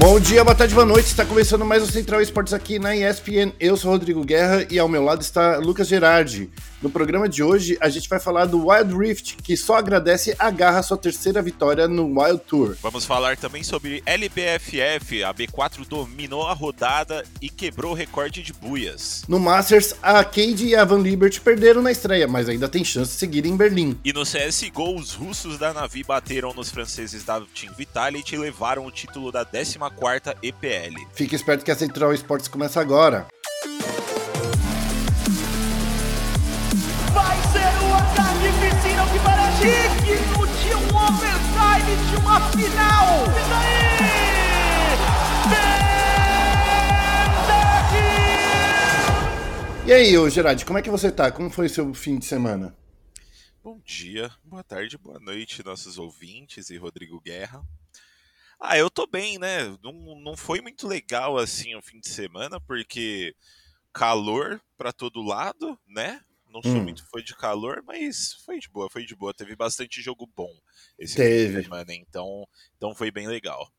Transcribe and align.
Bom 0.00 0.18
dia, 0.18 0.42
boa 0.42 0.54
tarde, 0.54 0.74
boa 0.74 0.86
noite. 0.86 1.08
Está 1.08 1.26
começando 1.26 1.62
mais 1.62 1.82
o 1.82 1.86
Central 1.86 2.22
Esportes 2.22 2.54
aqui 2.54 2.78
na 2.78 2.96
ESPN. 2.96 3.52
Eu 3.60 3.76
sou 3.76 3.90
Rodrigo 3.90 4.24
Guerra 4.24 4.66
e 4.70 4.78
ao 4.78 4.88
meu 4.88 5.04
lado 5.04 5.20
está 5.20 5.58
Lucas 5.58 5.88
Gerardi. 5.88 6.48
No 6.82 6.88
programa 6.88 7.28
de 7.28 7.42
hoje, 7.42 7.76
a 7.78 7.90
gente 7.90 8.08
vai 8.08 8.18
falar 8.18 8.46
do 8.46 8.68
Wild 8.68 8.96
Rift, 8.96 9.36
que 9.36 9.54
só 9.54 9.76
agradece 9.76 10.34
a 10.38 10.50
garra 10.50 10.82
sua 10.82 10.96
terceira 10.96 11.42
vitória 11.42 11.86
no 11.86 12.18
Wild 12.18 12.40
Tour. 12.46 12.74
Vamos 12.80 13.04
falar 13.04 13.36
também 13.36 13.62
sobre 13.62 14.02
LBFF. 14.06 15.22
A 15.22 15.34
B4 15.34 15.86
dominou 15.86 16.46
a 16.46 16.54
rodada 16.54 17.22
e 17.42 17.50
quebrou 17.50 17.92
o 17.92 17.94
recorde 17.94 18.42
de 18.42 18.54
buias. 18.54 19.24
No 19.28 19.38
Masters, 19.38 19.94
a 20.02 20.24
Cade 20.24 20.68
e 20.68 20.74
a 20.74 20.82
Van 20.82 21.00
Liberty 21.00 21.38
perderam 21.38 21.82
na 21.82 21.92
estreia, 21.92 22.26
mas 22.26 22.48
ainda 22.48 22.66
tem 22.66 22.82
chance 22.82 23.12
de 23.12 23.18
seguir 23.18 23.44
em 23.44 23.58
Berlim. 23.58 23.98
E 24.02 24.10
no 24.10 24.22
CSGO, 24.22 24.96
os 24.96 25.12
russos 25.12 25.58
da 25.58 25.74
Navi 25.74 26.02
bateram 26.02 26.54
nos 26.54 26.70
franceses 26.70 27.24
da 27.24 27.42
Team 27.54 27.74
Vitality 27.76 28.36
e 28.36 28.38
levaram 28.38 28.86
o 28.86 28.90
título 28.90 29.30
da 29.30 29.44
14ª 29.44 30.34
EPL. 30.42 30.96
Fique 31.12 31.34
esperto 31.34 31.62
que 31.62 31.70
a 31.70 31.76
Central 31.76 32.14
Esportes 32.14 32.48
começa 32.48 32.80
agora. 32.80 33.26
De 41.96 42.16
uma 42.16 42.40
final. 42.50 43.24
Isso 43.24 43.54
aí! 43.54 43.80
E 49.86 49.92
aí, 49.92 50.16
ô 50.16 50.30
Gerard, 50.30 50.64
como 50.64 50.78
é 50.78 50.82
que 50.82 50.90
você 50.90 51.10
tá? 51.10 51.32
Como 51.32 51.50
foi 51.50 51.68
seu 51.68 51.92
fim 51.92 52.16
de 52.16 52.24
semana? 52.24 52.76
Bom 53.60 53.80
dia, 53.84 54.30
boa 54.44 54.62
tarde, 54.62 54.96
boa 54.96 55.18
noite, 55.18 55.64
nossos 55.64 55.98
ouvintes 55.98 56.70
e 56.70 56.76
Rodrigo 56.76 57.20
Guerra. 57.20 57.60
Ah, 58.60 58.78
eu 58.78 58.88
tô 58.88 59.06
bem, 59.06 59.36
né? 59.36 59.76
Não, 59.82 59.92
não 60.20 60.36
foi 60.36 60.60
muito 60.60 60.86
legal 60.86 61.36
assim 61.36 61.74
o 61.74 61.82
fim 61.82 61.98
de 61.98 62.08
semana, 62.08 62.60
porque 62.60 63.34
calor 63.92 64.62
para 64.78 64.92
todo 64.92 65.22
lado, 65.22 65.76
né? 65.88 66.20
Não 66.52 66.62
sou 66.62 66.72
Hum. 66.72 66.82
muito 66.82 67.04
fã 67.08 67.22
de 67.22 67.34
calor, 67.36 67.82
mas 67.86 68.34
foi 68.44 68.58
de 68.58 68.68
boa, 68.68 68.88
foi 68.90 69.04
de 69.04 69.14
boa. 69.14 69.32
Teve 69.32 69.54
bastante 69.54 70.02
jogo 70.02 70.28
bom 70.36 70.50
esse 70.98 71.16
Teve. 71.16 71.62
semana, 71.62 71.94
então, 71.94 72.46
então 72.76 72.94
foi 72.94 73.10
bem 73.10 73.28
legal. 73.28 73.70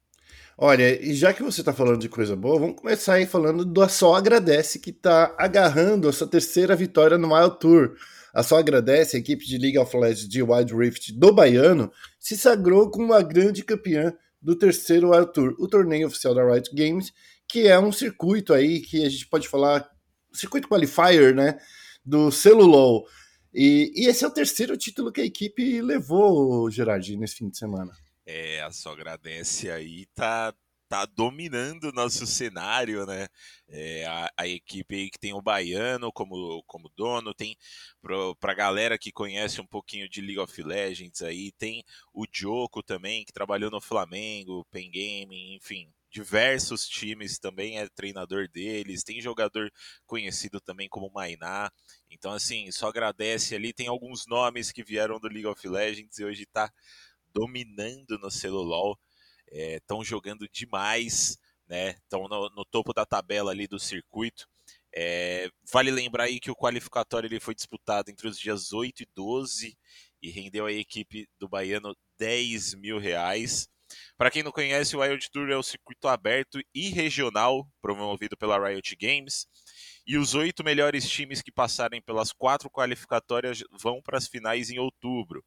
Olha, 0.58 1.02
e 1.04 1.14
já 1.14 1.34
que 1.34 1.44
você 1.44 1.64
tá 1.64 1.74
falando 1.74 2.00
de 2.00 2.08
coisa 2.10 2.36
boa, 2.36 2.60
vamos 2.60 2.76
começar 2.78 3.16
aí 3.16 3.26
falando 3.26 3.66
do 3.66 3.82
A 3.82 3.90
Só 3.90 4.16
Agradece, 4.16 4.80
que 4.80 4.92
tá 4.94 5.36
agarrando 5.38 6.08
a 6.08 6.14
sua 6.14 6.28
terceira 6.28 6.76
vitória 6.76 7.18
no 7.18 7.34
Wild 7.34 7.60
Tour. 7.60 7.96
A 8.34 8.44
Só 8.44 8.58
Agradece, 8.60 9.18
a 9.18 9.20
equipe 9.20 9.46
de 9.46 9.58
League 9.58 9.78
of 9.78 9.96
Legends 9.98 10.30
de 10.30 10.42
Wild 10.42 10.74
Rift 10.74 11.12
do 11.12 11.34
Baiano, 11.34 11.92
se 12.18 12.38
sagrou 12.38 12.90
como 12.90 13.08
uma 13.08 13.22
grande 13.22 13.64
campeã 13.64 14.14
do 14.42 14.56
terceiro 14.56 15.12
Wild 15.12 15.34
Tour, 15.34 15.56
o 15.60 15.68
torneio 15.68 16.08
oficial 16.08 16.34
da 16.34 16.44
Riot 16.50 16.74
Games, 16.74 17.12
que 17.48 17.68
é 17.68 17.78
um 17.78 17.92
circuito 17.92 18.54
aí 18.54 18.80
que 18.80 19.06
a 19.06 19.10
gente 19.10 19.28
pode 19.28 19.50
falar, 19.50 19.90
circuito 20.34 20.70
qualifier, 20.70 21.36
né, 21.36 21.60
do 22.04 22.32
Celulol. 22.32 23.08
E, 23.54 23.92
e 23.96 24.08
esse 24.08 24.24
é 24.24 24.28
o 24.28 24.34
terceiro 24.34 24.78
título 24.78 25.12
que 25.12 25.22
a 25.22 25.26
equipe 25.26 25.82
levou, 25.82 26.70
Gerard, 26.72 27.16
nesse 27.18 27.36
fim 27.36 27.50
de 27.50 27.58
semana. 27.58 27.92
É, 28.26 28.62
a 28.62 28.72
só 28.72 28.94
agradece 28.94 29.70
aí, 29.70 30.06
tá, 30.16 30.54
tá 30.88 31.06
dominando 31.06 31.86
o 31.86 31.92
nosso 31.92 32.26
cenário, 32.26 33.06
né? 33.06 33.28
É, 33.68 34.06
a, 34.06 34.32
a 34.38 34.48
equipe 34.48 34.96
aí 34.96 35.10
que 35.10 35.20
tem 35.20 35.34
o 35.34 35.42
Baiano 35.42 36.12
como, 36.12 36.64
como 36.68 36.90
dono, 36.96 37.34
tem 37.34 37.58
pro, 38.02 38.36
pra 38.36 38.54
galera 38.54 38.98
que 38.98 39.12
conhece 39.12 39.60
um 39.60 39.66
pouquinho 39.66 40.08
de 40.10 40.22
League 40.22 40.40
of 40.40 40.64
Legends 40.64 41.22
aí, 41.22 41.52
tem 41.54 41.84
o 42.14 42.26
Joko 42.32 42.82
também, 42.82 43.26
que 43.26 43.34
trabalhou 43.34 43.72
no 43.72 43.82
Flamengo, 43.82 44.66
Pen 44.72 44.90
Gaming, 44.92 45.56
enfim, 45.56 45.90
diversos 46.12 46.88
times 46.88 47.40
também 47.40 47.80
é 47.80 47.88
treinador 47.88 48.48
deles, 48.50 49.04
tem 49.04 49.22
jogador 49.22 49.72
conhecido 50.06 50.60
também 50.60 50.90
como 50.90 51.10
Mainá. 51.10 51.72
Então, 52.10 52.34
assim, 52.34 52.70
só 52.72 52.90
agradece 52.90 53.56
ali. 53.56 53.72
Tem 53.72 53.88
alguns 53.88 54.28
nomes 54.28 54.72
que 54.72 54.84
vieram 54.84 55.20
do 55.20 55.30
League 55.30 55.48
of 55.48 55.68
Legends 55.68 56.20
e 56.20 56.26
hoje 56.26 56.46
tá 56.46 56.72
dominando 57.34 58.20
no 58.20 58.30
celulol. 58.30 59.00
Estão 59.48 60.04
jogando 60.04 60.48
demais, 60.50 61.38
né? 61.68 61.92
Estão 61.92 62.28
no, 62.28 62.50
no 62.50 62.66
topo 62.66 62.94
da 62.94 63.06
tabela 63.06 63.52
ali 63.52 63.68
do 63.68 63.80
circuito. 63.80 64.48
É, 64.94 65.50
vale 65.72 65.90
lembrar 65.90 66.26
aí 66.26 66.40
que 66.40 66.52
o 66.52 66.56
qualificatório 66.56 67.28
ele 67.28 67.40
foi 67.40 67.56
disputado 67.56 68.12
entre 68.12 68.28
os 68.28 68.38
dias 68.38 68.74
8 68.74 69.04
e 69.04 69.08
12 69.16 69.78
e 70.22 70.30
rendeu 70.30 70.66
à 70.66 70.72
equipe 70.74 71.28
do 71.40 71.48
Baiano 71.48 71.96
10 72.18 72.76
mil 72.76 73.00
reais. 73.00 73.70
Para 74.22 74.30
quem 74.30 74.44
não 74.44 74.52
conhece, 74.52 74.96
o 74.96 75.00
Wild 75.00 75.32
Tour 75.32 75.50
é 75.50 75.58
o 75.58 75.64
circuito 75.64 76.08
aberto 76.08 76.62
e 76.76 76.90
regional 76.90 77.68
promovido 77.82 78.38
pela 78.38 78.70
Riot 78.70 78.96
Games. 78.96 79.48
E 80.06 80.16
os 80.16 80.36
oito 80.36 80.64
melhores 80.64 81.10
times 81.10 81.42
que 81.42 81.52
passarem 81.52 82.00
pelas 82.00 82.32
quatro 82.32 82.70
qualificatórias 82.70 83.64
vão 83.82 84.00
para 84.00 84.20
as 84.20 84.28
finais 84.28 84.70
em 84.70 84.78
outubro. 84.78 85.44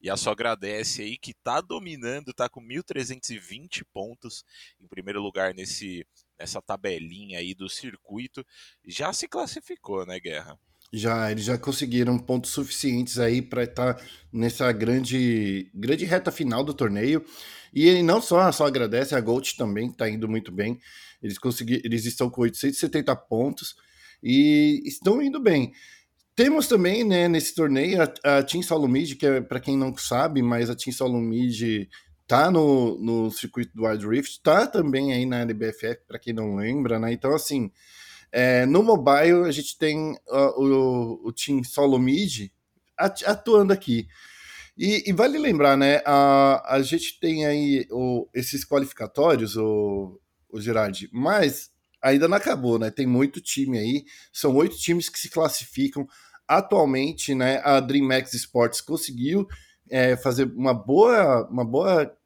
E 0.00 0.10
a 0.10 0.16
só 0.16 0.32
agradece 0.32 1.00
aí 1.00 1.16
que 1.16 1.32
tá 1.32 1.60
dominando, 1.60 2.34
tá 2.34 2.48
com 2.48 2.60
1.320 2.60 3.84
pontos 3.92 4.42
em 4.80 4.88
primeiro 4.88 5.22
lugar 5.22 5.54
nesse, 5.54 6.04
nessa 6.36 6.60
tabelinha 6.60 7.38
aí 7.38 7.54
do 7.54 7.68
circuito. 7.68 8.44
Já 8.84 9.12
se 9.12 9.28
classificou, 9.28 10.04
né, 10.04 10.18
Guerra? 10.18 10.58
Já, 10.92 11.30
eles 11.30 11.44
já 11.44 11.58
conseguiram 11.58 12.18
pontos 12.18 12.50
suficientes 12.50 13.18
aí 13.18 13.42
para 13.42 13.62
estar 13.62 14.02
nessa 14.32 14.72
grande, 14.72 15.70
grande 15.74 16.04
reta 16.04 16.32
final 16.32 16.64
do 16.64 16.74
torneio. 16.74 17.24
E 17.74 17.86
ele 17.86 18.02
não 18.02 18.20
só, 18.20 18.50
só 18.52 18.66
agradece, 18.66 19.14
a 19.14 19.20
Gold 19.20 19.56
também 19.56 19.88
está 19.88 20.08
indo 20.08 20.28
muito 20.28 20.50
bem. 20.52 20.78
Eles, 21.22 21.38
conseguiram, 21.38 21.82
eles 21.84 22.04
estão 22.04 22.30
com 22.30 22.42
870 22.42 23.14
pontos 23.16 23.74
e 24.22 24.82
estão 24.84 25.20
indo 25.22 25.40
bem. 25.40 25.72
Temos 26.34 26.68
também, 26.68 27.02
né, 27.02 27.26
nesse 27.26 27.54
torneio, 27.54 28.00
a, 28.00 28.38
a 28.38 28.42
Team 28.42 28.62
Solomid, 28.62 29.16
que 29.16 29.26
é 29.26 29.40
para 29.40 29.58
quem 29.58 29.76
não 29.76 29.96
sabe, 29.96 30.40
mas 30.40 30.70
a 30.70 30.76
Team 30.76 30.94
Solomid 30.94 31.88
tá 32.28 32.50
no, 32.50 32.96
no 32.98 33.30
circuito 33.30 33.74
do 33.74 33.86
Wild 33.86 34.06
Rift, 34.06 34.40
tá 34.42 34.66
também 34.66 35.12
aí 35.12 35.26
na 35.26 35.40
LBFF, 35.40 36.02
para 36.06 36.18
quem 36.18 36.32
não 36.32 36.54
lembra, 36.54 36.98
né? 36.98 37.12
Então, 37.12 37.34
assim, 37.34 37.72
é, 38.30 38.66
no 38.66 38.82
mobile, 38.82 39.46
a 39.46 39.50
gente 39.50 39.76
tem 39.78 40.12
uh, 40.28 40.62
o, 40.62 41.28
o 41.28 41.32
Team 41.32 41.64
Solo 41.64 41.98
Mid 41.98 42.50
at, 42.96 43.22
atuando 43.24 43.72
aqui. 43.72 44.06
E, 44.78 45.10
e, 45.10 45.12
vale 45.12 45.36
lembrar, 45.38 45.76
né? 45.76 46.00
A, 46.06 46.76
a 46.76 46.82
gente 46.82 47.18
tem 47.18 47.44
aí 47.44 47.84
o, 47.90 48.28
esses 48.32 48.64
qualificatórios, 48.64 49.56
o, 49.56 50.20
o 50.48 50.60
Gerard, 50.60 51.10
mas 51.12 51.68
ainda 52.00 52.28
não 52.28 52.36
acabou, 52.36 52.78
né? 52.78 52.88
Tem 52.88 53.04
muito 53.04 53.40
time 53.40 53.76
aí, 53.76 54.04
são 54.32 54.54
oito 54.54 54.76
times 54.78 55.08
que 55.08 55.18
se 55.18 55.28
classificam. 55.28 56.06
Atualmente, 56.46 57.34
né? 57.34 57.60
A 57.64 57.80
DreamHack 57.80 58.34
Sports 58.36 58.80
conseguiu 58.80 59.48
é, 59.90 60.16
fazer 60.16 60.44
uma 60.44 60.72
boa, 60.72 61.48
uma 61.50 61.64
boa 61.64 62.16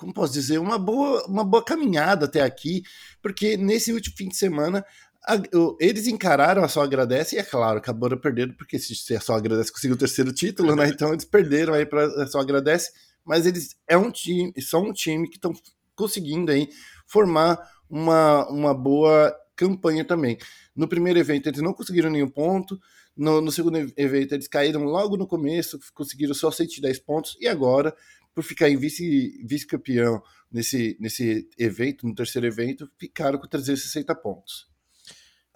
como 0.00 0.14
posso 0.14 0.32
dizer, 0.32 0.58
uma 0.58 0.78
boa, 0.78 1.26
uma 1.26 1.44
boa 1.44 1.62
caminhada 1.62 2.24
até 2.24 2.40
aqui, 2.40 2.82
porque 3.20 3.58
nesse 3.58 3.92
último 3.92 4.16
fim 4.16 4.28
de 4.28 4.36
semana 4.36 4.82
a, 5.30 5.56
o, 5.56 5.76
eles 5.80 6.06
encararam 6.06 6.64
a 6.64 6.68
Só 6.68 6.82
Agradece 6.82 7.36
e, 7.36 7.38
é 7.38 7.42
claro, 7.42 7.78
acabaram 7.78 8.18
perdendo, 8.18 8.54
porque 8.54 8.78
se 8.78 9.14
a 9.14 9.20
Só 9.20 9.34
Agradece 9.34 9.72
conseguiu 9.72 9.94
o 9.94 9.98
terceiro 9.98 10.32
título, 10.32 10.74
né? 10.74 10.88
Então 10.88 11.12
eles 11.12 11.24
perderam 11.24 11.74
aí 11.74 11.86
para 11.86 12.26
Só 12.26 12.40
Agradece, 12.40 12.90
mas 13.24 13.46
eles 13.46 13.76
é 13.86 13.96
um 13.96 14.10
time, 14.10 14.52
são 14.60 14.88
um 14.88 14.92
time 14.92 15.28
que 15.28 15.36
estão 15.36 15.52
conseguindo 15.94 16.50
aí 16.50 16.68
formar 17.06 17.58
uma, 17.88 18.48
uma 18.48 18.74
boa 18.74 19.34
campanha 19.54 20.04
também. 20.04 20.36
No 20.74 20.88
primeiro 20.88 21.18
evento 21.18 21.48
eles 21.48 21.60
não 21.60 21.74
conseguiram 21.74 22.10
nenhum 22.10 22.28
ponto, 22.28 22.80
no, 23.16 23.40
no 23.40 23.52
segundo 23.52 23.76
evento 23.96 24.32
eles 24.32 24.48
caíram 24.48 24.84
logo 24.84 25.16
no 25.16 25.26
começo, 25.26 25.78
conseguiram 25.94 26.34
só 26.34 26.50
110 26.50 26.98
pontos, 27.00 27.36
e 27.40 27.46
agora 27.46 27.94
por 28.34 28.42
ficar 28.42 28.70
em 28.70 28.76
vice, 28.76 29.44
vice-campeão 29.44 30.22
nesse, 30.50 30.96
nesse 31.00 31.48
evento, 31.58 32.06
no 32.06 32.14
terceiro 32.14 32.46
evento, 32.46 32.88
ficaram 32.96 33.38
com 33.38 33.46
360 33.46 34.14
pontos. 34.14 34.69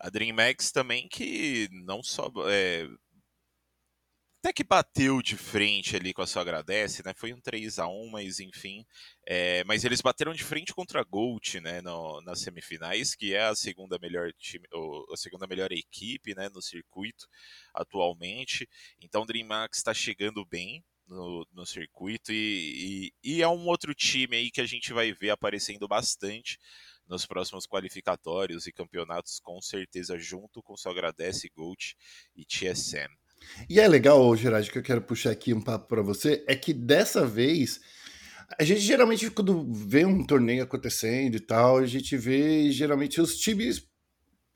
A 0.04 0.10
DreamHack 0.10 0.70
também 0.70 1.08
que 1.08 1.66
não 1.72 2.02
só. 2.02 2.30
É, 2.46 2.86
até 4.38 4.52
que 4.52 4.62
bateu 4.62 5.22
de 5.22 5.34
frente 5.34 5.96
ali 5.96 6.12
com 6.12 6.20
a 6.20 6.26
sua 6.26 6.42
agradece, 6.42 7.02
né? 7.02 7.14
Foi 7.16 7.32
um 7.32 7.40
3 7.40 7.78
a 7.78 7.88
1 7.88 8.10
mas 8.10 8.38
enfim. 8.38 8.84
É, 9.26 9.64
mas 9.64 9.82
eles 9.82 10.02
bateram 10.02 10.34
de 10.34 10.44
frente 10.44 10.74
contra 10.74 11.00
a 11.00 11.04
Gold, 11.04 11.58
né? 11.62 11.80
No, 11.80 12.20
nas 12.20 12.40
semifinais, 12.40 13.14
que 13.14 13.34
é 13.34 13.44
a 13.44 13.54
segunda 13.54 13.98
melhor 13.98 14.30
time, 14.34 14.66
a 15.10 15.16
segunda 15.16 15.46
melhor 15.46 15.72
equipe, 15.72 16.34
né? 16.34 16.50
No 16.50 16.60
circuito 16.60 17.26
atualmente. 17.72 18.68
Então 19.00 19.22
o 19.22 19.26
DreamHack 19.26 19.74
está 19.74 19.94
chegando 19.94 20.44
bem, 20.44 20.84
no, 21.08 21.46
no 21.52 21.64
circuito 21.64 22.30
e, 22.30 23.12
e, 23.24 23.36
e, 23.36 23.42
é 23.42 23.48
um 23.48 23.66
outro 23.66 23.94
time 23.94 24.36
aí 24.36 24.50
que 24.50 24.60
a 24.60 24.66
gente 24.66 24.92
vai 24.92 25.12
ver 25.12 25.30
aparecendo 25.30 25.86
bastante 25.88 26.58
nos 27.08 27.26
próximos 27.26 27.66
qualificatórios 27.66 28.66
e 28.66 28.72
campeonatos, 28.72 29.40
com 29.40 29.60
certeza, 29.60 30.18
junto 30.18 30.62
com 30.62 30.74
o 30.74 30.90
Agradece, 30.90 31.50
Gold 31.54 31.96
e 32.36 32.44
TSM. 32.44 33.10
E 33.68 33.78
é 33.78 33.86
legal, 33.86 34.34
Gerard, 34.36 34.70
que 34.70 34.78
eu 34.78 34.82
quero 34.82 35.02
puxar 35.02 35.30
aqui 35.30 35.52
um 35.52 35.60
papo 35.60 35.86
para 35.86 36.02
você, 36.02 36.44
é 36.46 36.56
que 36.56 36.72
dessa 36.72 37.26
vez 37.26 37.80
A 38.58 38.64
gente 38.64 38.80
geralmente, 38.80 39.30
quando 39.30 39.72
vê 39.72 40.04
um 40.04 40.24
torneio 40.24 40.62
acontecendo 40.62 41.34
e 41.36 41.40
tal, 41.40 41.78
a 41.78 41.86
gente 41.86 42.16
vê 42.16 42.70
geralmente 42.70 43.20
os 43.20 43.36
times 43.36 43.86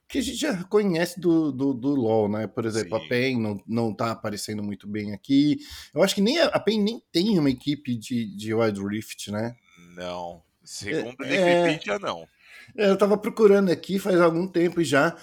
que 0.09 0.19
a 0.19 0.23
gente 0.23 0.37
já 0.37 0.65
conhece 0.65 1.21
do, 1.21 1.53
do, 1.53 1.75
do 1.75 1.95
LoL, 1.95 2.29
né? 2.31 2.47
Por 2.47 2.65
exemplo, 2.65 2.99
Sim. 2.99 3.05
a 3.05 3.09
PEN 3.09 3.41
não, 3.41 3.63
não 3.67 3.95
tá 3.95 4.11
aparecendo 4.11 4.63
muito 4.63 4.89
bem 4.89 5.13
aqui. 5.13 5.59
Eu 5.95 6.03
acho 6.03 6.15
que 6.15 6.23
nem 6.23 6.39
a, 6.39 6.47
a 6.47 6.59
PEN 6.59 6.83
nem 6.83 7.03
tem 7.13 7.39
uma 7.39 7.51
equipe 7.51 7.95
de, 7.95 8.35
de 8.35 8.55
Wild 8.55 8.81
Rift, 8.87 9.31
né? 9.31 9.55
Não. 9.95 10.43
Segundo 10.65 11.25
é, 11.25 11.65
Wikipedia, 11.65 11.95
é, 11.95 11.99
não. 11.99 12.27
Eu 12.75 12.97
tava 12.97 13.17
procurando 13.17 13.71
aqui 13.71 13.99
faz 13.99 14.21
algum 14.21 14.47
tempo 14.47 14.83
já. 14.83 15.17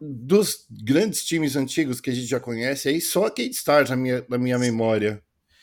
Dos 0.00 0.66
grandes 0.70 1.24
times 1.24 1.56
antigos 1.56 2.00
que 2.00 2.10
a 2.10 2.14
gente 2.14 2.26
já 2.26 2.38
conhece, 2.38 2.88
aí 2.88 3.00
só 3.00 3.26
a 3.26 3.30
Kate 3.30 3.50
Stars 3.50 3.90
na 3.90 3.96
minha, 3.96 4.24
na 4.28 4.38
minha 4.38 4.58
memória. 4.58 5.22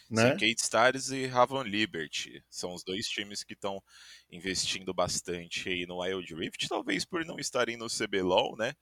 Né? 0.10 0.32
Sim, 0.32 0.34
Kate 0.34 0.62
Stars 0.62 1.10
e 1.12 1.28
Raven 1.28 1.64
Liberty 1.64 2.44
são 2.50 2.74
os 2.74 2.84
dois 2.84 3.08
times 3.08 3.44
que 3.44 3.54
estão 3.54 3.82
investindo 4.32 4.94
bastante 4.94 5.70
aí 5.70 5.86
no 5.86 6.02
Wild 6.02 6.34
Rift, 6.34 6.68
talvez 6.68 7.06
por 7.06 7.24
não 7.26 7.38
estarem 7.38 7.78
no 7.78 7.88
CBLOL, 7.88 8.58
né? 8.58 8.74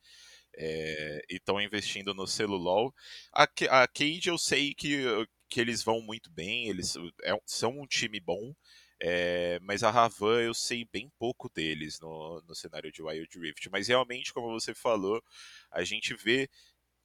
É, 0.56 1.22
e 1.30 1.36
estão 1.36 1.62
investindo 1.62 2.14
no 2.14 2.26
Celulol. 2.26 2.94
A, 3.32 3.44
a 3.44 3.88
Cade 3.88 4.30
eu 4.30 4.38
sei 4.38 4.74
que, 4.74 5.04
que 5.50 5.62
eles 5.62 5.84
vão 5.84 6.02
muito 6.02 6.32
bem, 6.32 6.68
eles 6.68 6.96
é, 7.24 7.38
são 7.46 7.80
um 7.80 7.86
time 7.86 8.20
bom, 8.20 8.56
é, 9.00 9.60
mas 9.62 9.84
a 9.84 9.92
Ravan 9.92 10.42
eu 10.42 10.54
sei 10.54 10.86
bem 10.92 11.12
pouco 11.20 11.50
deles 11.50 12.00
no, 12.00 12.42
no 12.48 12.56
cenário 12.56 12.92
de 12.92 13.02
Wild 13.02 13.40
Rift. 13.40 13.70
Mas 13.70 13.88
realmente, 13.88 14.34
como 14.34 14.52
você 14.52 14.74
falou, 14.74 15.24
a 15.72 15.84
gente 15.84 16.16
vê 16.16 16.50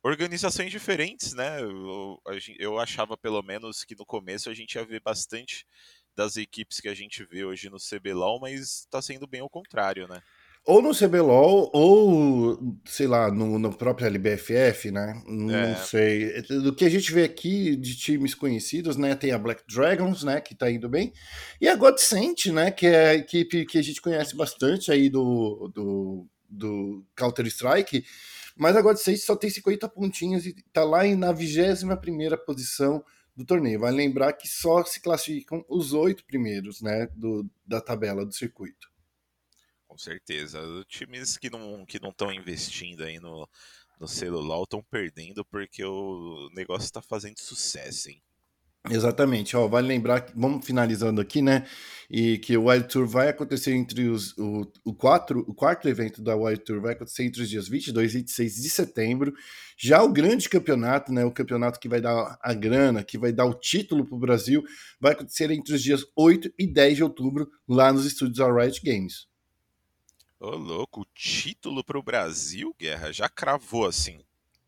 organizações 0.03 0.71
diferentes, 0.71 1.33
né? 1.35 1.61
Eu, 1.61 2.21
eu 2.59 2.79
achava 2.79 3.17
pelo 3.17 3.43
menos 3.43 3.85
que 3.85 3.95
no 3.95 4.07
começo 4.07 4.51
a 4.51 4.55
gente 4.55 4.75
ia 4.75 4.85
ver 4.85 5.01
bastante 5.01 5.67
das 6.15 6.37
equipes 6.37 6.81
que 6.81 6.89
a 6.89 6.95
gente 6.95 7.25
vê 7.25 7.45
hoje 7.45 7.71
no 7.71 7.79
CBLOL, 7.79 8.41
mas 8.41 8.81
está 8.81 9.01
sendo 9.01 9.27
bem 9.27 9.41
ao 9.41 9.49
contrário, 9.49 10.09
né? 10.09 10.23
Ou 10.65 10.81
no 10.81 10.95
CBLOL, 10.95 11.71
ou, 11.73 12.79
sei 12.85 13.09
lá, 13.09 13.33
no, 13.33 13.59
no 13.59 13.77
próprio 13.77 14.07
LBFF, 14.07 14.93
né? 14.93 15.21
Não 15.27 15.53
é. 15.53 15.75
sei. 15.75 16.41
Do 16.43 16.73
que 16.73 16.85
a 16.85 16.89
gente 16.89 17.13
vê 17.13 17.25
aqui 17.25 17.75
de 17.75 17.97
times 17.97 18.33
conhecidos, 18.33 18.97
né? 18.97 19.17
Tem 19.17 19.33
a 19.33 19.39
Black 19.39 19.65
Dragons, 19.67 20.23
né? 20.23 20.41
Que 20.41 20.55
tá 20.55 20.71
indo 20.71 20.89
bem. 20.89 21.13
E 21.61 21.67
a 21.67 21.75
Godsent, 21.75 22.47
né? 22.47 22.71
Que 22.71 22.87
é 22.87 23.09
a 23.09 23.15
equipe 23.15 23.67
que 23.67 23.77
a 23.77 23.83
gente 23.83 24.01
conhece 24.01 24.37
bastante 24.37 24.93
aí 24.93 25.11
do, 25.11 25.69
do, 25.75 26.29
do 26.49 27.05
Counter-Strike. 27.17 28.05
Mas 28.57 28.77
a 28.77 28.83
Godsent 28.83 29.19
só 29.19 29.35
tem 29.35 29.51
50 29.51 29.89
pontinhos 29.89 30.47
e 30.47 30.55
tá 30.73 30.85
lá 30.85 31.05
na 31.17 31.33
21 31.33 31.97
primeira 31.97 32.39
posição 32.39 33.03
do 33.35 33.45
torneio. 33.45 33.81
Vai 33.81 33.91
lembrar 33.91 34.33
que 34.35 34.47
só 34.47 34.85
se 34.85 35.01
classificam 35.01 35.65
os 35.69 35.93
oito 35.93 36.25
primeiros, 36.25 36.81
né? 36.81 37.09
Do, 37.17 37.51
da 37.67 37.81
tabela 37.81 38.25
do 38.25 38.33
circuito. 38.33 38.92
Com 39.93 39.99
certeza. 39.99 40.59
Times 40.89 41.37
que 41.37 41.51
não 41.51 41.85
que 41.85 42.01
não 42.01 42.09
estão 42.09 42.33
investindo 42.33 43.05
aí 43.05 43.21
no, 43.21 43.47
no 44.01 44.09
celular 44.09 44.63
estão 44.63 44.83
perdendo 44.83 45.45
porque 45.45 45.85
o 45.85 46.49
negócio 46.55 46.87
está 46.87 47.03
fazendo 47.03 47.39
sucesso, 47.39 48.09
hein? 48.09 48.23
Exatamente, 48.91 49.55
ó, 49.55 49.69
vale 49.69 49.87
lembrar 49.87 50.23
que 50.23 50.33
vamos 50.35 50.65
finalizando 50.65 51.21
aqui, 51.21 51.43
né? 51.43 51.67
E 52.11 52.39
que 52.39 52.57
o 52.57 52.65
Wild 52.69 52.89
Tour 52.89 53.07
vai 53.07 53.29
acontecer 53.29 53.73
entre 53.75 54.09
os 54.09 54.37
o, 54.39 54.67
o, 54.83 54.95
quatro, 54.95 55.41
o 55.47 55.55
quarto 55.55 55.87
evento 55.87 56.23
da 56.23 56.35
Wild 56.35 56.65
Tour 56.65 56.81
vai 56.81 56.95
acontecer 56.95 57.25
entre 57.25 57.43
os 57.43 57.51
dias 57.51 57.69
22 57.69 58.15
e 58.15 58.19
26 58.19 58.55
de 58.55 58.71
setembro. 58.71 59.35
Já 59.77 60.03
o 60.03 60.11
grande 60.11 60.49
campeonato, 60.49 61.13
né? 61.13 61.23
O 61.23 61.31
campeonato 61.31 61.79
que 61.79 61.89
vai 61.89 62.01
dar 62.01 62.39
a 62.41 62.55
grana, 62.55 63.05
que 63.05 63.19
vai 63.19 63.31
dar 63.31 63.45
o 63.45 63.53
título 63.53 64.07
para 64.07 64.17
o 64.17 64.21
Brasil, 64.21 64.63
vai 64.99 65.13
acontecer 65.13 65.51
entre 65.51 65.75
os 65.75 65.83
dias 65.83 66.03
8 66.17 66.51
e 66.59 66.67
10 66.67 66.97
de 66.97 67.05
outubro, 67.05 67.47
lá 67.69 67.93
nos 67.93 68.07
estúdios 68.07 68.39
da 68.39 68.51
Riot 68.51 68.81
Games. 68.83 69.31
Ô, 70.43 70.57
louco, 70.57 71.03
o 71.03 71.07
título 71.15 71.85
para 71.85 71.97
o 71.97 72.03
Brasil, 72.03 72.75
Guerra, 72.77 73.13
já 73.13 73.29
cravou 73.29 73.87
assim. 73.87 74.19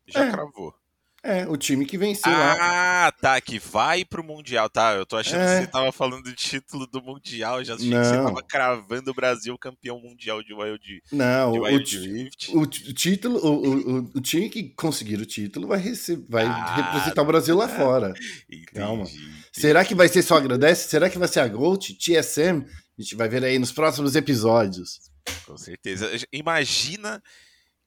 Já 0.07 0.27
é. 0.27 0.31
cravou. 0.31 0.73
É, 1.21 1.45
o 1.47 1.57
time 1.57 1.85
que 1.85 1.97
venceu 1.97 2.31
ah, 2.31 2.37
lá. 2.37 3.07
Ah, 3.07 3.11
tá, 3.11 3.41
que 3.41 3.59
vai 3.59 4.05
pro 4.05 4.23
Mundial, 4.23 4.69
tá? 4.69 4.93
Eu 4.93 5.05
tô 5.05 5.17
achando 5.17 5.41
é. 5.41 5.59
que 5.59 5.65
você 5.65 5.71
tava 5.71 5.91
falando 5.91 6.23
do 6.23 6.33
título 6.33 6.87
do 6.87 7.01
Mundial, 7.01 7.61
já 7.61 7.75
achei 7.75 7.89
Não. 7.89 8.01
que 8.01 8.07
você 8.07 8.15
tava 8.15 8.41
cravando 8.41 9.11
o 9.11 9.13
Brasil 9.13 9.57
campeão 9.57 9.99
mundial 9.99 10.41
de 10.41 10.53
Wild 10.53 11.03
Não, 11.11 11.51
de 11.51 11.59
Wild 11.59 11.97
o, 11.97 12.01
Rift. 12.01 12.55
O, 12.55 12.65
título, 12.65 13.39
o, 13.39 13.65
o, 13.65 14.11
o, 14.15 14.21
time 14.21 14.49
que 14.49 14.69
conseguir 14.75 15.19
o 15.19 15.25
título 15.25 15.67
vai, 15.67 15.79
receber, 15.79 16.25
vai 16.29 16.45
ah, 16.45 16.75
representar 16.75 17.21
o 17.21 17.25
Brasil 17.25 17.57
lá 17.57 17.67
fora. 17.67 18.13
Entendi, 18.47 18.65
Calma. 18.67 19.03
Entendi. 19.03 19.45
Será 19.51 19.83
que 19.83 19.93
vai 19.93 20.07
ser 20.07 20.21
só 20.21 20.37
agradece? 20.37 20.87
Será 20.87 21.09
que 21.09 21.17
vai 21.17 21.27
ser 21.27 21.41
a 21.41 21.47
Gold, 21.49 21.95
TSM? 21.95 22.63
A 22.97 23.01
gente 23.01 23.15
vai 23.15 23.27
ver 23.27 23.43
aí 23.43 23.59
nos 23.59 23.73
próximos 23.73 24.15
episódios. 24.15 25.13
Com 25.45 25.57
certeza. 25.57 26.09
Imagina 26.31 27.21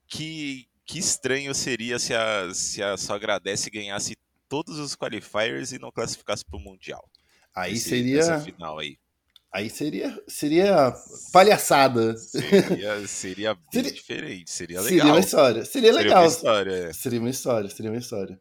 que, 0.06 0.67
que 0.85 0.99
estranho 0.99 1.55
seria 1.55 1.99
se 1.99 2.14
a, 2.14 2.52
se 2.55 2.82
a 2.82 2.96
Só 2.96 3.14
Agradece 3.14 3.70
ganhasse 3.70 4.17
todos 4.49 4.79
os 4.79 4.96
qualifiers 4.96 5.73
e 5.73 5.79
não 5.79 5.93
classificasse 5.93 6.44
para 6.44 6.58
o 6.58 6.62
Mundial. 6.62 7.08
Aí 7.55 7.75
Esse, 7.75 7.88
seria. 7.90 8.40
final 8.40 8.79
aí. 8.79 8.99
Aí 9.52 9.70
seria, 9.70 10.17
seria 10.29 10.94
palhaçada. 11.32 12.17
Seria, 12.17 13.06
seria 13.08 13.55
bem 13.55 13.64
seria, 13.73 13.93
diferente, 13.93 14.50
seria 14.50 14.81
legal. 14.81 14.99
Seria 14.99 15.12
uma 15.12 15.20
história. 15.20 15.64
Seria 15.64 15.93
legal. 15.93 16.02
Seria 16.02 16.19
uma 16.19 16.26
história, 16.29 16.73
é. 16.73 16.93
Seria 16.93 17.20
uma 17.20 17.31
história, 17.31 17.70
seria 17.70 17.91
uma 17.91 17.99
história. 17.99 18.41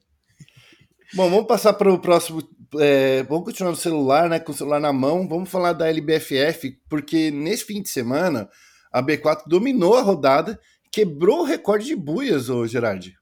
Bom, 1.14 1.30
vamos 1.30 1.48
passar 1.48 1.74
para 1.74 1.92
o 1.92 2.00
próximo. 2.00 2.44
É, 2.78 3.24
vamos 3.24 3.46
continuar 3.46 3.72
no 3.72 3.78
celular, 3.78 4.30
né? 4.30 4.40
Com 4.40 4.52
o 4.52 4.56
celular 4.56 4.82
na 4.82 4.92
mão. 4.92 5.26
Vamos 5.28 5.50
falar 5.50 5.72
da 5.72 5.88
LBFF, 5.88 6.78
porque 6.90 7.32
nesse 7.32 7.64
fim 7.64 7.82
de 7.82 7.88
semana 7.88 8.50
a 8.98 9.04
B4 9.04 9.44
dominou 9.46 9.96
a 9.96 10.02
rodada, 10.02 10.60
quebrou 10.92 11.42
o 11.42 11.44
recorde 11.44 11.86
de 11.86 11.96
buias, 11.96 12.50
ô 12.50 12.66
Gerard. 12.66 13.16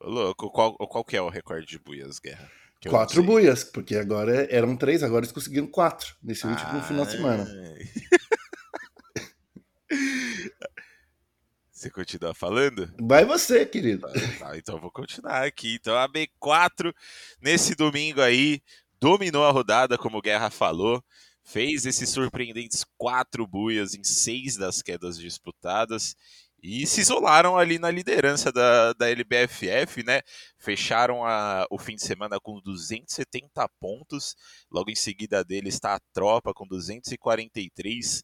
Louco, 0.00 0.50
qual, 0.50 0.74
qual 0.74 1.04
que 1.04 1.14
é 1.14 1.20
o 1.20 1.28
recorde 1.28 1.66
de 1.66 1.78
buias, 1.78 2.18
Guerra? 2.18 2.50
Quatro 2.88 3.22
buias, 3.22 3.62
porque 3.62 3.94
agora 3.96 4.48
eram 4.50 4.74
três, 4.74 5.02
agora 5.02 5.20
eles 5.20 5.32
conseguiram 5.32 5.66
quatro 5.66 6.16
nesse 6.22 6.46
ah, 6.46 6.50
último 6.50 6.80
final 6.82 7.04
de 7.04 7.12
semana. 7.12 7.46
Você 11.70 11.90
continua 11.90 12.32
falando? 12.34 12.90
Vai 13.00 13.24
você, 13.24 13.64
querido. 13.64 14.06
Tá, 14.38 14.56
então 14.56 14.74
eu 14.76 14.80
vou 14.82 14.90
continuar 14.90 15.44
aqui. 15.44 15.76
Então 15.80 15.96
a 15.96 16.06
B4, 16.06 16.94
nesse 17.40 17.74
domingo 17.74 18.20
aí, 18.20 18.62
dominou 19.00 19.46
a 19.46 19.50
rodada, 19.50 19.96
como 19.96 20.18
o 20.18 20.22
Guerra 20.22 20.50
falou 20.50 21.02
fez 21.52 21.84
esses 21.84 22.08
surpreendentes 22.10 22.84
quatro 22.96 23.46
buias 23.46 23.94
em 23.94 24.04
seis 24.04 24.56
das 24.56 24.82
quedas 24.82 25.18
disputadas 25.18 26.14
e 26.62 26.86
se 26.86 27.00
isolaram 27.00 27.56
ali 27.56 27.78
na 27.78 27.90
liderança 27.90 28.52
da, 28.52 28.92
da 28.92 29.08
LBFF, 29.08 30.02
né? 30.04 30.20
Fecharam 30.58 31.24
a, 31.24 31.66
o 31.70 31.78
fim 31.78 31.96
de 31.96 32.02
semana 32.02 32.38
com 32.38 32.60
270 32.60 33.66
pontos. 33.80 34.36
Logo 34.70 34.90
em 34.90 34.94
seguida 34.94 35.42
dele 35.42 35.70
está 35.70 35.94
a 35.94 36.00
tropa 36.12 36.52
com 36.52 36.66
243. 36.66 38.22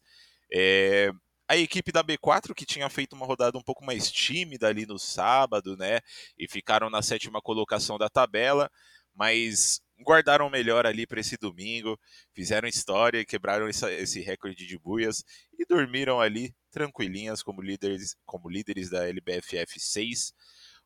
É, 0.53 1.11
a 1.47 1.57
equipe 1.57 1.91
da 1.91 2.03
B4, 2.03 2.53
que 2.53 2.65
tinha 2.65 2.87
feito 2.89 3.13
uma 3.13 3.25
rodada 3.25 3.57
um 3.57 3.63
pouco 3.63 3.83
mais 3.83 4.11
tímida 4.11 4.67
ali 4.67 4.85
no 4.85 4.99
sábado, 4.99 5.75
né? 5.75 5.99
E 6.37 6.47
ficaram 6.47 6.89
na 6.91 7.01
sétima 7.01 7.41
colocação 7.41 7.97
da 7.97 8.07
tabela, 8.07 8.69
mas 9.15 9.81
guardaram 10.03 10.49
melhor 10.49 10.85
ali 10.85 11.05
para 11.07 11.19
esse 11.19 11.37
domingo, 11.37 11.99
fizeram 12.33 12.67
história, 12.67 13.25
quebraram 13.25 13.67
esse 13.67 14.21
recorde 14.21 14.65
de 14.65 14.77
buias 14.77 15.23
e 15.57 15.65
dormiram 15.65 16.19
ali 16.19 16.53
tranquilinhas 16.71 17.41
como 17.41 17.61
líderes, 17.61 18.15
como 18.25 18.49
líderes 18.49 18.89
da 18.89 19.07
LBFF 19.07 19.79
6. 19.79 20.33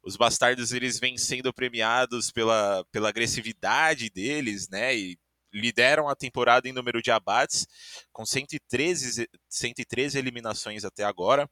Os 0.03 0.17
bastardos 0.17 0.71
eles 0.71 0.99
vêm 0.99 1.17
sendo 1.17 1.53
premiados 1.53 2.31
pela, 2.31 2.83
pela 2.91 3.09
agressividade 3.09 4.09
deles, 4.09 4.67
né? 4.69 4.95
E 4.95 5.17
lideram 5.53 6.07
a 6.07 6.15
temporada 6.15 6.67
em 6.67 6.71
número 6.71 7.01
de 7.01 7.11
abates, 7.11 7.67
com 8.11 8.25
113, 8.25 9.27
113 9.49 10.17
eliminações 10.17 10.85
até 10.85 11.03
agora. 11.03 11.49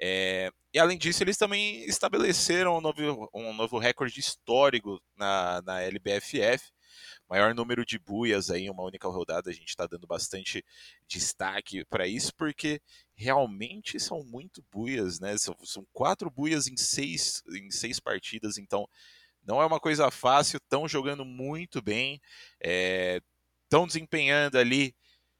É, 0.00 0.50
e 0.72 0.78
além 0.78 0.96
disso, 0.96 1.22
eles 1.24 1.36
também 1.36 1.84
estabeleceram 1.86 2.76
um 2.76 2.80
novo, 2.80 3.28
um 3.34 3.52
novo 3.52 3.78
recorde 3.78 4.20
histórico 4.20 5.00
na, 5.16 5.60
na 5.62 5.82
LBFF, 5.82 6.70
maior 7.28 7.54
número 7.54 7.84
de 7.84 7.98
buias 7.98 8.50
aí 8.50 8.64
em 8.64 8.70
uma 8.70 8.82
única 8.82 9.08
rodada. 9.08 9.50
A 9.50 9.52
gente 9.52 9.68
está 9.68 9.86
dando 9.86 10.06
bastante 10.06 10.64
destaque 11.06 11.84
para 11.86 12.06
isso, 12.06 12.34
porque 12.34 12.80
realmente 13.14 13.98
são 13.98 14.22
muito 14.24 14.64
buias, 14.70 15.20
né? 15.20 15.36
São, 15.38 15.56
são, 15.64 15.86
quatro 15.92 16.30
buias 16.30 16.66
em 16.66 16.76
seis, 16.76 17.42
em 17.52 17.70
seis 17.70 17.98
partidas, 17.98 18.58
então 18.58 18.88
não 19.44 19.60
é 19.62 19.66
uma 19.66 19.80
coisa 19.80 20.10
fácil. 20.10 20.58
Estão 20.58 20.88
jogando 20.88 21.24
muito 21.24 21.80
bem, 21.82 22.20
estão 22.60 23.84
é, 23.84 23.86
desempenhando 23.86 24.56
ali 24.56 24.94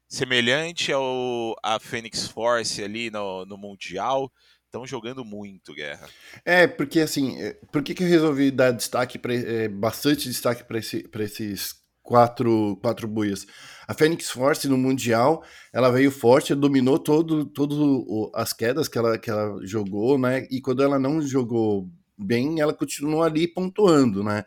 semelhante 0.07 0.91
ao 0.91 1.55
a 1.63 1.79
Phoenix 1.79 2.27
Force 2.27 2.83
ali 2.83 3.11
no, 3.11 3.45
no 3.45 3.57
Mundial 3.57 4.31
estão 4.69 4.85
jogando 4.85 5.25
muito 5.25 5.73
guerra. 5.73 6.07
É, 6.45 6.67
porque 6.67 6.99
assim, 7.01 7.41
é, 7.41 7.53
por 7.71 7.83
que, 7.83 7.93
que 7.93 8.03
eu 8.03 8.07
resolvi 8.07 8.51
dar 8.51 8.71
destaque 8.71 9.17
para 9.17 9.33
é, 9.33 9.67
bastante 9.67 10.29
destaque 10.29 10.63
para 10.63 10.77
esse, 10.77 11.09
esses 11.19 11.75
quatro, 12.03 12.77
quatro 12.81 13.07
buias. 13.07 13.45
A 13.87 13.93
Phoenix 13.93 14.29
Force 14.29 14.67
no 14.67 14.77
Mundial, 14.77 15.43
ela 15.73 15.91
veio 15.91 16.11
forte, 16.11 16.55
dominou 16.55 16.97
todo, 16.99 17.45
todo 17.45 18.31
as 18.33 18.53
quedas 18.53 18.87
que 18.87 18.97
ela, 18.97 19.17
que 19.17 19.29
ela 19.29 19.59
jogou, 19.65 20.17
né? 20.17 20.47
E 20.49 20.61
quando 20.61 20.83
ela 20.83 20.99
não 20.99 21.21
jogou 21.21 21.89
bem, 22.17 22.59
ela 22.59 22.73
continuou 22.73 23.23
ali 23.23 23.47
pontuando, 23.47 24.23
né? 24.23 24.43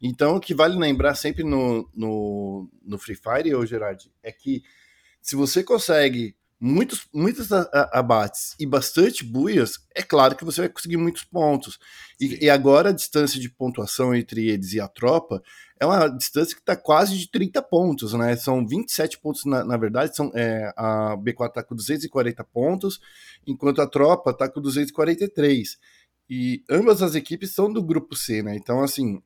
Então, 0.00 0.36
o 0.36 0.40
que 0.40 0.54
vale 0.54 0.76
lembrar 0.76 1.14
sempre 1.14 1.42
no, 1.42 1.88
no, 1.94 2.68
no 2.84 2.98
Free 2.98 3.16
Fire, 3.16 3.54
ô 3.54 3.64
Gerard, 3.64 4.10
é 4.22 4.30
que 4.30 4.62
se 5.20 5.34
você 5.34 5.62
consegue 5.64 6.36
muitos, 6.60 7.06
muitos 7.12 7.52
abates 7.52 8.54
e 8.58 8.66
bastante 8.66 9.24
buias, 9.24 9.78
é 9.94 10.02
claro 10.02 10.36
que 10.36 10.44
você 10.44 10.62
vai 10.62 10.70
conseguir 10.70 10.96
muitos 10.96 11.24
pontos. 11.24 11.78
E, 12.20 12.44
e, 12.44 12.50
agora 12.50 12.90
a 12.90 12.92
distância 12.92 13.40
de 13.40 13.48
pontuação 13.48 14.14
entre 14.14 14.48
eles 14.48 14.72
e 14.72 14.80
a 14.80 14.88
tropa 14.88 15.42
é 15.78 15.84
uma 15.84 16.08
distância 16.08 16.54
que 16.54 16.62
está 16.62 16.76
quase 16.76 17.18
de 17.18 17.30
30 17.30 17.60
pontos, 17.62 18.14
né? 18.14 18.36
São 18.36 18.66
27 18.66 19.18
pontos, 19.18 19.44
na, 19.44 19.64
na 19.64 19.76
verdade, 19.76 20.16
são, 20.16 20.30
é, 20.34 20.72
a 20.76 21.16
B4 21.16 21.48
está 21.48 21.62
com 21.62 21.74
240 21.74 22.44
pontos, 22.44 23.00
enquanto 23.46 23.82
a 23.82 23.86
tropa 23.86 24.30
está 24.30 24.48
com 24.48 24.60
243. 24.60 25.78
E 26.30 26.62
ambas 26.70 27.02
as 27.02 27.14
equipes 27.14 27.50
são 27.50 27.70
do 27.70 27.82
grupo 27.82 28.16
C, 28.16 28.42
né? 28.42 28.56
Então, 28.56 28.82
assim, 28.82 29.20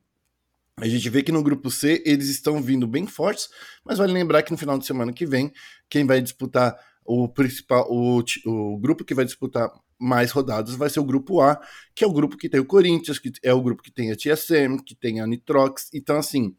a 0.75 0.87
gente 0.87 1.09
vê 1.09 1.21
que 1.21 1.31
no 1.31 1.43
grupo 1.43 1.69
C 1.69 2.01
eles 2.05 2.29
estão 2.29 2.61
vindo 2.61 2.87
bem 2.87 3.05
fortes, 3.05 3.49
mas 3.83 3.97
vale 3.97 4.13
lembrar 4.13 4.43
que 4.43 4.51
no 4.51 4.57
final 4.57 4.77
de 4.77 4.85
semana 4.85 5.13
que 5.13 5.25
vem, 5.25 5.51
quem 5.89 6.05
vai 6.05 6.21
disputar 6.21 6.77
o 7.09 7.27
principal, 7.27 7.87
o, 7.89 8.23
o 8.45 8.77
grupo 8.77 9.03
que 9.03 9.15
vai 9.15 9.25
disputar 9.25 9.67
mais 9.97 10.29
rodadas 10.29 10.75
vai 10.75 10.91
ser 10.91 10.99
o 10.99 11.03
grupo 11.03 11.41
A, 11.41 11.59
que 11.95 12.03
é 12.03 12.07
o 12.07 12.13
grupo 12.13 12.37
que 12.37 12.47
tem 12.47 12.59
o 12.59 12.65
Corinthians, 12.65 13.17
que 13.17 13.31
é 13.41 13.51
o 13.51 13.61
grupo 13.63 13.81
que 13.81 13.91
tem 13.91 14.11
a 14.11 14.15
TSM, 14.15 14.77
que 14.85 14.93
tem 14.93 15.19
a 15.19 15.25
Nitrox. 15.25 15.89
Então, 15.91 16.17
assim, 16.17 16.55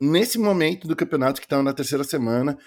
nesse 0.00 0.36
momento 0.36 0.88
do 0.88 0.96
campeonato 0.96 1.40
que 1.40 1.46
está 1.46 1.62
na 1.62 1.72
terceira 1.72 2.02
semana, 2.02 2.58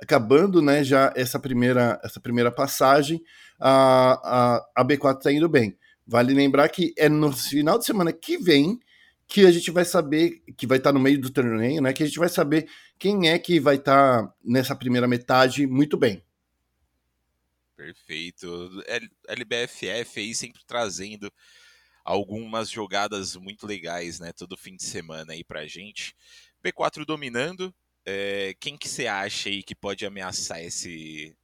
acabando 0.00 0.62
né, 0.62 0.84
já 0.84 1.12
essa 1.16 1.40
primeira, 1.40 2.00
essa 2.04 2.20
primeira 2.20 2.52
passagem, 2.52 3.20
a, 3.58 4.60
a, 4.62 4.82
a 4.82 4.84
B4 4.84 5.16
está 5.16 5.32
indo 5.32 5.48
bem. 5.48 5.76
Vale 6.06 6.32
lembrar 6.32 6.68
que 6.68 6.94
é 6.96 7.08
no 7.08 7.32
final 7.32 7.80
de 7.80 7.84
semana 7.84 8.12
que 8.12 8.38
vem 8.38 8.78
que 9.26 9.44
a 9.44 9.50
gente 9.50 9.72
vai 9.72 9.84
saber, 9.84 10.40
que 10.56 10.68
vai 10.68 10.78
estar 10.78 10.90
tá 10.90 10.94
no 10.94 11.00
meio 11.00 11.20
do 11.20 11.30
torneio, 11.30 11.82
né? 11.82 11.92
Que 11.92 12.04
a 12.04 12.06
gente 12.06 12.20
vai 12.20 12.28
saber 12.28 12.68
quem 12.96 13.28
é 13.28 13.36
que 13.40 13.58
vai 13.58 13.74
estar 13.74 14.22
tá 14.22 14.32
nessa 14.44 14.76
primeira 14.76 15.08
metade 15.08 15.66
muito 15.66 15.96
bem. 15.96 16.22
Perfeito. 17.76 18.70
LBFF 19.28 20.18
aí 20.18 20.34
sempre 20.34 20.62
trazendo 20.66 21.30
algumas 22.04 22.70
jogadas 22.70 23.36
muito 23.36 23.66
legais, 23.66 24.18
né? 24.18 24.32
Todo 24.32 24.56
fim 24.56 24.76
de 24.76 24.84
semana 24.84 25.32
aí 25.32 25.44
pra 25.44 25.66
gente. 25.66 26.14
B4 26.64 27.04
dominando. 27.04 27.74
É, 28.04 28.54
quem 28.60 28.76
que 28.76 28.88
você 28.88 29.06
acha 29.06 29.48
aí 29.48 29.62
que 29.62 29.74
pode 29.74 30.06
ameaçar 30.06 30.62
esse, 30.62 31.36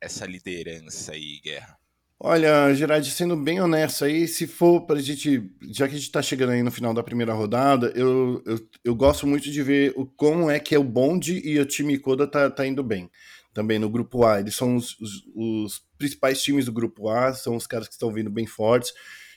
essa 0.00 0.26
liderança 0.26 1.12
aí, 1.12 1.40
Guerra? 1.40 1.78
Olha, 2.18 2.72
Gerard, 2.74 3.08
sendo 3.10 3.36
bem 3.36 3.60
honesto 3.60 4.04
aí, 4.04 4.28
se 4.28 4.46
for 4.46 4.82
para 4.82 4.98
a 4.98 5.02
gente, 5.02 5.50
já 5.62 5.88
que 5.88 5.94
a 5.94 5.96
gente 5.96 6.06
está 6.06 6.22
chegando 6.22 6.50
aí 6.50 6.62
no 6.62 6.70
final 6.70 6.94
da 6.94 7.02
primeira 7.02 7.32
rodada, 7.32 7.92
eu, 7.96 8.40
eu, 8.46 8.68
eu, 8.84 8.94
gosto 8.94 9.26
muito 9.26 9.50
de 9.50 9.60
ver 9.60 9.92
o, 9.96 10.06
como 10.06 10.48
é 10.48 10.60
que 10.60 10.72
é 10.72 10.78
o 10.78 10.84
bonde 10.84 11.40
e 11.44 11.58
o 11.58 11.66
time 11.66 11.98
Coda 11.98 12.24
tá, 12.24 12.48
tá 12.48 12.64
indo 12.64 12.82
bem 12.82 13.10
também 13.52 13.78
no 13.78 13.90
grupo 13.90 14.24
A. 14.24 14.40
Eles 14.40 14.54
são 14.54 14.76
os, 14.76 14.98
os, 14.98 15.24
os, 15.34 15.82
principais 15.98 16.42
times 16.42 16.64
do 16.64 16.72
grupo 16.72 17.08
A, 17.08 17.32
são 17.32 17.56
os 17.56 17.66
caras 17.66 17.86
que 17.86 17.94
estão 17.94 18.12
vindo 18.12 18.30
bem 18.30 18.46
fortes. 18.46 18.92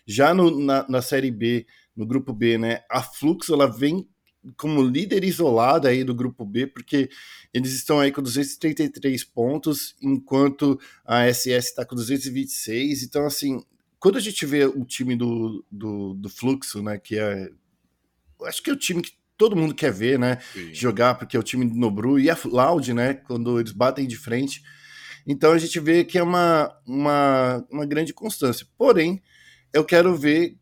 Já 0.06 0.34
no, 0.34 0.60
na, 0.60 0.88
na 0.88 1.02
série 1.02 1.32
B, 1.32 1.66
no 1.96 2.06
grupo 2.06 2.34
B, 2.34 2.58
né, 2.58 2.82
a 2.90 3.02
Flux 3.02 3.50
ela 3.50 3.68
vem 3.68 4.08
como 4.58 4.84
líder 4.84 5.24
isolada 5.24 5.90
aí 5.90 6.04
do 6.04 6.14
grupo 6.14 6.46
B, 6.46 6.68
porque 6.68 7.10
eles 7.54 7.74
estão 7.74 8.00
aí 8.00 8.12
com 8.12 8.22
233 8.22 9.24
pontos, 9.24 9.96
enquanto 10.02 10.80
a 11.04 11.32
SS 11.32 11.70
está 11.70 11.86
com 11.86 11.96
226. 11.96 13.04
Então, 13.04 13.26
assim, 13.26 13.64
quando 14.00 14.18
a 14.18 14.22
gente 14.22 14.46
vê 14.46 14.66
o 14.66 14.86
time 14.86 15.16
do, 15.16 15.66
do, 15.72 16.14
do 16.14 16.30
Fluxo, 16.30 16.82
né, 16.84 16.98
que 16.98 17.18
é. 17.18 17.50
Acho 18.44 18.62
que 18.62 18.70
é 18.70 18.74
o 18.74 18.78
time 18.78 19.02
que 19.02 19.14
todo 19.38 19.56
mundo 19.56 19.74
quer 19.74 19.92
ver, 19.92 20.18
né? 20.20 20.40
Sim. 20.54 20.74
Jogar, 20.74 21.16
porque 21.16 21.36
é 21.36 21.40
o 21.40 21.44
time 21.44 21.66
do 21.66 21.76
Nobru 21.76 22.20
e 22.20 22.30
a 22.30 22.38
Loud, 22.46 22.94
né? 22.94 23.14
Quando 23.14 23.60
eles 23.60 23.72
batem 23.72 24.08
de 24.08 24.16
frente. 24.16 24.62
Então 25.28 25.52
a 25.52 25.58
gente 25.58 25.80
vê 25.80 26.04
que 26.04 26.18
é 26.18 26.24
uma, 26.24 26.72
uma, 26.86 27.66
uma 27.72 27.86
grande 27.86 28.14
constância. 28.14 28.66
Porém, 28.78 29.22
eu 29.74 29.84
quero 29.84 30.16
ver 30.16 30.58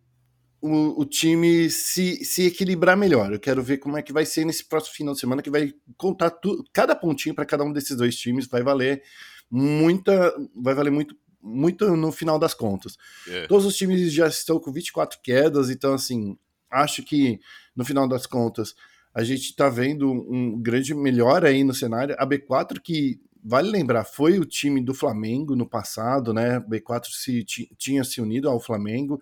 o, 0.62 1.02
o, 1.02 1.06
time 1.06 1.70
se, 1.70 2.24
se 2.24 2.46
equilibrar 2.46 2.96
melhor. 2.96 3.34
Eu 3.34 3.40
quero 3.40 3.62
ver 3.62 3.78
como 3.78 3.98
é 3.98 4.02
que 4.02 4.14
vai 4.14 4.26
ser 4.26 4.46
nesse 4.46 4.64
próximo 4.64 4.96
final 4.96 5.14
de 5.14 5.20
semana, 5.20 5.42
que 5.42 5.50
vai 5.50 5.74
contar 5.98 6.30
tudo, 6.30 6.64
cada 6.72 6.96
pontinho 6.96 7.36
para 7.36 7.46
cada 7.46 7.66
um 7.66 7.74
desses 7.74 7.98
dois 7.98 8.16
times 8.16 8.48
vai 8.48 8.64
valer 8.64 9.04
muita, 9.52 10.34
vai 10.56 10.74
valer 10.74 10.90
muito, 10.90 11.16
muito 11.42 11.98
no 11.98 12.14
final 12.14 12.40
das 12.40 12.54
contas. 12.54 12.98
É. 13.28 13.46
Todos 13.48 13.66
os 13.66 13.76
times 13.76 14.14
já 14.14 14.28
estão 14.28 14.58
com 14.58 14.72
24 14.72 15.20
quedas, 15.22 15.70
então 15.70 15.94
assim, 15.94 16.38
acho 16.74 17.04
que 17.04 17.40
no 17.76 17.86
final 17.86 18.08
das 18.08 18.26
contas 18.26 18.76
a 19.14 19.24
gente 19.24 19.44
está 19.52 19.70
vendo 19.70 20.12
um 20.12 20.60
grande 20.60 20.94
melhor 20.94 21.46
aí 21.46 21.64
no 21.64 21.74
cenário. 21.74 22.16
A 22.18 22.26
B4 22.26 22.80
que 22.82 23.22
vale 23.44 23.70
lembrar, 23.70 24.06
foi 24.06 24.40
o 24.40 24.46
time 24.46 24.82
do 24.82 24.94
Flamengo 24.94 25.56
no 25.56 25.68
passado, 25.68 26.34
né? 26.34 26.60
B4 26.62 27.08
se, 27.12 27.44
tinha 27.78 28.04
se 28.04 28.22
unido 28.22 28.50
ao 28.50 28.60
Flamengo, 28.60 29.22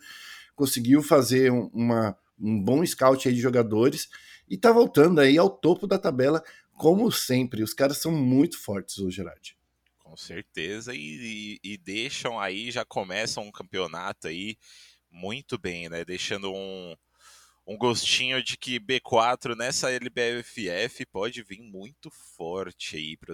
conseguiu 0.56 1.02
fazer 1.02 1.52
uma, 1.52 2.16
um 2.40 2.62
bom 2.62 2.86
scout 2.86 3.28
aí 3.28 3.34
de 3.34 3.42
jogadores 3.42 4.10
e 4.48 4.58
tá 4.58 4.72
voltando 4.72 5.20
aí 5.20 5.38
ao 5.38 5.50
topo 5.50 5.88
da 5.88 5.98
tabela, 5.98 6.44
como 6.74 7.12
sempre. 7.12 7.64
Os 7.64 7.74
caras 7.74 7.98
são 7.98 8.12
muito 8.12 8.60
fortes 8.60 9.00
hoje, 9.00 9.18
Gerard. 9.18 9.58
Com 9.98 10.16
certeza, 10.16 10.94
e, 10.94 11.60
e, 11.64 11.74
e 11.74 11.78
deixam 11.78 12.40
aí, 12.40 12.70
já 12.70 12.86
começam 12.86 13.44
um 13.44 13.52
campeonato 13.52 14.28
aí 14.28 14.58
muito 15.10 15.58
bem, 15.58 15.90
né? 15.90 16.06
Deixando 16.06 16.54
um, 16.54 16.96
um 17.66 17.78
gostinho 17.78 18.44
de 18.44 18.58
que 18.58 18.80
B4 18.80 19.56
nessa 19.56 19.90
LBFF 19.92 21.06
pode 21.06 21.44
vir 21.44 21.62
muito 21.62 22.10
forte 22.36 22.96
aí 22.96 23.16
para 23.18 23.34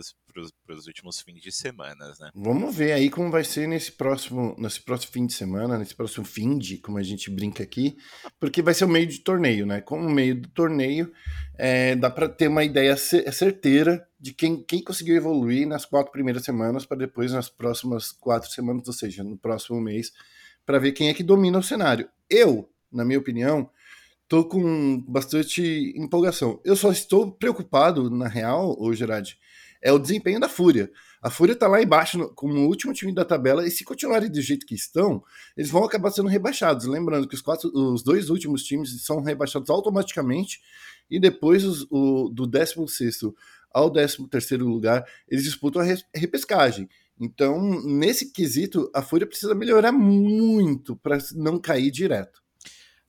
os 0.76 0.88
últimos 0.88 1.22
fins 1.22 1.42
de 1.42 1.52
semana, 1.52 2.14
né? 2.20 2.30
Vamos 2.36 2.76
ver 2.76 2.92
aí 2.92 3.10
como 3.10 3.32
vai 3.32 3.44
ser 3.44 3.68
nesse 3.68 3.92
próximo, 3.92 4.56
nesse 4.58 4.82
próximo 4.82 5.14
fim 5.14 5.26
de 5.26 5.34
semana, 5.34 5.78
nesse 5.78 5.96
próximo 5.96 6.26
fim 6.26 6.58
de, 6.58 6.78
como 6.78 6.98
a 6.98 7.04
gente 7.04 7.32
brinca 7.32 7.64
aqui, 7.64 7.98
porque 8.40 8.62
vai 8.62 8.74
ser 8.74 8.86
o 8.86 8.90
meio 8.90 9.08
de 9.08 9.20
torneio, 9.20 9.66
né? 9.66 9.82
Como 9.82 10.10
meio 10.10 10.36
do 10.36 10.50
torneio, 10.50 11.12
é, 11.58 11.96
dá 11.96 12.10
para 12.10 12.28
ter 12.28 12.48
uma 12.48 12.64
ideia 12.64 12.96
certeira 12.98 14.08
de 14.20 14.34
quem, 14.34 14.62
quem 14.64 14.84
conseguiu 14.84 15.16
evoluir 15.16 15.68
nas 15.68 15.86
quatro 15.86 16.12
primeiras 16.12 16.44
semanas 16.44 16.86
para 16.86 16.98
depois 16.98 17.32
nas 17.32 17.50
próximas 17.50 18.12
quatro 18.12 18.50
semanas, 18.50 18.88
ou 18.88 18.94
seja, 18.94 19.24
no 19.24 19.38
próximo 19.38 19.80
mês, 19.80 20.12
para 20.66 20.80
ver 20.80 20.92
quem 20.92 21.10
é 21.10 21.14
que 21.14 21.24
domina 21.24 21.58
o 21.58 21.64
cenário. 21.64 22.10
Eu, 22.30 22.70
na 22.92 23.06
minha 23.06 23.20
opinião, 23.20 23.70
tô 24.28 24.46
com 24.46 25.02
bastante 25.08 25.94
empolgação. 25.96 26.60
Eu 26.64 26.76
só 26.76 26.92
estou 26.92 27.32
preocupado, 27.32 28.10
na 28.10 28.28
real, 28.28 28.76
ô 28.80 28.94
Gerard, 28.94 29.38
é 29.82 29.92
o 29.92 30.00
desempenho 30.00 30.40
da 30.40 30.50
Fúria. 30.50 30.92
A 31.22 31.30
Fúria 31.30 31.56
tá 31.56 31.68
lá 31.68 31.82
embaixo 31.82 32.18
no, 32.18 32.34
como 32.34 32.54
o 32.54 32.68
último 32.68 32.94
time 32.94 33.14
da 33.14 33.26
tabela 33.26 33.66
e 33.66 33.72
se 33.72 33.84
continuarem 33.84 34.30
do 34.30 34.42
jeito 34.42 34.66
que 34.66 34.76
estão, 34.76 35.24
eles 35.56 35.70
vão 35.70 35.84
acabar 35.84 36.12
sendo 36.12 36.28
rebaixados. 36.28 36.86
Lembrando 36.86 37.28
que 37.28 37.36
os, 37.36 37.42
quatro, 37.42 37.72
os 37.74 38.04
dois 38.04 38.30
últimos 38.30 38.64
times 38.64 39.04
são 39.04 39.22
rebaixados 39.22 39.70
automaticamente 39.70 40.62
e 41.10 41.20
depois 41.20 41.64
os, 41.64 41.88
o, 41.90 42.30
do 42.30 42.46
16 42.46 43.20
ao 43.72 43.92
13 43.92 44.58
lugar, 44.58 45.06
eles 45.28 45.44
disputam 45.44 45.82
a 45.82 45.86
repescagem. 46.16 46.90
Então, 47.20 47.82
nesse 47.84 48.32
quesito, 48.32 48.90
a 48.94 49.02
Fúria 49.02 49.28
precisa 49.28 49.56
melhorar 49.56 49.92
muito 49.92 50.96
para 50.96 51.18
não 51.36 51.60
cair 51.60 51.92
direto. 51.92 52.42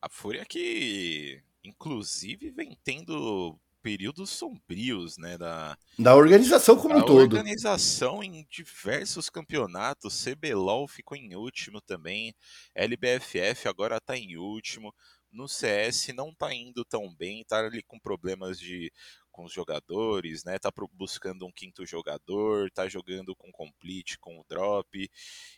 A 0.01 0.09
Fúria 0.09 0.45
que, 0.45 1.43
inclusive, 1.65 2.51
vem 2.51 2.77
tendo 2.85 3.59
períodos 3.83 4.31
sombrios, 4.31 5.17
né, 5.17 5.39
da, 5.39 5.77
da 5.99 6.15
organização 6.15 6.77
como 6.77 6.99
um 6.99 7.03
todo. 7.03 7.29
Da 7.29 7.39
organização 7.39 8.23
em 8.23 8.47
diversos 8.51 9.31
campeonatos, 9.31 10.25
CBLOL 10.25 10.87
ficou 10.87 11.17
em 11.17 11.35
último 11.35 11.81
também, 11.81 12.35
LBFF 12.75 13.69
agora 13.69 14.01
tá 14.01 14.17
em 14.17 14.37
último, 14.37 14.95
no 15.31 15.49
CS 15.49 16.09
não 16.09 16.35
tá 16.35 16.53
indo 16.53 16.85
tão 16.85 17.15
bem, 17.15 17.45
tá 17.45 17.59
ali 17.59 17.83
com 17.83 17.99
problemas 17.99 18.59
de 18.59 18.93
com 19.31 19.45
os 19.45 19.53
jogadores, 19.53 20.43
né, 20.43 20.59
tá 20.59 20.69
buscando 20.93 21.47
um 21.47 21.53
quinto 21.53 21.87
jogador, 21.87 22.69
tá 22.73 22.89
jogando 22.89 23.37
com 23.37 23.53
complete, 23.53 24.19
com 24.19 24.37
o 24.41 24.45
drop, 24.49 25.09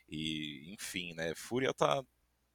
e 0.07 0.73
enfim, 0.75 1.15
né, 1.15 1.35
Fúria 1.35 1.73
tá 1.73 2.05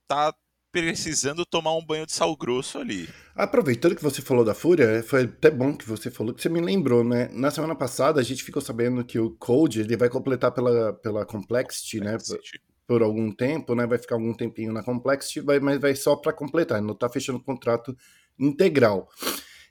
tá 0.08 0.34
precisando 0.82 1.46
tomar 1.46 1.74
um 1.74 1.86
banho 1.86 2.06
de 2.06 2.12
sal 2.12 2.36
grosso 2.36 2.78
ali. 2.78 3.08
Aproveitando 3.34 3.96
que 3.96 4.04
você 4.04 4.22
falou 4.22 4.44
da 4.44 4.54
Fúria, 4.54 5.02
foi 5.04 5.24
até 5.24 5.50
bom 5.50 5.74
que 5.74 5.88
você 5.88 6.12
falou, 6.12 6.34
que 6.34 6.42
você 6.42 6.50
me 6.50 6.60
lembrou, 6.60 7.02
né? 7.02 7.30
Na 7.32 7.50
semana 7.50 7.74
passada 7.74 8.20
a 8.20 8.24
gente 8.24 8.44
ficou 8.44 8.62
sabendo 8.62 9.06
que 9.06 9.18
o 9.18 9.32
Code 9.32 9.80
ele 9.80 9.96
vai 9.96 10.10
completar 10.10 10.52
pela, 10.52 10.92
pela 10.92 11.26
Complexity, 11.26 12.02
né? 12.02 12.18
Por, 12.18 12.40
por 12.86 13.04
algum 13.04 13.32
tempo, 13.32 13.74
né? 13.74 13.88
Vai 13.88 13.98
ficar 13.98 14.16
algum 14.16 14.34
tempinho 14.34 14.74
na 14.74 14.84
Complexity, 14.84 15.40
vai, 15.40 15.62
mas 15.62 15.80
vai 15.80 15.96
só 15.96 16.14
para 16.18 16.34
completar, 16.34 16.82
não 16.82 16.94
tá 16.94 17.08
fechando 17.08 17.40
o 17.40 17.44
contrato 17.44 17.96
integral. 18.38 19.08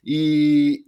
E 0.03 0.85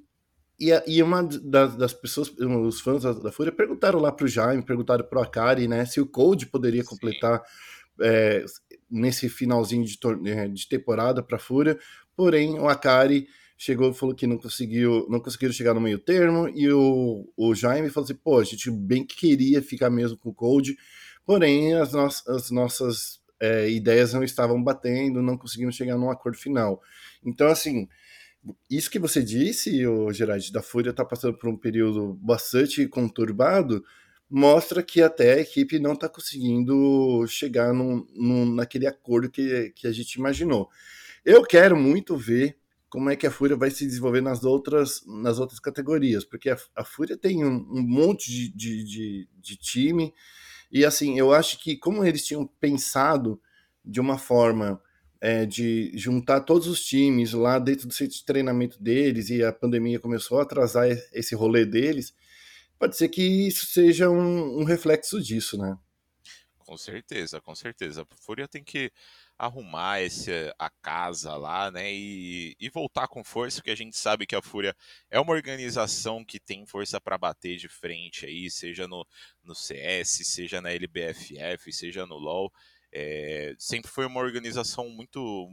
e, 0.59 0.71
e 0.87 1.03
uma 1.03 1.21
das, 1.21 1.75
das, 1.75 1.93
pessoas, 1.93 2.33
os 2.39 2.81
fãs 2.81 3.03
da, 3.03 3.13
da 3.13 3.31
Fúria, 3.31 3.51
perguntaram 3.51 3.99
lá 3.99 4.11
pro 4.11 4.27
Jaime, 4.27 4.65
perguntaram 4.65 5.05
pro 5.05 5.21
Akari, 5.21 5.67
né, 5.67 5.85
se 5.85 6.01
o 6.01 6.07
Cold 6.07 6.47
poderia 6.47 6.83
completar 6.83 7.43
é, 8.01 8.43
nesse 8.89 9.29
finalzinho 9.29 9.83
de, 9.85 9.97
é, 10.29 10.47
de 10.47 10.67
temporada 10.67 11.21
para 11.21 11.37
a 11.37 11.39
Fúria, 11.39 11.77
porém 12.15 12.59
o 12.59 12.67
Akari 12.67 13.27
chegou 13.57 13.89
e 13.89 13.93
falou 13.93 14.13
que 14.13 14.27
não 14.27 14.37
conseguiu, 14.37 15.07
não 15.09 15.19
conseguiram 15.19 15.53
chegar 15.53 15.73
no 15.73 15.81
meio 15.81 15.97
termo, 15.97 16.47
e 16.49 16.71
o, 16.71 17.27
o 17.35 17.55
Jaime 17.55 17.89
falou 17.89 18.05
assim, 18.05 18.15
pô, 18.15 18.39
a 18.39 18.43
gente 18.43 18.69
bem 18.69 19.03
queria 19.05 19.61
ficar 19.61 19.89
mesmo 19.89 20.17
com 20.17 20.29
o 20.29 20.33
Cold, 20.33 20.77
porém 21.25 21.73
as, 21.73 21.91
no 21.93 22.05
as 22.05 22.51
nossas 22.51 23.19
é, 23.39 23.69
ideias 23.69 24.13
não 24.13 24.23
estavam 24.23 24.63
batendo, 24.63 25.21
não 25.21 25.37
conseguimos 25.37 25.75
chegar 25.75 25.97
num 25.97 26.11
acordo 26.11 26.37
final. 26.37 26.81
Então, 27.23 27.47
assim, 27.47 27.87
isso 28.69 28.89
que 28.89 28.99
você 28.99 29.21
disse, 29.23 29.85
o 29.85 30.11
Gerard, 30.11 30.51
da 30.51 30.61
Fúria 30.61 30.91
está 30.91 31.03
passando 31.03 31.37
por 31.37 31.49
um 31.49 31.57
período 31.57 32.13
bastante 32.21 32.87
conturbado, 32.87 33.83
mostra 34.29 34.83
que 34.83 35.01
até 35.01 35.33
a 35.33 35.39
equipe 35.39 35.79
não 35.79 35.93
está 35.93 36.09
conseguindo 36.09 37.25
chegar 37.27 37.73
num, 37.73 38.05
num, 38.13 38.45
naquele 38.45 38.85
acordo 38.85 39.29
que, 39.29 39.71
que 39.75 39.87
a 39.87 39.91
gente 39.91 40.15
imaginou. 40.15 40.69
Eu 41.23 41.43
quero 41.43 41.75
muito 41.75 42.15
ver 42.15 42.57
como 42.89 43.09
é 43.09 43.15
que 43.15 43.27
a 43.27 43.31
Fúria 43.31 43.55
vai 43.55 43.69
se 43.69 43.85
desenvolver 43.85 44.21
nas 44.21 44.43
outras, 44.43 45.03
nas 45.05 45.39
outras 45.39 45.59
categorias, 45.59 46.23
porque 46.23 46.49
a, 46.49 46.57
a 46.75 46.83
Fúria 46.83 47.17
tem 47.17 47.43
um, 47.43 47.67
um 47.69 47.81
monte 47.81 48.31
de, 48.31 48.49
de, 48.49 48.83
de, 48.83 49.29
de, 49.35 49.55
time, 49.57 50.13
e 50.71 50.85
assim, 50.85 51.17
eu 51.17 51.33
acho 51.33 51.59
que 51.59 51.75
como 51.77 52.03
eles 52.05 52.25
tinham 52.25 52.45
pensado 52.45 53.41
de 53.83 53.99
uma 53.99 54.17
forma 54.17 54.81
é, 55.19 55.45
de 55.45 55.91
juntar 55.95 56.41
todos 56.41 56.67
os 56.67 56.83
times 56.83 57.33
lá 57.33 57.59
dentro 57.59 57.87
do 57.87 57.93
centro 57.93 58.15
de 58.15 58.25
treinamento 58.25 58.81
deles, 58.81 59.29
e 59.29 59.43
a 59.43 59.51
pandemia 59.51 59.99
começou 59.99 60.39
a 60.39 60.43
atrasar 60.43 60.87
esse 61.13 61.35
rolê 61.35 61.65
deles, 61.65 62.13
pode 62.79 62.95
ser 62.97 63.09
que 63.09 63.21
isso 63.21 63.65
seja 63.67 64.09
um, 64.09 64.61
um 64.61 64.63
reflexo 64.63 65.21
disso, 65.21 65.57
né? 65.57 65.77
Com 66.67 66.75
certeza, 66.75 67.39
com 67.39 67.55
certeza. 67.55 68.01
A 68.01 68.15
Fúria 68.17 68.45
tem 68.45 68.61
que 68.61 68.91
arrumar 69.37 70.01
esse, 70.01 70.31
a 70.59 70.69
casa 70.69 71.33
lá, 71.37 71.71
né? 71.71 71.93
E, 71.93 72.57
e, 72.59 72.69
voltar 72.69 73.07
com 73.07 73.23
força, 73.23 73.59
porque 73.59 73.71
a 73.71 73.75
gente 73.75 73.95
sabe 73.97 74.25
que 74.25 74.35
a 74.35 74.41
Fúria 74.41 74.75
é 75.09 75.17
uma 75.17 75.31
organização 75.31 76.25
que 76.25 76.41
tem 76.41 76.65
força 76.65 76.99
para 76.99 77.17
bater 77.17 77.55
de 77.57 77.69
frente 77.69 78.25
aí, 78.25 78.49
seja 78.49 78.85
no, 78.85 79.07
no 79.43 79.55
CS, 79.55 80.27
seja 80.27 80.59
na 80.59 80.71
LBFF, 80.71 81.71
seja 81.71 82.05
no 82.05 82.15
LoL. 82.17 82.51
É, 82.91 83.55
sempre 83.57 83.89
foi 83.89 84.05
uma 84.05 84.19
organização 84.19 84.89
muito 84.89 85.49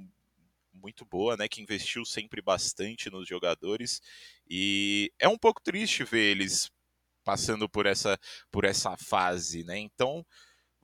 muito 0.73 1.04
boa, 1.04 1.37
né? 1.37 1.47
Que 1.49 1.62
investiu 1.62 2.04
sempre 2.04 2.43
bastante 2.43 3.09
nos 3.09 3.28
jogadores 3.28 4.02
e 4.50 5.12
é 5.19 5.28
um 5.28 5.38
pouco 5.38 5.62
triste 5.62 6.02
ver 6.02 6.33
eles 6.33 6.71
passando 7.25 7.69
por 7.69 7.87
essa 7.87 8.19
por 8.52 8.64
essa 8.64 8.97
fase, 8.97 9.64
né? 9.64 9.78
Então 9.78 10.25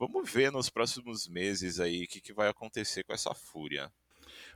Vamos 0.01 0.31
ver 0.31 0.51
nos 0.51 0.67
próximos 0.67 1.27
meses 1.27 1.79
aí 1.79 2.05
o 2.05 2.07
que, 2.07 2.19
que 2.19 2.33
vai 2.33 2.49
acontecer 2.49 3.03
com 3.03 3.13
essa 3.13 3.35
fúria. 3.35 3.87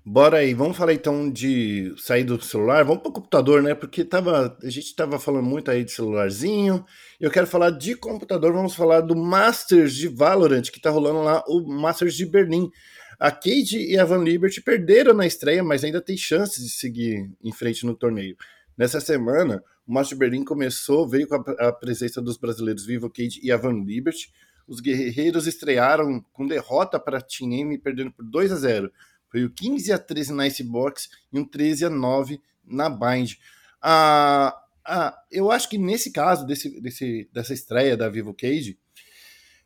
Bora 0.04 0.38
aí, 0.38 0.56
vamos 0.56 0.76
falar 0.76 0.94
então 0.94 1.30
de 1.30 1.94
sair 2.00 2.24
do 2.24 2.42
celular, 2.42 2.84
vamos 2.84 3.04
para 3.04 3.10
o 3.10 3.14
computador, 3.14 3.62
né? 3.62 3.76
Porque 3.76 4.04
tava, 4.04 4.58
a 4.64 4.70
gente 4.72 4.88
estava 4.88 5.20
falando 5.20 5.46
muito 5.46 5.70
aí 5.70 5.84
de 5.84 5.92
celularzinho. 5.92 6.84
Eu 7.20 7.30
quero 7.30 7.46
falar 7.46 7.70
de 7.70 7.94
computador, 7.94 8.54
vamos 8.54 8.74
falar 8.74 9.02
do 9.02 9.16
Masters 9.16 9.94
de 9.94 10.08
Valorant, 10.08 10.64
que 10.64 10.78
está 10.78 10.90
rolando 10.90 11.22
lá, 11.22 11.44
o 11.48 11.62
Masters 11.62 12.16
de 12.16 12.26
Berlim. 12.26 12.72
A 13.20 13.30
Cade 13.30 13.78
e 13.78 14.00
a 14.00 14.04
Van 14.04 14.24
Liberty 14.24 14.64
perderam 14.64 15.14
na 15.14 15.28
estreia, 15.28 15.64
mas 15.64 15.84
ainda 15.84 16.02
tem 16.02 16.18
chances 16.18 16.64
de 16.64 16.72
seguir 16.72 17.30
em 17.44 17.52
frente 17.52 17.86
no 17.86 17.96
torneio. 17.96 18.36
Nessa 18.76 19.00
semana, 19.00 19.64
o 19.88 19.94
Masters 19.94 20.18
de 20.18 20.20
Berlim 20.20 20.44
começou, 20.44 21.08
veio 21.08 21.28
com 21.28 21.36
a, 21.36 21.68
a 21.68 21.72
presença 21.72 22.22
dos 22.22 22.38
brasileiros 22.38 22.86
Vivo 22.86 23.10
Cade 23.10 23.40
e 23.44 23.52
a 23.52 23.58
Van 23.58 23.84
Liberty. 23.84 24.34
Os 24.68 24.80
guerreiros 24.80 25.46
estrearam 25.46 26.26
com 26.34 26.48
derrota 26.48 27.00
para 27.00 27.20
a 27.20 27.22
Team 27.22 27.52
M, 27.52 27.78
perdendo 27.78 28.12
por 28.12 28.26
2 28.26 28.52
a 28.52 28.56
0. 28.56 28.92
Foi 29.30 29.44
o 29.44 29.50
15 29.50 29.92
a 29.92 30.00
13 30.00 30.34
na 30.34 30.48
Icebox 30.48 31.10
e 31.32 31.40
um 31.40 31.46
13 31.46 31.86
a 31.86 31.90
9 31.90 32.42
na 32.64 32.90
Bind. 32.90 33.36
Ah, 33.82 34.60
ah, 34.84 35.16
eu 35.32 35.52
acho 35.52 35.70
que 35.70 35.78
nesse 35.78 36.12
caso, 36.12 36.46
desse, 36.46 36.82
desse, 36.82 37.30
dessa 37.32 37.54
estreia 37.54 37.96
da 37.96 38.10
Vivo 38.10 38.34
Cage, 38.34 38.80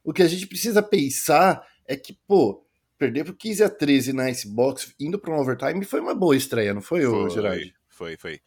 o 0.03 0.11
que 0.11 0.23
a 0.23 0.27
gente 0.27 0.47
precisa 0.47 0.81
pensar 0.81 1.65
é 1.87 1.95
que, 1.95 2.17
pô, 2.27 2.65
perder 2.97 3.23
por 3.23 3.35
15 3.35 3.63
a 3.63 3.69
13 3.69 4.11
na 4.11 4.29
Icebox 4.29 4.93
indo 4.99 5.17
para 5.17 5.33
um 5.33 5.39
overtime 5.39 5.85
foi 5.85 6.01
uma 6.01 6.13
boa 6.13 6.35
estreia, 6.35 6.73
não 6.73 6.81
foi, 6.81 7.05
foi 7.05 7.29
Gerard? 7.29 7.73
Foi, 7.87 8.17
foi. 8.17 8.39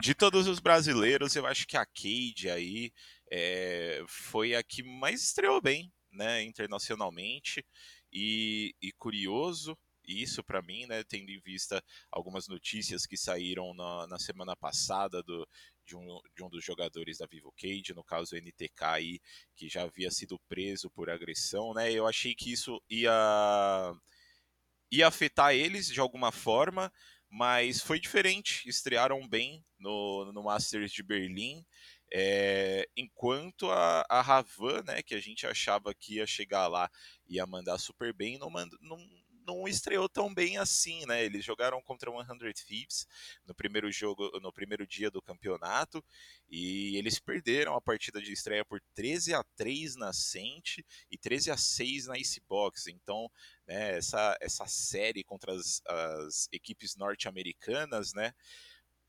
De 0.00 0.14
todos 0.14 0.46
os 0.46 0.58
brasileiros, 0.58 1.36
eu 1.36 1.46
acho 1.46 1.66
que 1.66 1.76
a 1.76 1.84
Cade 1.84 2.48
aí 2.50 2.92
é, 3.30 4.02
foi 4.08 4.54
a 4.54 4.62
que 4.62 4.82
mais 4.82 5.22
estreou 5.22 5.60
bem 5.60 5.92
né, 6.10 6.42
internacionalmente. 6.42 7.64
E, 8.12 8.74
e 8.82 8.90
curioso 8.92 9.78
isso 10.06 10.42
para 10.42 10.62
mim, 10.62 10.86
né, 10.86 11.04
tendo 11.04 11.30
em 11.30 11.40
vista 11.40 11.82
algumas 12.10 12.48
notícias 12.48 13.06
que 13.06 13.16
saíram 13.16 13.72
na, 13.74 14.06
na 14.06 14.18
semana 14.18 14.56
passada 14.56 15.22
do, 15.22 15.46
de, 15.86 15.96
um, 15.96 16.20
de 16.34 16.42
um 16.42 16.48
dos 16.48 16.64
jogadores 16.64 17.18
da 17.18 17.26
Vivo 17.26 17.52
Cage, 17.56 17.94
no 17.94 18.02
caso 18.02 18.34
o 18.34 18.38
NTK 18.38 18.84
aí, 18.84 19.20
que 19.54 19.68
já 19.68 19.82
havia 19.82 20.10
sido 20.10 20.38
preso 20.48 20.90
por 20.90 21.10
agressão, 21.10 21.72
né, 21.74 21.92
eu 21.92 22.06
achei 22.06 22.34
que 22.34 22.52
isso 22.52 22.82
ia, 22.88 23.94
ia 24.90 25.06
afetar 25.06 25.54
eles 25.54 25.86
de 25.86 26.00
alguma 26.00 26.32
forma, 26.32 26.92
mas 27.30 27.80
foi 27.80 28.00
diferente, 28.00 28.68
estrearam 28.68 29.26
bem 29.26 29.64
no, 29.78 30.32
no 30.32 30.42
Masters 30.42 30.92
de 30.92 31.02
Berlim, 31.02 31.64
é, 32.12 32.88
enquanto 32.96 33.70
a, 33.70 34.04
a 34.08 34.20
Ravan, 34.20 34.82
né, 34.82 35.00
que 35.00 35.14
a 35.14 35.20
gente 35.20 35.46
achava 35.46 35.94
que 35.94 36.16
ia 36.16 36.26
chegar 36.26 36.66
lá 36.66 36.90
e 37.28 37.36
ia 37.36 37.46
mandar 37.46 37.78
super 37.78 38.12
bem, 38.12 38.36
não, 38.36 38.50
manda, 38.50 38.76
não, 38.80 38.98
não 39.50 39.66
estreou 39.66 40.08
tão 40.08 40.32
bem 40.32 40.56
assim, 40.58 41.04
né? 41.06 41.24
Eles 41.24 41.44
jogaram 41.44 41.82
contra 41.82 42.10
o 42.10 42.24
100 42.24 42.52
Thieves 42.52 43.06
no 43.44 43.54
primeiro 43.54 43.90
jogo, 43.90 44.30
no 44.40 44.52
primeiro 44.52 44.86
dia 44.86 45.10
do 45.10 45.20
campeonato, 45.20 46.04
e 46.48 46.96
eles 46.96 47.18
perderam 47.18 47.74
a 47.74 47.80
partida 47.80 48.20
de 48.22 48.32
estreia 48.32 48.64
por 48.64 48.80
13 48.94 49.34
a 49.34 49.42
3 49.56 49.96
na 49.96 50.12
Sente 50.12 50.84
e 51.10 51.18
13 51.18 51.50
a 51.50 51.56
6 51.56 52.06
na 52.06 52.18
Icebox. 52.18 52.86
Então, 52.86 53.30
né, 53.66 53.96
essa, 53.96 54.36
essa 54.40 54.66
série 54.66 55.24
contra 55.24 55.52
as, 55.52 55.82
as 55.86 56.48
equipes 56.52 56.96
norte-americanas, 56.96 58.12
né? 58.12 58.32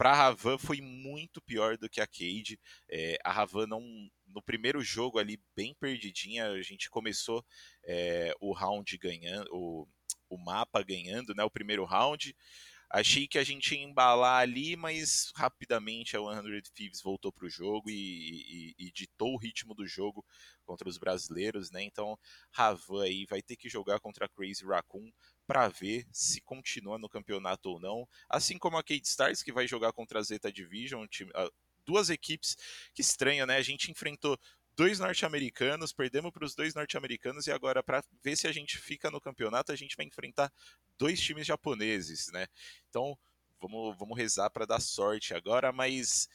para 0.02 0.14
a 0.14 0.16
Ravan 0.16 0.58
foi 0.58 0.82
muito 0.82 1.40
pior 1.40 1.78
do 1.78 1.88
que 1.88 2.02
a 2.02 2.08
Cade. 2.08 2.60
É, 2.90 3.20
a 3.24 3.32
Ravan 3.32 3.68
não 3.68 3.84
no 4.26 4.42
primeiro 4.42 4.82
jogo 4.82 5.20
ali 5.20 5.40
bem 5.56 5.76
perdidinha, 5.80 6.48
a 6.48 6.62
gente 6.64 6.90
começou 6.90 7.46
é, 7.84 8.34
o 8.40 8.52
round 8.52 8.98
ganhando, 8.98 9.88
o 10.32 10.38
mapa 10.38 10.82
ganhando, 10.82 11.36
né, 11.36 11.44
o 11.44 11.52
primeiro 11.52 11.84
round. 11.86 12.36
Achei 12.90 13.26
que 13.26 13.38
a 13.38 13.44
gente 13.44 13.74
ia 13.74 13.82
embalar 13.82 14.42
ali, 14.42 14.76
mas 14.76 15.32
rapidamente 15.36 16.18
a 16.18 16.20
100 16.20 16.62
Thieves 16.74 17.02
voltou 17.02 17.32
para 17.32 17.46
o 17.46 17.50
jogo 17.50 17.90
e, 17.90 17.94
e, 17.94 18.76
e, 18.78 18.92
ditou 18.92 19.34
o 19.34 19.38
ritmo 19.38 19.74
do 19.74 19.88
jogo 19.88 20.26
contra 20.66 20.90
os 20.90 20.98
brasileiros, 20.98 21.72
né? 21.72 21.82
Então, 21.84 22.20
Ravan 22.52 23.04
aí 23.04 23.26
vai 23.30 23.42
ter 23.42 23.56
que 23.56 23.70
jogar 23.70 24.02
contra 24.02 24.26
a 24.26 24.30
Crazy 24.30 24.66
Raccoon 24.66 25.10
para 25.48 25.70
ver 25.70 26.06
se 26.12 26.42
continua 26.42 26.98
no 26.98 27.08
campeonato 27.08 27.70
ou 27.70 27.80
não. 27.80 28.06
Assim 28.30 28.58
como 28.58 28.76
a 28.76 28.84
Kate 28.84 29.08
Stars, 29.08 29.42
que 29.42 29.54
vai 29.54 29.66
jogar 29.66 29.94
contra 29.94 30.20
a 30.20 30.24
Zeta 30.24 30.52
Division, 30.52 31.08
time, 31.08 31.32
duas 31.86 32.10
equipes 32.10 32.58
que 32.94 33.02
estranha, 33.02 33.46
né? 33.46 33.56
A 33.56 33.62
gente 33.62 33.90
enfrentou 33.90 34.38
dois 34.82 34.98
norte-americanos, 34.98 35.94
perdemos 35.94 36.32
para 36.32 36.44
os 36.44 36.56
dois 36.56 36.74
norte-americanos 36.74 37.46
e 37.46 37.52
agora 37.52 37.84
para 37.84 38.04
ver 38.24 38.36
se 38.36 38.48
a 38.48 38.52
gente 38.52 38.80
fica 38.80 39.12
no 39.12 39.22
campeonato, 39.22 39.72
a 39.72 39.76
gente 39.76 39.96
vai 39.96 40.08
enfrentar 40.08 40.52
dois 40.98 41.22
times 41.22 41.46
japoneses, 41.46 42.32
né? 42.32 42.48
Então, 42.90 43.16
vamos, 43.62 43.96
vamos 43.96 44.18
rezar 44.18 44.50
para 44.50 44.66
dar 44.66 44.80
sorte 44.80 45.36
agora, 45.36 45.72
mas 45.72 46.28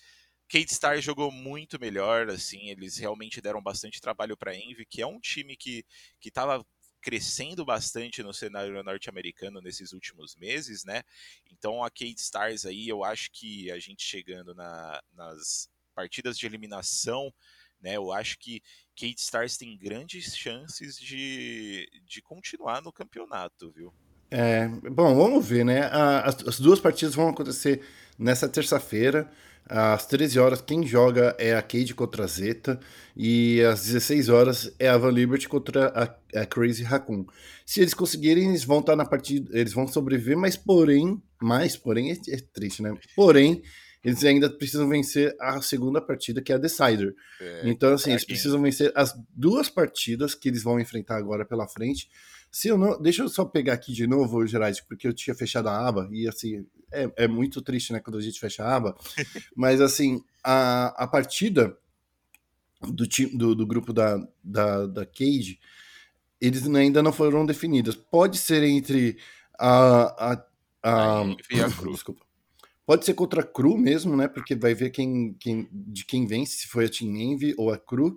Kate 0.48 0.72
Star 0.72 1.00
jogou 1.00 1.32
muito 1.32 1.76
melhor, 1.80 2.30
assim, 2.30 2.68
eles 2.68 2.96
realmente 2.98 3.40
deram 3.40 3.60
bastante 3.60 4.00
trabalho 4.00 4.36
para 4.36 4.54
Envy, 4.54 4.86
que 4.86 5.02
é 5.02 5.06
um 5.08 5.18
time 5.18 5.56
que 5.56 5.84
que 6.20 6.28
estava 6.28 6.64
crescendo 7.02 7.64
bastante 7.64 8.22
no 8.22 8.32
cenário 8.32 8.80
norte-americano 8.84 9.60
nesses 9.60 9.92
últimos 9.92 10.36
meses, 10.36 10.84
né? 10.84 11.02
Então 11.50 11.82
a 11.82 11.90
Kate 11.90 12.20
Stars 12.20 12.64
aí, 12.64 12.88
eu 12.88 13.02
acho 13.02 13.28
que 13.32 13.72
a 13.72 13.80
gente 13.80 14.04
chegando 14.04 14.54
na, 14.54 15.02
nas 15.12 15.68
partidas 15.96 16.38
de 16.38 16.46
eliminação 16.46 17.34
né? 17.80 17.96
Eu 17.96 18.12
acho 18.12 18.38
que 18.38 18.62
Kate 18.98 19.20
Stars 19.20 19.56
tem 19.56 19.76
grandes 19.76 20.36
chances 20.36 20.96
de, 20.96 21.88
de 22.04 22.22
continuar 22.22 22.82
no 22.82 22.92
campeonato, 22.92 23.70
viu? 23.70 23.92
É, 24.30 24.66
bom, 24.68 25.14
vamos 25.14 25.46
ver, 25.46 25.64
né? 25.64 25.82
As, 25.92 26.46
as 26.46 26.60
duas 26.60 26.80
partidas 26.80 27.14
vão 27.14 27.28
acontecer 27.28 27.82
nessa 28.18 28.48
terça-feira. 28.48 29.30
Às 29.68 30.06
13 30.06 30.38
horas, 30.38 30.60
quem 30.60 30.86
joga 30.86 31.34
é 31.38 31.54
a 31.56 31.62
Cade 31.62 31.94
contra 31.94 32.24
a 32.24 32.26
Zeta. 32.26 32.78
E 33.16 33.60
às 33.62 33.84
16 33.84 34.28
horas 34.28 34.72
é 34.78 34.88
a 34.88 34.96
Van 34.96 35.10
Liberty 35.10 35.48
contra 35.48 35.88
a, 35.88 36.40
a 36.40 36.46
Crazy 36.46 36.84
Raccoon. 36.84 37.26
Se 37.64 37.80
eles 37.80 37.94
conseguirem, 37.94 38.48
eles 38.48 38.64
vão 38.64 38.80
estar 38.80 38.94
na 38.94 39.04
partida, 39.04 39.50
eles 39.58 39.72
vão 39.72 39.88
sobreviver, 39.88 40.36
mas 40.36 40.56
porém, 40.56 41.20
mais 41.40 41.76
porém, 41.76 42.12
é, 42.12 42.16
é 42.28 42.36
triste, 42.52 42.82
né? 42.82 42.96
Porém, 43.14 43.62
eles 44.06 44.24
ainda 44.24 44.48
precisam 44.48 44.88
vencer 44.88 45.34
a 45.40 45.60
segunda 45.60 46.00
partida, 46.00 46.40
que 46.40 46.52
é 46.52 46.54
a 46.54 46.58
Decider. 46.58 47.12
É, 47.40 47.62
então, 47.68 47.92
assim, 47.92 48.10
eles 48.12 48.24
precisam 48.24 48.62
vencer 48.62 48.92
as 48.94 49.12
duas 49.34 49.68
partidas 49.68 50.32
que 50.32 50.48
eles 50.48 50.62
vão 50.62 50.78
enfrentar 50.78 51.16
agora 51.16 51.44
pela 51.44 51.66
frente. 51.66 52.08
Se 52.48 52.68
eu 52.68 52.78
não. 52.78 53.02
Deixa 53.02 53.24
eu 53.24 53.28
só 53.28 53.44
pegar 53.44 53.72
aqui 53.72 53.92
de 53.92 54.06
novo, 54.06 54.46
Gerard, 54.46 54.80
porque 54.88 55.08
eu 55.08 55.12
tinha 55.12 55.34
fechado 55.34 55.68
a 55.68 55.88
aba, 55.88 56.08
e 56.12 56.28
assim, 56.28 56.64
é, 56.92 57.10
é 57.16 57.26
muito 57.26 57.60
triste, 57.60 57.92
né, 57.92 57.98
quando 57.98 58.16
a 58.16 58.20
gente 58.20 58.38
fecha 58.38 58.62
a 58.62 58.76
aba. 58.76 58.96
Mas 59.56 59.80
assim, 59.80 60.22
a, 60.42 61.02
a 61.02 61.08
partida 61.08 61.76
do, 62.80 63.08
time, 63.08 63.36
do, 63.36 63.56
do 63.56 63.66
grupo 63.66 63.92
da, 63.92 64.24
da, 64.42 64.86
da 64.86 65.04
Cage, 65.04 65.58
eles 66.40 66.64
ainda 66.68 67.02
não 67.02 67.12
foram 67.12 67.44
definidos. 67.44 67.96
Pode 67.96 68.38
ser 68.38 68.62
entre 68.62 69.18
a. 69.58 70.32
a, 70.32 70.44
a, 70.84 71.22
a. 71.22 71.24
Desculpa. 71.90 72.25
Pode 72.86 73.04
ser 73.04 73.14
contra 73.14 73.40
a 73.40 73.44
Cru 73.44 73.76
mesmo, 73.76 74.16
né? 74.16 74.28
Porque 74.28 74.54
vai 74.54 74.72
ver 74.72 74.90
quem, 74.90 75.34
quem, 75.40 75.68
de 75.72 76.04
quem 76.04 76.24
vence, 76.24 76.58
se 76.58 76.68
foi 76.68 76.86
a 76.86 76.88
Team 76.88 77.16
Envy 77.16 77.52
ou 77.58 77.72
a 77.72 77.78
Cru. 77.78 78.16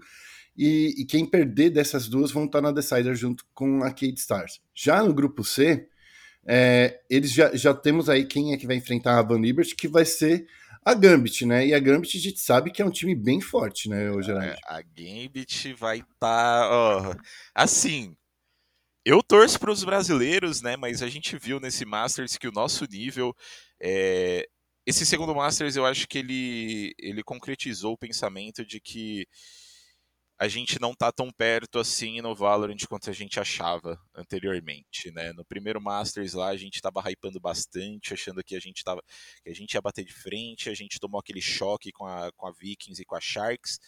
E, 0.56 0.94
e, 1.02 1.06
quem 1.06 1.26
perder 1.26 1.70
dessas 1.70 2.08
duas 2.08 2.32
vão 2.32 2.46
estar 2.46 2.62
na 2.62 2.72
Decider 2.72 3.16
junto 3.16 3.46
com 3.54 3.82
a 3.82 3.92
Cade 3.92 4.20
Stars. 4.20 4.60
Já 4.76 5.02
no 5.02 5.14
grupo 5.14 5.44
C, 5.44 5.88
é, 6.46 7.00
eles 7.10 7.32
já, 7.32 7.56
já 7.56 7.74
temos 7.74 8.10
aí 8.10 8.26
quem 8.26 8.54
é 8.54 8.58
que 8.58 8.68
vai 8.68 8.76
enfrentar 8.76 9.18
a 9.18 9.22
Van 9.22 9.40
Liberty, 9.40 9.76
que 9.76 9.88
vai 9.88 10.06
ser 10.06 10.46
a 10.84 10.94
Gambit, 10.94 11.46
né? 11.46 11.66
E 11.66 11.74
a 11.74 11.80
Gambit 11.80 12.18
a 12.18 12.22
gente 12.22 12.40
sabe 12.40 12.72
que 12.72 12.82
é 12.82 12.86
um 12.86 12.92
time 12.92 13.16
bem 13.16 13.40
forte, 13.40 13.90
né, 13.90 14.12
Gerard? 14.22 14.50
É, 14.50 14.58
a 14.66 14.82
Gambit 14.82 15.74
vai 15.74 16.00
estar, 16.00 16.70
tá, 16.70 17.18
assim, 17.56 18.16
eu 19.06 19.24
torço 19.24 19.60
para 19.60 19.72
os 19.72 19.84
brasileiros, 19.84 20.62
né? 20.62 20.76
Mas 20.76 21.02
a 21.02 21.08
gente 21.08 21.38
viu 21.38 21.60
nesse 21.60 21.86
Masters 21.86 22.38
que 22.38 22.48
o 22.48 22.52
nosso 22.52 22.86
nível 22.86 23.36
é, 23.82 24.48
esse 24.86 25.06
segundo 25.06 25.36
Masters 25.36 25.76
eu 25.76 25.86
acho 25.86 26.08
que 26.08 26.18
ele, 26.18 26.94
ele 26.98 27.24
concretizou 27.24 27.94
o 27.94 27.98
pensamento 27.98 28.66
de 28.66 28.80
que 28.80 29.28
a 30.40 30.48
gente 30.48 30.80
não 30.80 30.96
tá 30.96 31.12
tão 31.12 31.30
perto 31.30 31.80
assim 31.80 32.22
no 32.22 32.34
Valorant 32.34 32.78
quanto 32.88 33.10
a 33.10 33.14
gente 33.14 33.42
achava 33.42 34.00
anteriormente, 34.16 35.12
né? 35.12 35.34
No 35.34 35.44
primeiro 35.44 35.82
Masters 35.82 36.34
lá 36.34 36.48
a 36.48 36.56
gente 36.56 36.82
tava 36.82 37.02
hypando 37.02 37.42
bastante, 37.42 38.14
achando 38.14 38.42
que 38.42 38.56
a 38.56 38.60
gente 38.60 38.82
tava 38.82 39.04
que 39.44 39.50
a 39.50 39.54
gente 39.54 39.74
ia 39.74 39.82
bater 39.82 40.06
de 40.06 40.14
frente, 40.14 40.70
a 40.70 40.74
gente 40.74 40.98
tomou 40.98 41.20
aquele 41.20 41.42
choque 41.42 41.92
com 41.92 42.06
a, 42.06 42.32
com 42.38 42.48
a 42.48 42.52
Vikings 42.54 43.02
e 43.02 43.06
com 43.06 43.18
a 43.18 43.20
Sharks. 43.20 43.80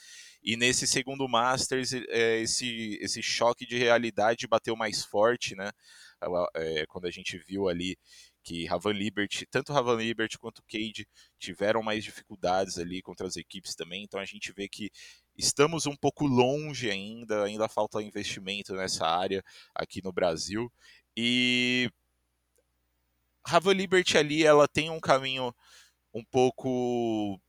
E 0.44 0.58
nesse 0.58 0.86
segundo 0.86 1.26
Masters, 1.26 1.94
é, 1.94 2.42
esse, 2.42 2.98
esse 3.00 3.24
choque 3.24 3.66
de 3.66 3.78
realidade 3.78 4.46
bateu 4.46 4.76
mais 4.76 5.06
forte, 5.06 5.56
né? 5.56 5.72
É, 6.56 6.86
quando 6.88 7.06
a 7.06 7.12
gente 7.12 7.38
viu 7.38 7.70
ali 7.70 7.98
que 8.44 8.66
Ravan 8.66 8.94
Liberty, 8.94 9.46
tanto 9.46 9.74
Ravan 9.74 9.98
Liberty 9.98 10.38
quanto 10.38 10.64
Cade 10.64 11.08
tiveram 11.38 11.84
mais 11.84 12.04
dificuldades 12.04 12.78
ali 12.78 13.02
contra 13.02 13.28
as 13.28 13.36
equipes 13.36 13.76
também, 13.76 14.04
então 14.04 14.20
a 14.20 14.26
gente 14.26 14.52
vê 14.52 14.68
que 14.68 14.92
estamos 15.38 15.86
um 15.86 15.96
pouco 15.96 16.26
longe 16.26 16.90
ainda, 16.90 17.44
ainda 17.44 17.68
falta 17.68 18.02
investimento 18.02 18.74
nessa 18.74 19.06
área 19.06 19.44
aqui 19.76 20.02
no 20.04 20.12
Brasil. 20.12 20.72
E 21.16 21.90
Ravan 23.46 23.74
Liberty 23.74 24.18
ali, 24.18 24.44
ela 24.44 24.68
tem 24.68 24.90
um 24.90 25.00
caminho 25.00 25.54
um 26.14 26.24
pouco 26.24 27.40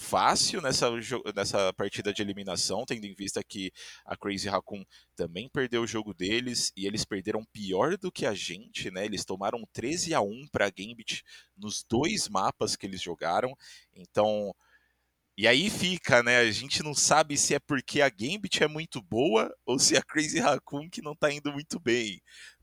fácil 0.00 0.62
nessa, 0.62 0.88
nessa 1.36 1.72
partida 1.74 2.12
de 2.12 2.22
eliminação, 2.22 2.86
tendo 2.86 3.04
em 3.04 3.14
vista 3.14 3.44
que 3.44 3.70
a 4.04 4.16
Crazy 4.16 4.48
Raccoon 4.48 4.82
também 5.14 5.48
perdeu 5.48 5.82
o 5.82 5.86
jogo 5.86 6.14
deles 6.14 6.72
e 6.74 6.86
eles 6.86 7.04
perderam 7.04 7.44
pior 7.52 7.98
do 7.98 8.10
que 8.10 8.24
a 8.24 8.32
gente, 8.32 8.90
né? 8.90 9.04
Eles 9.04 9.26
tomaram 9.26 9.62
13 9.74 10.14
a 10.14 10.20
1 10.22 10.48
para 10.50 10.70
Gambit 10.70 11.22
nos 11.54 11.84
dois 11.84 12.28
mapas 12.28 12.76
que 12.76 12.86
eles 12.86 13.02
jogaram. 13.02 13.54
Então, 13.94 14.54
e 15.36 15.46
aí 15.46 15.68
fica, 15.68 16.22
né? 16.22 16.38
A 16.38 16.50
gente 16.50 16.82
não 16.82 16.94
sabe 16.94 17.36
se 17.36 17.54
é 17.54 17.58
porque 17.58 18.00
a 18.00 18.08
Gambit 18.08 18.62
é 18.64 18.68
muito 18.68 19.02
boa 19.02 19.54
ou 19.66 19.78
se 19.78 19.96
é 19.96 19.98
a 19.98 20.02
Crazy 20.02 20.40
Raccoon 20.40 20.88
que 20.88 21.02
não 21.02 21.14
tá 21.14 21.30
indo 21.30 21.52
muito 21.52 21.78
bem, 21.78 22.22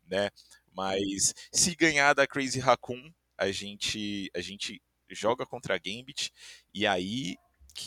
né? 0.10 0.30
Mas 0.73 1.34
se 1.52 1.76
ganhar 1.76 2.13
da 2.13 2.26
Crazy 2.28 2.60
Raccoon, 2.60 3.12
a 3.38 3.52
gente 3.52 4.32
a 4.36 4.41
gente 4.41 4.82
joga 5.15 5.46
contra 5.46 5.76
a 5.76 5.78
Gambit 5.78 6.32
e 6.74 6.86
aí 6.86 7.36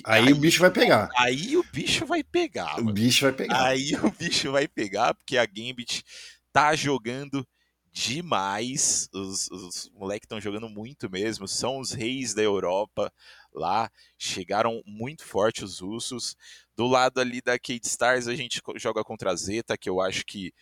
Aí, 0.04 0.28
aí, 0.28 0.32
o 0.32 0.36
bicho 0.36 0.60
vai 0.60 0.70
pegar. 0.70 1.08
Aí 1.16 1.56
o 1.56 1.64
bicho 1.64 2.06
vai 2.06 2.22
pegar. 2.22 2.78
O 2.78 2.92
bicho 2.92 3.24
vai 3.24 3.32
pegar. 3.32 3.64
Aí 3.64 3.92
o 3.96 4.10
bicho 4.16 4.52
vai 4.52 4.68
pegar, 4.68 5.14
porque 5.14 5.36
a 5.36 5.44
Gambit 5.44 6.04
tá 6.52 6.76
jogando 6.76 7.44
demais. 7.92 9.08
Os, 9.12 9.50
os 9.50 9.90
moleques 9.92 10.26
estão 10.26 10.40
jogando 10.40 10.68
muito 10.68 11.10
mesmo. 11.10 11.48
São 11.48 11.78
os 11.78 11.92
reis 11.92 12.34
da 12.34 12.42
Europa 12.42 13.12
lá. 13.52 13.90
Chegaram 14.16 14.82
muito 14.86 15.24
forte 15.24 15.64
os 15.64 15.80
russos. 15.80 16.36
Do 16.76 16.86
lado 16.86 17.20
ali 17.20 17.40
da 17.40 17.58
Kate 17.58 17.86
Stars, 17.86 18.28
a 18.28 18.34
gente 18.34 18.62
joga 18.76 19.02
contra 19.02 19.32
a 19.32 19.36
Zeta, 19.36 19.76
que 19.76 19.88
eu 19.88 20.00
acho 20.00 20.24
que 20.24 20.52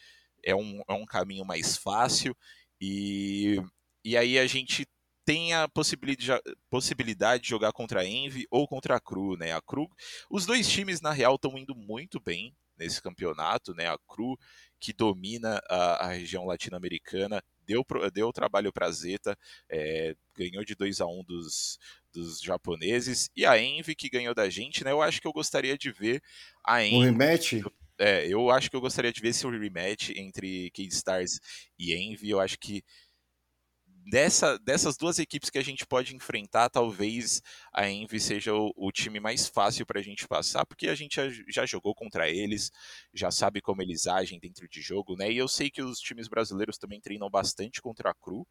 é 0.43 0.55
um, 0.55 0.83
é 0.89 0.93
um 0.93 1.05
caminho 1.05 1.45
mais 1.45 1.77
fácil. 1.77 2.37
E, 2.81 3.61
e 4.05 4.17
aí 4.17 4.39
a 4.39 4.47
gente 4.47 4.87
tem 5.29 5.53
a 5.53 5.69
possibilidade 6.71 7.43
de 7.43 7.51
jogar 7.51 7.71
contra 7.71 8.01
a 8.01 8.07
Envy 8.07 8.47
ou 8.51 8.67
contra 8.67 8.97
a 8.97 9.01
Cru, 9.01 9.37
né? 9.37 9.53
A 9.53 9.61
Cru, 9.61 9.87
os 10.31 10.47
dois 10.47 10.67
times 10.67 11.03
na 11.03 11.13
real 11.13 11.35
estão 11.35 11.59
indo 11.59 11.75
muito 11.75 12.19
bem 12.19 12.57
nesse 12.79 13.03
campeonato, 13.03 13.75
né? 13.75 13.91
A 13.91 13.99
Cru 13.99 14.39
que 14.81 14.91
domina 14.91 15.61
a, 15.69 16.07
a 16.07 16.13
região 16.13 16.47
latino-americana 16.47 17.45
deu 17.67 17.85
deu 18.11 18.33
trabalho 18.33 18.73
para 18.73 18.87
a 18.87 18.91
Zeta, 18.91 19.37
é, 19.69 20.17
ganhou 20.35 20.65
de 20.65 20.75
2 20.75 20.99
a 21.03 21.07
1 21.07 21.21
um 21.21 21.23
dos 21.23 21.79
dos 22.11 22.41
japoneses 22.41 23.29
e 23.37 23.45
a 23.45 23.63
Envy 23.63 23.95
que 23.95 24.09
ganhou 24.09 24.35
da 24.35 24.49
gente, 24.49 24.83
né? 24.83 24.93
Eu 24.93 25.03
acho 25.03 25.21
que 25.21 25.27
eu 25.27 25.33
gostaria 25.33 25.77
de 25.77 25.93
ver 25.93 26.23
a 26.65 26.83
Envy. 26.83 26.97
Um 26.97 27.03
rematch? 27.03 27.53
É, 27.99 28.27
eu 28.27 28.49
acho 28.49 28.71
que 28.71 28.77
eu 28.77 28.81
gostaria 28.81 29.13
de 29.13 29.21
ver 29.21 29.29
esse 29.29 29.47
rematch 29.47 30.11
entre 30.17 30.71
Cade 30.71 30.95
Stars 30.95 31.39
e 31.79 31.93
Envy. 31.95 32.31
Eu 32.31 32.41
acho 32.41 32.59
que 32.59 32.83
dessa, 34.09 34.59
dessas 34.59 34.97
duas 34.97 35.19
equipes 35.19 35.51
que 35.51 35.59
a 35.59 35.65
gente 35.65 35.87
pode 35.87 36.17
enfrentar, 36.17 36.71
talvez 36.71 37.43
a 37.73 37.89
Envy 37.89 38.19
seja 38.19 38.55
o, 38.55 38.73
o 38.77 38.91
time 38.91 39.21
mais 39.21 39.49
fácil 39.49 39.85
para 39.85 40.01
a 40.01 40.03
gente 40.03 40.27
passar, 40.27 40.65
porque 40.65 40.89
a 40.89 40.95
gente 40.95 41.17
já, 41.17 41.29
já, 41.49 41.67
jogou 41.67 41.95
contra 41.95 42.29
eles, 42.29 42.71
já 43.13 43.31
sabe 43.31 43.61
como 43.61 43.83
eles 43.83 44.07
agem 44.07 44.39
dentro 44.41 44.69
de 44.69 44.81
jogo, 44.81 45.17
né? 45.17 45.31
E 45.31 45.37
eu 45.37 45.47
sei 45.47 45.71
que 45.71 45.83
os 45.83 45.99
times 45.99 46.29
brasileiros 46.29 46.79
também 46.79 47.01
treinam 47.01 47.29
bastante 47.29 47.83
contra 47.83 48.11
a 48.11 48.15
Cru, 48.15 48.47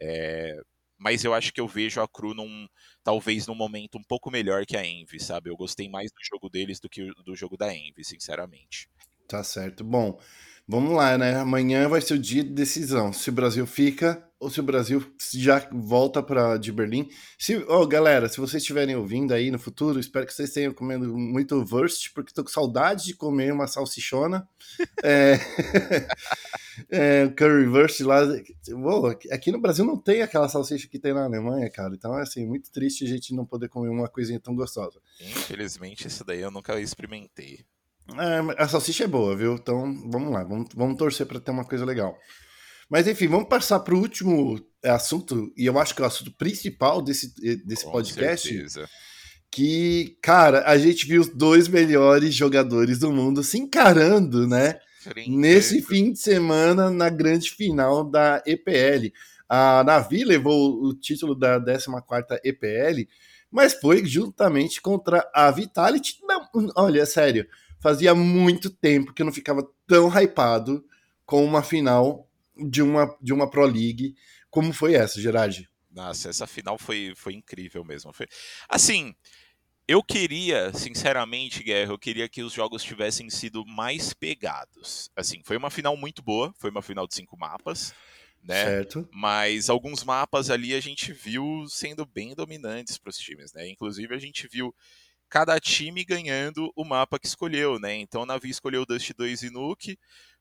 é, 0.00 0.56
mas 0.96 1.24
eu 1.24 1.34
acho 1.34 1.52
que 1.52 1.60
eu 1.60 1.66
vejo 1.66 2.00
a 2.00 2.08
Cru 2.08 2.32
num, 2.32 2.68
talvez 3.02 3.46
num 3.46 3.54
momento 3.54 3.98
um 3.98 4.04
pouco 4.04 4.30
melhor 4.30 4.64
que 4.64 4.76
a 4.76 4.86
Envy, 4.86 5.18
sabe? 5.18 5.50
Eu 5.50 5.56
gostei 5.56 5.88
mais 5.88 6.12
do 6.12 6.22
jogo 6.22 6.48
deles 6.48 6.78
do 6.78 6.88
que 6.88 7.10
do 7.24 7.34
jogo 7.34 7.56
da 7.56 7.74
Envy, 7.74 8.04
sinceramente. 8.04 8.88
Tá 9.26 9.42
certo. 9.42 9.82
Bom, 9.82 10.20
vamos 10.68 10.92
lá, 10.92 11.16
né? 11.16 11.36
Amanhã 11.36 11.88
vai 11.88 12.00
ser 12.00 12.14
o 12.14 12.18
dia 12.18 12.44
de 12.44 12.50
decisão. 12.50 13.12
Se 13.12 13.30
o 13.30 13.32
Brasil 13.32 13.66
fica 13.66 14.29
ou 14.40 14.48
se 14.48 14.58
o 14.58 14.62
Brasil 14.62 15.04
já 15.34 15.68
volta 15.70 16.22
para 16.22 16.56
de 16.56 16.72
Berlim. 16.72 17.10
Se, 17.38 17.62
oh, 17.68 17.86
galera, 17.86 18.26
se 18.26 18.40
vocês 18.40 18.62
estiverem 18.62 18.96
ouvindo 18.96 19.34
aí 19.34 19.50
no 19.50 19.58
futuro, 19.58 20.00
espero 20.00 20.26
que 20.26 20.32
vocês 20.32 20.50
tenham 20.50 20.72
comendo 20.72 21.14
muito 21.14 21.62
wurst, 21.70 22.10
porque 22.14 22.30
estou 22.30 22.42
com 22.42 22.50
saudade 22.50 23.04
de 23.04 23.14
comer 23.14 23.52
uma 23.52 23.66
salsichona. 23.66 24.48
é, 25.04 25.38
é, 26.88 27.28
curry 27.28 27.66
wurst 27.66 28.00
lá. 28.00 28.22
aqui 29.30 29.52
no 29.52 29.60
Brasil 29.60 29.84
não 29.84 29.98
tem 29.98 30.22
aquela 30.22 30.48
salsicha 30.48 30.88
que 30.88 30.98
tem 30.98 31.12
na 31.12 31.24
Alemanha, 31.24 31.70
cara. 31.70 31.94
Então 31.94 32.18
é 32.18 32.22
assim, 32.22 32.46
muito 32.46 32.72
triste 32.72 33.04
a 33.04 33.08
gente 33.08 33.34
não 33.34 33.44
poder 33.44 33.68
comer 33.68 33.90
uma 33.90 34.08
coisinha 34.08 34.40
tão 34.40 34.56
gostosa. 34.56 34.98
Infelizmente, 35.20 36.08
isso 36.08 36.24
daí 36.24 36.40
eu 36.40 36.50
nunca 36.50 36.80
experimentei. 36.80 37.66
É, 38.16 38.62
a 38.62 38.66
salsicha 38.66 39.04
é 39.04 39.06
boa, 39.06 39.36
viu? 39.36 39.52
Então 39.54 39.94
vamos 40.10 40.32
lá, 40.32 40.42
vamos, 40.44 40.70
vamos 40.74 40.96
torcer 40.96 41.26
para 41.26 41.38
ter 41.38 41.50
uma 41.50 41.66
coisa 41.66 41.84
legal. 41.84 42.16
Mas 42.90 43.06
enfim, 43.06 43.28
vamos 43.28 43.48
passar 43.48 43.78
para 43.80 43.94
o 43.94 44.00
último 44.00 44.60
assunto, 44.84 45.52
e 45.56 45.64
eu 45.64 45.78
acho 45.78 45.94
que 45.94 46.02
é 46.02 46.04
o 46.04 46.08
assunto 46.08 46.32
principal 46.32 47.00
desse, 47.00 47.32
desse 47.64 47.84
Com 47.84 47.92
podcast. 47.92 48.48
Certeza. 48.48 48.88
Que, 49.50 50.16
cara, 50.22 50.64
a 50.66 50.76
gente 50.76 51.06
viu 51.06 51.20
os 51.20 51.28
dois 51.28 51.68
melhores 51.68 52.34
jogadores 52.34 52.98
do 52.98 53.12
mundo 53.12 53.42
se 53.42 53.58
encarando, 53.58 54.46
né? 54.46 54.78
Nesse 55.26 55.82
fim 55.82 56.12
de 56.12 56.18
semana, 56.18 56.90
na 56.90 57.08
grande 57.08 57.50
final 57.50 58.04
da 58.04 58.42
EPL. 58.46 59.12
A 59.48 59.82
Navi 59.82 60.24
levou 60.24 60.82
o 60.82 60.94
título 60.94 61.34
da 61.34 61.60
14 61.60 62.40
EPL, 62.44 63.08
mas 63.50 63.74
foi 63.74 64.04
juntamente 64.04 64.80
contra 64.80 65.28
a 65.34 65.50
Vitality. 65.50 66.18
Não, 66.22 66.48
olha, 66.76 67.04
sério, 67.04 67.46
fazia 67.80 68.14
muito 68.14 68.70
tempo 68.70 69.12
que 69.12 69.22
eu 69.22 69.26
não 69.26 69.32
ficava 69.32 69.68
tão 69.86 70.08
hypado 70.08 70.84
com 71.26 71.44
uma 71.44 71.62
final 71.62 72.29
de 72.68 72.82
uma, 72.82 73.16
de 73.20 73.32
uma 73.32 73.48
Pro 73.48 73.64
League 73.64 74.14
como 74.50 74.72
foi 74.72 74.94
essa, 74.94 75.20
Gerard? 75.20 75.68
Nossa, 75.90 76.28
essa 76.28 76.46
final 76.46 76.76
foi, 76.76 77.12
foi 77.16 77.34
incrível 77.34 77.84
mesmo. 77.84 78.12
Foi... 78.12 78.26
Assim, 78.68 79.14
eu 79.86 80.02
queria, 80.02 80.72
sinceramente, 80.72 81.62
Guerra, 81.62 81.92
eu 81.92 81.98
queria 81.98 82.28
que 82.28 82.42
os 82.42 82.52
jogos 82.52 82.82
tivessem 82.82 83.30
sido 83.30 83.64
mais 83.64 84.12
pegados. 84.12 85.10
Assim, 85.16 85.40
foi 85.44 85.56
uma 85.56 85.70
final 85.70 85.96
muito 85.96 86.22
boa, 86.22 86.52
foi 86.58 86.70
uma 86.70 86.82
final 86.82 87.06
de 87.06 87.14
cinco 87.14 87.36
mapas. 87.36 87.94
né? 88.42 88.64
Certo. 88.64 89.08
Mas 89.12 89.70
alguns 89.70 90.02
mapas 90.04 90.50
ali 90.50 90.74
a 90.74 90.80
gente 90.80 91.12
viu 91.12 91.64
sendo 91.68 92.04
bem 92.04 92.34
dominantes 92.34 92.98
para 92.98 93.10
os 93.10 93.18
times, 93.18 93.52
né? 93.52 93.68
Inclusive 93.68 94.14
a 94.14 94.18
gente 94.18 94.48
viu 94.48 94.74
cada 95.28 95.60
time 95.60 96.04
ganhando 96.04 96.72
o 96.74 96.84
mapa 96.84 97.18
que 97.18 97.26
escolheu, 97.26 97.78
né? 97.78 97.94
Então 97.94 98.22
a 98.22 98.26
Navi 98.26 98.50
escolheu 98.50 98.84
Dust 98.84 99.12
2 99.16 99.42
e 99.44 99.50
Nuke, 99.50 99.98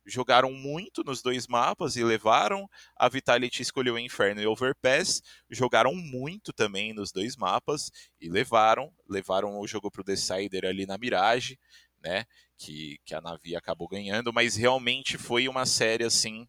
jogaram 0.10 0.52
muito 0.52 1.04
nos 1.04 1.22
dois 1.22 1.48
mapas 1.48 1.95
e 1.95 2.04
levaram. 2.04 2.67
A 2.98 3.08
Vitality 3.08 3.62
escolheu 3.62 3.98
Inferno 3.98 4.41
e 4.41 4.48
Overpass, 4.48 5.22
jogaram 5.50 5.95
muito 5.95 6.52
também 6.52 6.93
nos 6.93 7.12
dois 7.12 7.36
mapas 7.38 7.91
e 8.19 8.30
levaram. 8.30 8.91
Levaram 9.08 9.60
o 9.60 9.67
jogo 9.67 9.89
para 9.89 10.02
o 10.02 10.04
Decider 10.04 10.65
ali 10.65 10.86
na 10.86 10.98
Mirage, 10.98 11.58
né? 12.02 12.26
Que, 12.58 12.98
que 13.06 13.15
a 13.15 13.22
Navi 13.22 13.56
acabou 13.56 13.88
ganhando, 13.88 14.34
mas 14.34 14.56
realmente 14.56 15.17
foi 15.17 15.48
uma 15.48 15.65
série 15.65 16.04
assim 16.04 16.48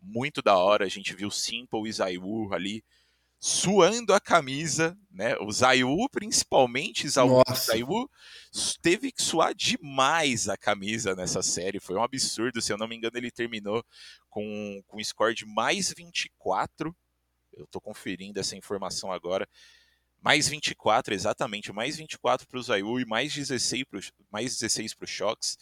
muito 0.00 0.42
da 0.42 0.56
hora. 0.56 0.84
A 0.84 0.88
gente 0.88 1.14
viu 1.14 1.30
Simple 1.30 1.88
e 1.88 1.92
Zayu 1.92 2.52
ali 2.52 2.82
suando 3.44 4.14
a 4.14 4.20
camisa, 4.20 4.96
né? 5.10 5.36
O 5.40 5.50
Zayu, 5.50 6.08
principalmente, 6.12 7.08
o 7.08 7.54
Zayu 7.56 8.08
teve 8.80 9.10
que 9.10 9.20
suar 9.20 9.52
demais 9.52 10.48
a 10.48 10.56
camisa 10.56 11.16
nessa 11.16 11.42
série. 11.42 11.80
Foi 11.80 11.96
um 11.96 12.04
absurdo. 12.04 12.62
Se 12.62 12.72
eu 12.72 12.78
não 12.78 12.86
me 12.86 12.94
engano, 12.94 13.16
ele 13.16 13.32
terminou 13.32 13.84
com, 14.30 14.80
com 14.86 14.96
um 14.96 15.02
score 15.02 15.34
de 15.34 15.44
mais 15.44 15.92
24. 15.92 16.94
Eu 17.52 17.66
tô 17.66 17.80
conferindo 17.80 18.38
essa 18.38 18.54
informação 18.54 19.10
agora. 19.10 19.48
Mais 20.20 20.46
24, 20.46 21.12
exatamente, 21.12 21.72
mais 21.72 21.96
24 21.96 22.46
para 22.46 22.60
o 22.60 22.62
Zayu 22.62 23.00
e 23.00 23.04
mais 23.04 23.34
16 23.34 23.82
para 23.90 24.00
mais 24.30 24.56
16 24.56 24.94
o 25.02 25.04
Shox. 25.04 25.58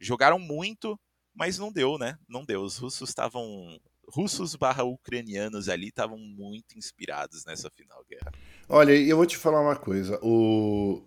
Jogaram 0.00 0.40
muito, 0.40 0.98
mas 1.32 1.58
não 1.58 1.70
deu, 1.70 1.96
né? 1.96 2.18
Não 2.28 2.44
deu. 2.44 2.62
Os 2.62 2.76
russos 2.76 3.08
estavam. 3.08 3.80
Russos 4.12 4.54
barra 4.56 4.84
ucranianos 4.84 5.68
ali 5.68 5.88
estavam 5.88 6.18
muito 6.18 6.76
inspirados 6.76 7.44
nessa 7.44 7.70
final 7.70 8.04
guerra. 8.08 8.32
Olha, 8.68 8.92
eu 8.92 9.16
vou 9.16 9.26
te 9.26 9.36
falar 9.36 9.60
uma 9.60 9.76
coisa. 9.76 10.18
O... 10.22 11.02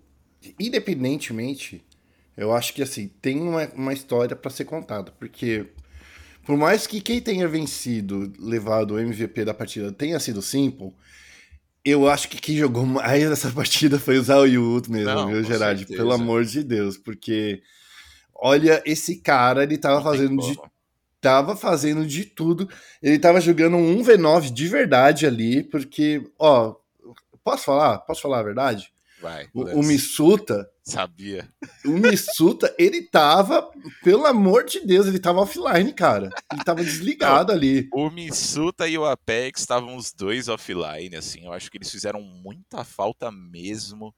Independentemente, 0.60 1.86
eu 2.36 2.54
acho 2.54 2.74
que 2.74 2.82
assim, 2.82 3.08
tem 3.22 3.42
uma, 3.42 3.66
uma 3.74 3.94
história 3.94 4.36
para 4.36 4.52
ser 4.52 4.66
contada. 4.66 5.12
Porque 5.12 5.70
por 6.46 6.58
mais 6.58 6.86
que 6.86 7.00
quem 7.00 7.22
tenha 7.22 7.48
vencido, 7.48 8.32
levado 8.40 8.96
o 8.96 9.00
MVP 9.00 9.46
da 9.46 9.54
partida 9.54 9.92
tenha 9.92 10.20
sido 10.20 10.42
Simple, 10.42 10.94
eu 11.86 12.10
acho 12.10 12.30
que 12.30 12.38
quem 12.38 12.58
jogou 12.58 12.86
mais 12.86 13.24
essa 13.24 13.52
partida 13.52 14.00
foi 14.00 14.18
o 14.18 14.24
Zhao 14.24 14.48
Yut 14.48 14.90
mesmo, 14.90 15.14
Não, 15.14 15.28
viu, 15.28 15.44
Gerard? 15.44 15.80
Certeza. 15.80 15.98
Pelo 15.98 16.14
amor 16.14 16.46
de 16.46 16.64
Deus, 16.64 16.98
porque 16.98 17.62
olha, 18.34 18.82
esse 18.86 19.18
cara, 19.18 19.64
ele 19.64 19.78
tava 19.78 19.96
Não 19.96 20.04
fazendo 20.04 20.38
de 20.38 20.58
tava 21.24 21.56
fazendo 21.56 22.06
de 22.06 22.26
tudo. 22.26 22.70
Ele 23.02 23.18
tava 23.18 23.40
jogando 23.40 23.78
um 23.78 24.04
V9 24.04 24.52
de 24.52 24.68
verdade 24.68 25.26
ali, 25.26 25.64
porque, 25.64 26.22
ó, 26.38 26.76
posso 27.44 27.64
falar? 27.64 28.00
Posso 28.00 28.22
falar 28.22 28.40
a 28.40 28.44
verdade? 28.44 28.92
Vai. 29.22 29.48
O, 29.54 29.80
o 29.80 29.84
Missuta. 29.84 30.70
Sabia. 30.84 31.48
O 31.86 31.92
Missuta, 31.92 32.76
ele 32.78 33.04
tava, 33.04 33.72
pelo 34.04 34.26
amor 34.26 34.66
de 34.66 34.86
Deus, 34.86 35.08
ele 35.08 35.18
tava 35.18 35.40
offline, 35.40 35.94
cara. 35.94 36.30
Ele 36.52 36.62
tava 36.66 36.84
desligado 36.84 37.54
Não, 37.54 37.58
ali. 37.58 37.88
O 37.94 38.10
Missuta 38.10 38.86
e 38.86 38.98
o 38.98 39.06
Apex 39.06 39.62
estavam 39.62 39.96
os 39.96 40.12
dois 40.12 40.50
offline, 40.50 41.16
assim. 41.16 41.46
Eu 41.46 41.54
acho 41.54 41.72
que 41.72 41.78
eles 41.78 41.90
fizeram 41.90 42.20
muita 42.22 42.84
falta 42.84 43.32
mesmo 43.32 44.14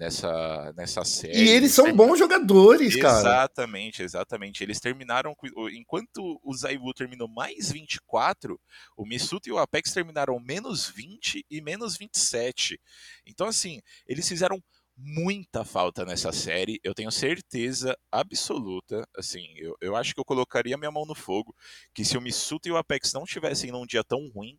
nessa, 0.00 0.72
nessa 0.74 1.04
série. 1.04 1.44
E 1.44 1.48
eles 1.50 1.74
são 1.74 1.94
bons 1.94 2.18
jogadores, 2.18 2.94
exatamente, 2.94 3.02
cara. 3.02 3.20
Exatamente, 3.20 4.02
exatamente. 4.02 4.64
Eles 4.64 4.80
terminaram. 4.80 5.36
Enquanto 5.74 6.40
o 6.42 6.56
Zaibu 6.56 6.94
terminou 6.94 7.28
mais 7.28 7.70
24, 7.70 8.58
o 8.96 9.04
Missuto 9.04 9.50
e 9.50 9.52
o 9.52 9.58
Apex 9.58 9.92
terminaram 9.92 10.40
menos 10.40 10.88
20 10.88 11.44
e 11.50 11.60
menos 11.60 11.98
27. 11.98 12.80
Então, 13.26 13.46
assim, 13.46 13.82
eles 14.06 14.26
fizeram 14.26 14.58
muita 14.96 15.66
falta 15.66 16.02
nessa 16.06 16.32
série. 16.32 16.80
Eu 16.82 16.94
tenho 16.94 17.10
certeza 17.10 17.94
absoluta, 18.10 19.06
assim, 19.14 19.44
eu, 19.56 19.76
eu 19.82 19.96
acho 19.96 20.14
que 20.14 20.20
eu 20.20 20.24
colocaria 20.24 20.78
minha 20.78 20.90
mão 20.90 21.04
no 21.04 21.14
fogo 21.14 21.54
que 21.94 22.06
se 22.06 22.16
o 22.16 22.22
Missuto 22.22 22.68
e 22.68 22.72
o 22.72 22.76
Apex 22.78 23.12
não 23.12 23.24
tivessem 23.24 23.70
num 23.70 23.84
dia 23.84 24.02
tão 24.02 24.30
ruim, 24.34 24.58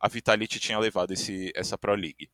a 0.00 0.08
Vitality 0.08 0.58
tinha 0.58 0.78
levado 0.78 1.12
esse, 1.12 1.52
essa 1.54 1.78
Pro 1.78 1.94
League 1.94 2.28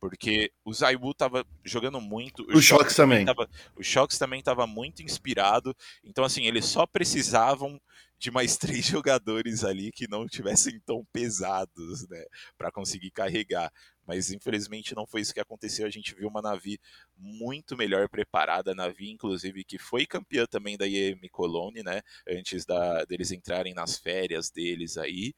porque 0.00 0.52
o 0.64 0.72
Zaibu 0.72 1.12
tava 1.12 1.44
jogando 1.64 2.00
muito. 2.00 2.42
O, 2.44 2.58
o 2.58 2.62
Shox 2.62 2.94
também. 2.94 3.24
Tava, 3.24 3.48
o 3.76 3.82
Shox 3.82 4.18
também 4.18 4.42
tava 4.42 4.66
muito 4.66 5.02
inspirado. 5.02 5.74
Então, 6.04 6.24
assim, 6.24 6.46
eles 6.46 6.64
só 6.64 6.86
precisavam 6.86 7.80
de 8.18 8.30
mais 8.30 8.56
três 8.58 8.86
jogadores 8.86 9.64
ali 9.64 9.90
que 9.92 10.08
não 10.08 10.26
tivessem 10.26 10.80
tão 10.84 11.04
pesados, 11.12 12.08
né, 12.08 12.24
para 12.56 12.70
conseguir 12.70 13.10
carregar. 13.10 13.72
Mas 14.08 14.30
infelizmente 14.30 14.94
não 14.94 15.06
foi 15.06 15.20
isso 15.20 15.34
que 15.34 15.40
aconteceu. 15.40 15.86
A 15.86 15.90
gente 15.90 16.14
viu 16.14 16.28
uma 16.28 16.40
Navi 16.40 16.80
muito 17.14 17.76
melhor 17.76 18.08
preparada, 18.08 18.74
Navi 18.74 19.10
inclusive 19.10 19.62
que 19.62 19.78
foi 19.78 20.06
campeã 20.06 20.46
também 20.46 20.78
da 20.78 20.86
IEM 20.86 21.28
Cologne, 21.30 21.82
né, 21.82 22.00
antes 22.26 22.64
da 22.64 23.04
deles 23.04 23.30
entrarem 23.30 23.74
nas 23.74 23.98
férias 23.98 24.50
deles 24.50 24.96
aí. 24.96 25.34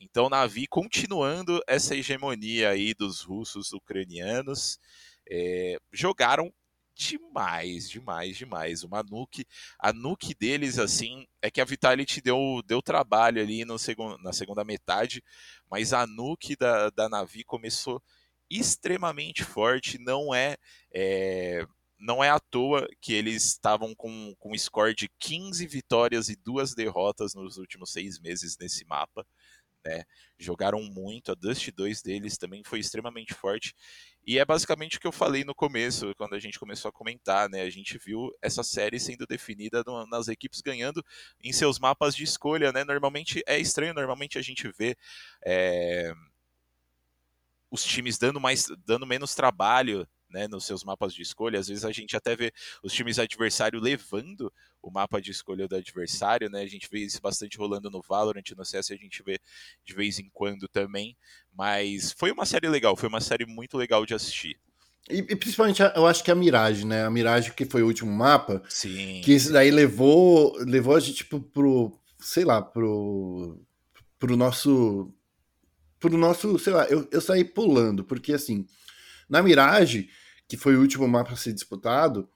Então, 0.00 0.28
Navi 0.28 0.68
continuando 0.68 1.60
essa 1.66 1.96
hegemonia 1.96 2.70
aí 2.70 2.94
dos 2.94 3.22
russos 3.22 3.72
ucranianos, 3.72 4.78
é, 5.28 5.78
jogaram 5.92 6.52
demais, 6.94 7.88
demais, 7.88 8.36
demais. 8.36 8.82
Uma 8.82 9.02
nuke, 9.02 9.46
a 9.78 9.92
nuke 9.92 10.34
deles, 10.34 10.78
assim, 10.78 11.26
é 11.40 11.50
que 11.50 11.60
a 11.60 11.64
Vitality 11.64 12.20
deu, 12.20 12.62
deu 12.66 12.82
trabalho 12.82 13.40
ali 13.40 13.64
no 13.64 13.78
segun, 13.78 14.16
na 14.18 14.32
segunda 14.32 14.64
metade, 14.64 15.22
mas 15.70 15.92
a 15.92 16.06
nuke 16.06 16.56
da, 16.56 16.90
da 16.90 17.08
Navi 17.08 17.44
começou 17.44 18.02
extremamente 18.50 19.44
forte, 19.44 19.98
não 19.98 20.34
é, 20.34 20.56
é 20.92 21.66
não 21.98 22.22
é 22.22 22.28
à 22.30 22.40
toa 22.40 22.88
que 23.00 23.12
eles 23.12 23.44
estavam 23.44 23.94
com, 23.94 24.34
com 24.40 24.52
um 24.52 24.58
score 24.58 24.92
de 24.92 25.08
15 25.20 25.64
vitórias 25.68 26.28
e 26.28 26.34
duas 26.34 26.74
derrotas 26.74 27.32
nos 27.32 27.58
últimos 27.58 27.92
seis 27.92 28.18
meses 28.18 28.58
nesse 28.58 28.84
mapa 28.84 29.24
né? 29.84 30.04
Jogaram 30.38 30.82
muito, 30.82 31.32
a 31.32 31.34
Dust 31.34 31.70
2 31.70 32.02
deles 32.02 32.36
também 32.36 32.62
foi 32.64 32.80
extremamente 32.80 33.34
forte. 33.34 33.74
E 34.26 34.38
é 34.38 34.44
basicamente 34.44 34.96
o 34.96 35.00
que 35.00 35.06
eu 35.06 35.12
falei 35.12 35.44
no 35.44 35.54
começo, 35.54 36.14
quando 36.16 36.34
a 36.34 36.38
gente 36.38 36.58
começou 36.58 36.88
a 36.88 36.92
comentar, 36.92 37.48
né? 37.48 37.62
A 37.62 37.70
gente 37.70 37.98
viu 37.98 38.30
essa 38.40 38.62
série 38.62 39.00
sendo 39.00 39.26
definida 39.26 39.82
no, 39.86 40.06
nas 40.06 40.28
equipes 40.28 40.60
ganhando 40.60 41.04
em 41.42 41.52
seus 41.52 41.78
mapas 41.78 42.14
de 42.14 42.24
escolha, 42.24 42.72
né? 42.72 42.84
Normalmente 42.84 43.42
é 43.46 43.58
estranho, 43.58 43.94
normalmente 43.94 44.38
a 44.38 44.42
gente 44.42 44.70
vê. 44.78 44.96
É, 45.44 46.12
os 47.70 47.82
times 47.82 48.18
dando 48.18 48.38
mais 48.38 48.66
dando 48.84 49.06
menos 49.06 49.34
trabalho 49.34 50.06
né, 50.32 50.48
nos 50.48 50.64
seus 50.64 50.82
mapas 50.82 51.14
de 51.14 51.22
escolha. 51.22 51.58
Às 51.58 51.68
vezes 51.68 51.84
a 51.84 51.92
gente 51.92 52.16
até 52.16 52.34
vê 52.34 52.52
os 52.82 52.92
times 52.92 53.18
adversários 53.18 53.82
levando 53.82 54.52
o 54.82 54.90
mapa 54.90 55.20
de 55.20 55.30
escolha 55.30 55.68
do 55.68 55.76
adversário, 55.76 56.50
né? 56.50 56.62
A 56.62 56.66
gente 56.66 56.88
vê 56.90 57.00
isso 57.00 57.20
bastante 57.20 57.56
rolando 57.56 57.88
no 57.88 58.02
Valorant, 58.02 58.42
no 58.56 58.64
CS 58.64 58.90
a 58.90 58.96
gente 58.96 59.22
vê 59.22 59.38
de 59.84 59.94
vez 59.94 60.18
em 60.18 60.28
quando 60.32 60.66
também. 60.68 61.16
Mas 61.56 62.12
foi 62.12 62.32
uma 62.32 62.44
série 62.44 62.68
legal, 62.68 62.96
foi 62.96 63.08
uma 63.08 63.20
série 63.20 63.46
muito 63.46 63.76
legal 63.76 64.04
de 64.04 64.14
assistir. 64.14 64.58
E, 65.08 65.18
e, 65.18 65.36
principalmente 65.36 65.82
eu 65.82 66.06
acho 66.06 66.22
que 66.22 66.30
a 66.30 66.34
Mirage, 66.34 66.84
né? 66.84 67.04
A 67.04 67.10
Mirage 67.10 67.52
que 67.52 67.64
foi 67.64 67.82
o 67.82 67.86
último 67.86 68.10
mapa. 68.10 68.62
Sim. 68.68 69.20
Que 69.24 69.32
isso 69.32 69.52
daí 69.52 69.70
levou, 69.70 70.56
levou 70.58 70.96
a 70.96 71.00
gente 71.00 71.24
pro, 71.24 71.40
pro 71.40 71.98
sei 72.20 72.44
lá, 72.44 72.60
pro, 72.62 73.60
pro 74.18 74.36
nosso. 74.36 75.12
Pro 75.98 76.18
nosso, 76.18 76.58
sei 76.58 76.72
lá, 76.72 76.84
eu, 76.86 77.06
eu 77.12 77.20
saí 77.20 77.44
pulando, 77.44 78.02
porque 78.02 78.32
assim, 78.32 78.66
na 79.28 79.40
Mirage, 79.40 80.08
que 80.48 80.56
foi 80.56 80.76
o 80.76 80.80
último 80.80 81.06
mapa 81.06 81.32
a 81.32 81.36
ser 81.36 81.52
disputado, 81.52 82.28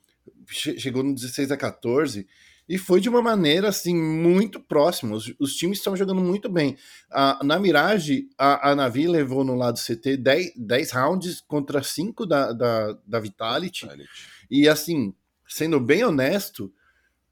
chegou 0.48 1.02
no 1.02 1.14
16 1.14 1.50
a 1.50 1.56
14 1.56 2.26
e 2.68 2.78
foi 2.78 3.00
de 3.00 3.08
uma 3.08 3.22
maneira 3.22 3.68
assim 3.68 3.94
muito 3.94 4.58
próxima. 4.58 5.16
Os, 5.16 5.32
os 5.38 5.54
times 5.54 5.78
estão 5.78 5.96
jogando 5.96 6.20
muito 6.20 6.48
bem. 6.48 6.76
A, 7.10 7.40
na 7.44 7.58
Mirage, 7.58 8.28
a, 8.36 8.70
a 8.70 8.74
Navi 8.74 9.06
levou 9.06 9.44
no 9.44 9.54
lado 9.54 9.78
CT 9.78 10.16
10, 10.16 10.52
10 10.56 10.90
rounds 10.90 11.40
contra 11.40 11.82
5 11.82 12.26
da, 12.26 12.52
da, 12.52 12.98
da 13.06 13.20
Vitality. 13.20 13.84
Vitality. 13.84 14.10
E 14.50 14.68
assim, 14.68 15.14
sendo 15.46 15.78
bem 15.78 16.04
honesto, 16.04 16.72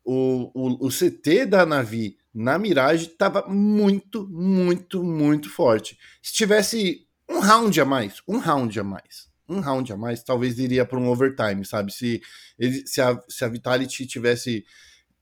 o, 0.04 0.50
o, 0.54 0.86
o 0.86 0.88
CT 0.88 1.46
da 1.46 1.66
Navi 1.66 2.16
na 2.32 2.58
Mirage 2.58 3.06
estava 3.06 3.46
muito, 3.48 4.28
muito, 4.28 5.02
muito 5.02 5.48
forte. 5.50 5.98
Se 6.22 6.32
tivesse 6.32 7.06
um 7.28 7.38
round 7.38 7.80
a 7.80 7.84
mais, 7.84 8.22
um 8.28 8.38
round 8.38 8.78
a 8.78 8.84
mais, 8.84 9.28
um 9.48 9.60
round 9.60 9.92
a 9.92 9.96
mais, 9.96 10.22
talvez 10.22 10.58
iria 10.58 10.84
para 10.84 10.98
um 10.98 11.08
overtime, 11.08 11.64
sabe? 11.64 11.92
Se, 11.92 12.20
ele, 12.58 12.86
se, 12.86 13.00
a, 13.00 13.20
se 13.28 13.44
a 13.44 13.48
Vitality 13.48 14.06
tivesse. 14.06 14.64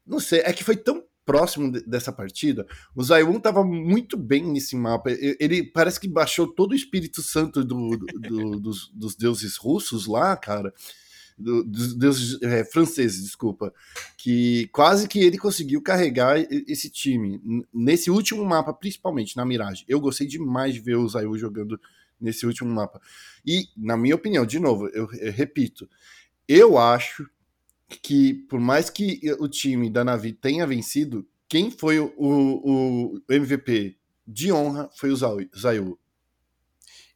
Não 0.06 0.20
sei, 0.20 0.40
é 0.40 0.52
que 0.52 0.64
foi 0.64 0.76
tão 0.76 1.04
próximo 1.24 1.70
de, 1.70 1.80
dessa 1.84 2.12
partida. 2.12 2.66
O 2.94 3.02
Zaiwon 3.02 3.36
estava 3.36 3.64
muito 3.64 4.16
bem 4.16 4.44
nesse 4.44 4.76
mapa. 4.76 5.10
Ele, 5.10 5.62
parece 5.62 6.00
que 6.00 6.08
baixou 6.08 6.46
todo 6.46 6.72
o 6.72 6.76
Espírito 6.76 7.22
Santo 7.22 7.64
do, 7.64 7.96
do, 7.96 8.06
do, 8.06 8.60
dos, 8.60 8.90
dos 8.92 9.14
deuses 9.14 9.56
russos 9.56 10.06
lá, 10.06 10.36
cara. 10.36 10.72
do, 11.38 11.64
dos 11.64 11.94
deuses 11.94 12.40
é, 12.42 12.64
franceses, 12.64 13.22
desculpa, 13.22 13.72
que 14.16 14.68
quase 14.72 15.08
que 15.08 15.20
ele 15.20 15.38
conseguiu 15.38 15.82
carregar 15.82 16.38
esse 16.66 16.90
time 16.90 17.40
nesse 17.72 18.10
último 18.10 18.44
mapa, 18.44 18.72
principalmente 18.72 19.36
na 19.36 19.44
Mirage. 19.44 19.84
Eu 19.88 20.00
gostei 20.00 20.26
demais 20.26 20.74
de 20.74 20.80
ver 20.80 20.96
o 20.96 21.08
Zayu 21.08 21.36
jogando 21.36 21.80
nesse 22.22 22.46
último 22.46 22.70
mapa. 22.72 23.00
E, 23.44 23.66
na 23.76 23.96
minha 23.96 24.14
opinião, 24.14 24.46
de 24.46 24.58
novo, 24.58 24.88
eu, 24.88 25.08
eu 25.14 25.32
repito, 25.32 25.88
eu 26.48 26.78
acho 26.78 27.28
que 28.02 28.34
por 28.48 28.58
mais 28.58 28.88
que 28.88 29.20
o 29.38 29.48
time 29.48 29.90
da 29.90 30.04
Navi 30.04 30.32
tenha 30.32 30.66
vencido, 30.66 31.26
quem 31.48 31.70
foi 31.70 31.98
o, 31.98 32.12
o, 32.16 33.16
o 33.16 33.22
MVP 33.28 33.98
de 34.26 34.52
honra 34.52 34.88
foi 34.96 35.10
o 35.10 35.16
Zayu. 35.16 35.98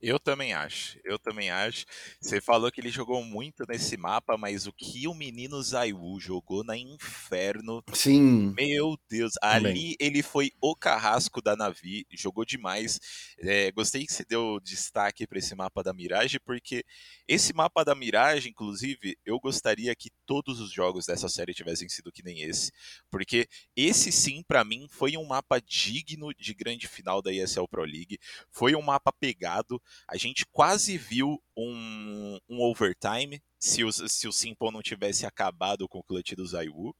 Eu 0.07 0.21
também 0.21 0.53
acho, 0.53 1.01
eu 1.03 1.19
também 1.19 1.51
acho. 1.51 1.85
Você 2.21 2.41
falou 2.41 2.71
que 2.71 2.81
ele 2.81 2.91
jogou 2.91 3.25
muito 3.25 3.65
nesse 3.69 3.97
mapa, 3.97 4.37
mas 4.37 4.65
o 4.65 4.73
que 4.73 5.09
o 5.09 5.13
menino 5.13 5.61
Zayu 5.61 6.17
jogou 6.21 6.63
na 6.63 6.77
Inferno. 6.77 7.83
Sim. 7.93 8.55
Meu 8.57 8.97
Deus, 9.11 9.33
também. 9.33 9.57
ali 9.57 9.97
ele 9.99 10.23
foi 10.23 10.53
o 10.61 10.77
carrasco 10.77 11.43
da 11.43 11.57
Navi, 11.57 12.07
jogou 12.13 12.45
demais. 12.45 13.01
É, 13.41 13.73
gostei 13.73 14.07
que 14.07 14.13
você 14.13 14.25
deu 14.25 14.61
destaque 14.61 15.27
para 15.27 15.41
esse 15.41 15.57
mapa 15.57 15.83
da 15.83 15.93
Mirage, 15.93 16.39
porque 16.39 16.85
esse 17.27 17.53
mapa 17.53 17.85
da 17.85 17.93
Mirage, 17.93 18.49
inclusive, 18.49 19.19
eu 19.27 19.41
gostaria 19.41 19.93
que 19.97 20.11
todos 20.25 20.61
os 20.61 20.71
jogos 20.71 21.07
dessa 21.07 21.29
série 21.29 21.53
tivessem 21.53 21.89
sido 21.89 22.13
que 22.13 22.23
nem 22.23 22.43
esse. 22.43 22.71
Porque 23.11 23.49
esse 23.75 24.13
sim, 24.13 24.45
para 24.47 24.63
mim, 24.63 24.87
foi 24.89 25.17
um 25.17 25.27
mapa 25.27 25.61
digno 25.61 26.33
de 26.33 26.55
grande 26.55 26.87
final 26.87 27.21
da 27.21 27.33
ESL 27.33 27.67
Pro 27.69 27.83
League. 27.83 28.21
Foi 28.53 28.77
um 28.77 28.83
mapa 28.83 29.13
pegado. 29.13 29.83
A 30.09 30.17
gente 30.17 30.45
quase 30.53 30.97
viu 30.97 31.41
um, 31.57 32.39
um 32.49 32.61
overtime 32.63 33.41
se 33.59 33.83
o, 33.83 33.91
se 33.93 34.29
o 34.29 34.33
Simple 34.33 34.71
não 34.71 34.83
tivesse 34.83 35.27
acabado 35.27 35.89
com 35.89 35.99
o 35.99 36.03
clutch 36.03 36.33
do 36.35 36.47
Zayu. 36.47 36.95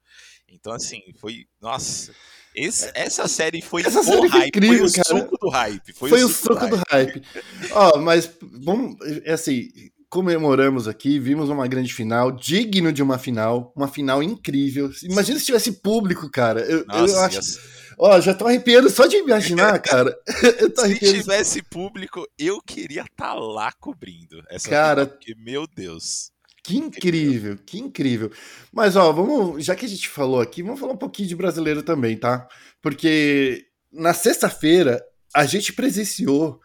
Então, 0.49 0.73
assim, 0.73 1.01
foi. 1.19 1.47
Nossa. 1.61 2.13
Esse, 2.55 2.91
essa 2.95 3.29
série 3.29 3.61
foi 3.61 3.83
essa 3.83 4.03
série 4.03 4.27
hype, 4.29 4.49
incrível, 4.49 4.79
foi 4.79 4.89
o 4.89 4.93
cara. 4.93 5.21
soco 5.21 5.39
do 5.39 5.49
hype. 5.51 5.93
Foi, 5.93 6.11
foi 6.11 6.25
o, 6.25 6.29
soco 6.29 6.67
do 6.69 6.83
hype. 6.91 7.23
Ó, 7.71 7.93
oh, 7.95 7.99
mas 7.99 8.31
vamos. 8.41 8.97
É 9.25 9.35
assim, 9.35 9.69
comemoramos 10.09 10.89
aqui, 10.89 11.19
vimos 11.19 11.51
uma 11.51 11.67
grande 11.69 11.93
final, 11.93 12.33
digno 12.33 12.93
de 12.93 13.03
uma 13.03 13.19
final, 13.19 13.73
uma 13.77 13.89
final 13.89 14.23
incrível. 14.23 14.91
Imagina 15.03 15.39
se 15.39 15.45
tivesse 15.45 15.73
público, 15.73 16.31
cara. 16.31 16.61
Eu, 16.61 16.87
Nossa, 16.87 17.15
eu 17.15 17.21
acho. 17.21 17.37
Yes. 17.37 17.61
Ó, 17.99 18.21
já 18.21 18.35
tô 18.35 18.47
arrepiando 18.47 18.91
só 18.91 19.07
de 19.07 19.17
imaginar, 19.17 19.79
cara. 19.81 20.17
Se 20.77 20.99
tivesse 20.99 21.63
público, 21.63 22.27
eu 22.39 22.61
queria 22.61 23.03
estar 23.03 23.33
tá 23.33 23.35
lá 23.35 23.73
cobrindo 23.73 24.43
essa 24.49 24.69
cara, 24.69 25.07
porque, 25.07 25.35
meu 25.35 25.67
Deus. 25.67 26.31
Que 26.63 26.77
incrível, 26.77 27.57
que 27.65 27.79
incrível. 27.79 28.31
Mas, 28.73 28.97
ó, 28.97 29.13
vamos, 29.13 29.65
já 29.65 29.77
que 29.77 29.87
a 29.87 29.89
gente 29.89 30.09
falou 30.09 30.41
aqui, 30.41 30.63
vamos 30.63 30.81
falar 30.81 30.93
um 30.93 30.99
pouquinho 30.99 31.29
de 31.29 31.37
brasileiro 31.37 31.83
também, 31.83 32.17
tá? 32.17 32.49
Porque 32.83 33.67
na 33.93 34.13
sexta-feira 34.13 35.01
a 35.33 35.47
gente 35.47 35.73
presenciou 35.73 36.61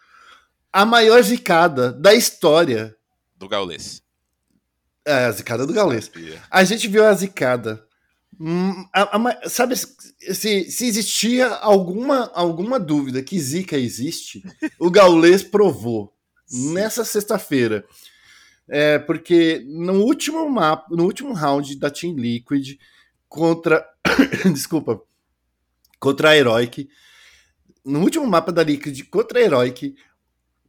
a 0.73 0.85
maior 0.85 1.21
zicada 1.21 1.93
da 1.93 2.13
história 2.13 2.95
do 3.35 3.47
Gaules. 3.47 4.01
É, 5.05 5.25
a 5.25 5.31
zicada 5.31 5.65
do 5.65 5.73
Gaules. 5.73 6.11
A 6.49 6.63
gente 6.63 6.87
viu 6.87 7.05
a 7.05 7.13
zicada. 7.13 7.85
Hum, 8.43 8.87
a, 8.91 9.17
a, 9.17 9.49
sabe, 9.49 9.75
se, 9.75 10.71
se 10.71 10.85
existia 10.87 11.47
alguma, 11.47 12.31
alguma 12.33 12.79
dúvida 12.79 13.21
que 13.21 13.39
Zica 13.39 13.77
existe, 13.77 14.41
o 14.79 14.89
Gaules 14.89 15.43
provou 15.43 16.11
Sim. 16.47 16.73
nessa 16.73 17.05
sexta-feira. 17.05 17.85
É, 18.67 18.97
porque 18.97 19.63
no 19.67 20.01
último 20.01 20.49
mapa, 20.49 20.87
no 20.89 21.03
último 21.03 21.33
round 21.33 21.75
da 21.77 21.91
Team 21.91 22.15
Liquid 22.15 22.79
contra. 23.29 23.87
desculpa. 24.51 24.99
Contra 25.99 26.31
a 26.31 26.35
Heroic. 26.35 26.89
No 27.85 27.99
último 27.99 28.25
mapa 28.25 28.51
da 28.51 28.63
Liquid 28.63 29.03
contra 29.11 29.37
a 29.37 29.43
Heroic, 29.43 29.95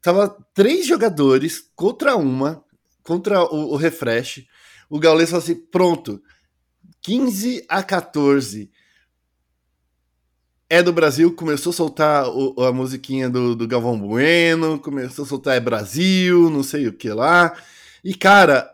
tava 0.03 0.29
três 0.53 0.87
jogadores 0.87 1.71
contra 1.75 2.17
uma, 2.17 2.63
contra 3.03 3.43
o, 3.43 3.73
o 3.73 3.77
refresh. 3.77 4.47
O 4.91 4.99
Gaules 4.99 5.31
falou 5.31 5.43
assim: 5.43 5.55
pronto, 5.55 6.23
15 7.03 7.65
a 7.69 7.83
14. 7.83 8.71
É 10.71 10.83
do 10.83 10.93
Brasil, 10.93 11.35
começou 11.35 11.71
a 11.71 11.75
soltar 11.75 12.29
o, 12.29 12.63
a 12.63 12.73
musiquinha 12.73 13.29
do, 13.29 13.55
do 13.55 13.69
Galvão 13.69 13.99
Bueno, 13.99 14.79
começou 14.79 15.25
a 15.25 15.29
soltar 15.29 15.57
É 15.57 15.61
Brasil, 15.61 16.49
não 16.49 16.63
sei 16.63 16.87
o 16.87 16.93
que 16.93 17.11
lá. 17.11 17.55
E, 18.03 18.15
cara, 18.15 18.71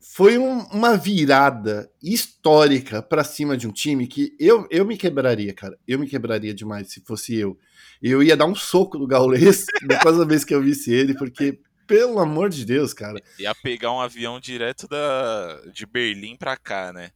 foi 0.00 0.38
um, 0.38 0.60
uma 0.72 0.96
virada 0.96 1.90
histórica 2.02 3.02
para 3.02 3.22
cima 3.22 3.56
de 3.56 3.68
um 3.68 3.72
time 3.72 4.06
que 4.06 4.34
eu, 4.38 4.66
eu 4.70 4.86
me 4.86 4.96
quebraria, 4.96 5.52
cara. 5.52 5.76
Eu 5.86 5.98
me 5.98 6.06
quebraria 6.06 6.54
demais 6.54 6.90
se 6.90 7.00
fosse 7.00 7.36
eu. 7.36 7.58
Eu 8.00 8.22
ia 8.22 8.36
dar 8.36 8.46
um 8.46 8.54
soco 8.54 8.98
no 8.98 9.06
Gaules 9.06 9.66
depois 9.86 10.16
vez 10.24 10.44
que 10.44 10.54
eu 10.54 10.62
visse 10.62 10.92
ele, 10.92 11.14
porque 11.14 11.60
pelo 11.88 12.20
amor 12.20 12.50
de 12.50 12.66
Deus, 12.66 12.92
cara. 12.92 13.20
Ia 13.38 13.54
pegar 13.54 13.90
um 13.90 14.00
avião 14.00 14.38
direto 14.38 14.86
da, 14.86 15.62
de 15.72 15.86
Berlim 15.86 16.36
pra 16.36 16.54
cá, 16.54 16.92
né? 16.92 17.10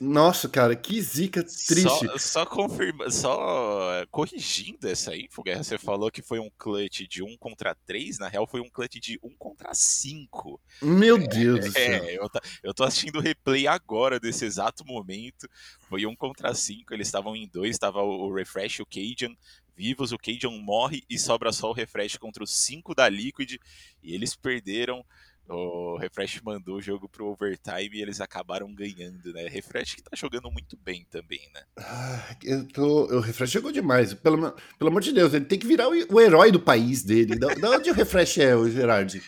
Nossa, 0.00 0.48
cara, 0.48 0.74
que 0.74 1.00
zica 1.02 1.42
triste. 1.42 1.82
Só, 1.82 2.18
só 2.18 2.46
confirma, 2.46 3.10
só 3.10 4.04
corrigindo 4.10 4.88
essa 4.88 5.10
aí, 5.10 5.28
Guerra, 5.44 5.62
você 5.62 5.76
falou 5.76 6.10
que 6.10 6.22
foi 6.22 6.38
um 6.38 6.48
clutch 6.56 7.02
de 7.02 7.22
1 7.22 7.36
contra 7.36 7.74
3, 7.86 8.18
na 8.18 8.28
real 8.28 8.46
foi 8.46 8.60
um 8.60 8.70
clutch 8.70 8.96
de 8.96 9.18
1 9.22 9.30
contra 9.36 9.74
5. 9.74 10.60
Meu 10.80 11.18
Deus 11.18 11.58
é, 11.58 11.68
do 11.68 11.72
céu. 11.72 12.04
É, 12.04 12.14
eu, 12.16 12.30
eu 12.62 12.74
tô 12.74 12.84
assistindo 12.84 13.18
o 13.18 13.22
replay 13.22 13.66
agora 13.66 14.18
desse 14.18 14.44
exato 14.46 14.84
momento. 14.84 15.46
Foi 15.88 16.06
1 16.06 16.16
contra 16.16 16.54
5, 16.54 16.94
eles 16.94 17.08
estavam 17.08 17.36
em 17.36 17.46
2, 17.48 17.70
estava 17.70 18.02
o 18.02 18.32
Refresh, 18.32 18.80
o 18.80 18.86
Cajun, 18.86 19.36
vivos, 19.76 20.12
o 20.12 20.18
Cajun 20.18 20.58
morre 20.58 21.02
e 21.08 21.18
sobra 21.18 21.52
só 21.52 21.70
o 21.70 21.72
Refresh 21.72 22.16
contra 22.16 22.42
os 22.42 22.50
5 22.64 22.94
da 22.94 23.08
Liquid 23.08 23.56
e 24.02 24.14
eles 24.14 24.34
perderam. 24.34 25.04
O 25.48 25.96
Refresh 25.96 26.40
mandou 26.42 26.78
o 26.78 26.82
jogo 26.82 27.08
pro 27.08 27.26
overtime 27.26 27.90
e 27.92 28.02
eles 28.02 28.20
acabaram 28.20 28.74
ganhando, 28.74 29.32
né? 29.32 29.46
Refresh 29.46 29.94
que 29.94 30.02
tá 30.02 30.10
jogando 30.16 30.50
muito 30.50 30.76
bem 30.76 31.06
também, 31.08 31.40
né? 31.54 31.62
Ah, 31.78 32.36
eu 32.42 32.66
tô... 32.66 33.04
O 33.14 33.20
Refresh 33.20 33.52
jogou 33.52 33.70
demais. 33.70 34.12
Pelo, 34.12 34.52
pelo 34.76 34.90
amor 34.90 35.02
de 35.02 35.12
Deus, 35.12 35.32
ele 35.34 35.44
tem 35.44 35.58
que 35.58 35.66
virar 35.66 35.88
o, 35.88 35.92
o 35.92 36.20
herói 36.20 36.50
do 36.50 36.58
país 36.58 37.04
dele. 37.04 37.38
da, 37.38 37.54
da 37.54 37.70
onde 37.70 37.90
o 37.90 37.94
Refresh 37.94 38.38
é, 38.38 38.56
o 38.56 38.68
Gerard? 38.68 39.22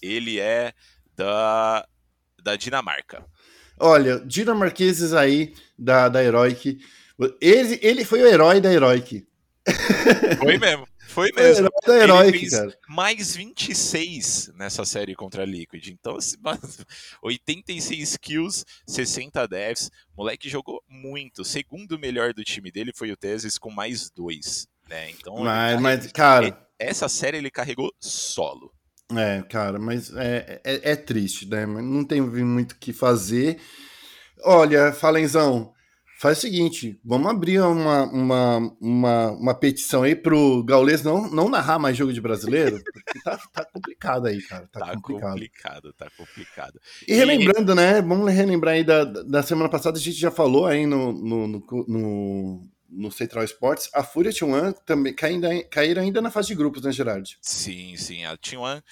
Ele 0.00 0.38
é 0.38 0.72
da, 1.16 1.84
da 2.40 2.54
Dinamarca. 2.54 3.26
Olha, 3.78 4.20
dinamarqueses 4.20 5.12
aí 5.12 5.54
da, 5.76 6.08
da 6.08 6.22
Heroic. 6.22 6.78
Ele, 7.40 7.78
ele 7.82 8.04
foi 8.04 8.22
o 8.22 8.26
herói 8.26 8.60
da 8.60 8.72
Heroic. 8.72 9.26
Foi 10.38 10.58
mesmo. 10.58 10.86
Foi 11.06 11.30
mesmo. 11.32 11.68
Da 11.86 11.96
Heroic, 11.96 12.50
cara. 12.50 12.78
mais 12.88 13.36
26 13.36 14.52
nessa 14.56 14.84
série 14.84 15.14
contra 15.14 15.42
a 15.42 15.46
Liquid. 15.46 15.88
Então, 15.88 16.16
86 17.22 18.16
kills, 18.16 18.64
60 18.86 19.46
deaths. 19.46 19.90
O 20.14 20.22
moleque 20.22 20.48
jogou 20.48 20.82
muito. 20.88 21.44
segundo 21.44 21.98
melhor 21.98 22.32
do 22.32 22.44
time 22.44 22.70
dele 22.70 22.92
foi 22.94 23.10
o 23.12 23.16
Tesis 23.16 23.58
com 23.58 23.70
mais 23.70 24.10
dois. 24.10 24.66
Né? 24.88 25.10
Então, 25.10 25.36
mas, 25.38 25.80
mas, 25.80 26.12
cara. 26.12 26.66
Essa 26.78 27.08
série 27.08 27.38
ele 27.38 27.50
carregou 27.50 27.92
solo. 28.00 28.72
É, 29.16 29.42
cara, 29.42 29.78
mas 29.78 30.14
é, 30.16 30.60
é, 30.64 30.92
é 30.92 30.96
triste, 30.96 31.46
né? 31.46 31.66
Não 31.66 32.04
tem 32.04 32.20
muito 32.20 32.72
o 32.72 32.76
que 32.76 32.92
fazer. 32.92 33.60
Olha, 34.42 34.92
Falenzão, 34.92 35.72
Faz 36.24 36.38
o 36.38 36.40
seguinte, 36.40 36.98
vamos 37.04 37.30
abrir 37.30 37.60
uma, 37.60 38.04
uma, 38.04 38.76
uma, 38.80 39.30
uma 39.32 39.54
petição 39.54 40.04
aí 40.04 40.16
pro 40.16 40.64
Gaules 40.64 41.02
não, 41.02 41.30
não 41.30 41.50
narrar 41.50 41.78
mais 41.78 41.98
jogo 41.98 42.14
de 42.14 42.20
brasileiro, 42.22 42.82
porque 42.82 43.20
tá, 43.22 43.36
tá 43.52 43.62
complicado 43.66 44.24
aí, 44.24 44.40
cara. 44.40 44.66
Tá, 44.72 44.80
tá 44.80 44.94
complicado. 44.94 45.32
complicado, 45.32 45.92
tá 45.92 46.08
complicado. 46.16 46.80
E, 47.06 47.12
e 47.12 47.14
relembrando, 47.14 47.74
né? 47.74 48.00
Vamos 48.00 48.32
relembrar 48.32 48.72
aí 48.72 48.82
da, 48.82 49.04
da 49.04 49.42
semana 49.42 49.68
passada, 49.68 49.98
a 49.98 50.00
gente 50.00 50.18
já 50.18 50.30
falou 50.30 50.64
aí 50.64 50.86
no, 50.86 51.12
no, 51.12 51.46
no, 51.46 51.64
no, 51.86 52.68
no 52.88 53.12
Central 53.12 53.44
Sports, 53.44 53.90
a 53.92 54.02
Fúria 54.02 54.32
T1 54.32 54.76
também 54.86 55.12
caindo, 55.12 55.46
caíram 55.68 56.00
ainda 56.00 56.22
na 56.22 56.30
fase 56.30 56.48
de 56.48 56.54
grupos, 56.54 56.80
né, 56.80 56.90
Gerard? 56.90 57.36
Sim, 57.42 57.98
sim. 57.98 58.24
A 58.24 58.34
T1 58.38 58.82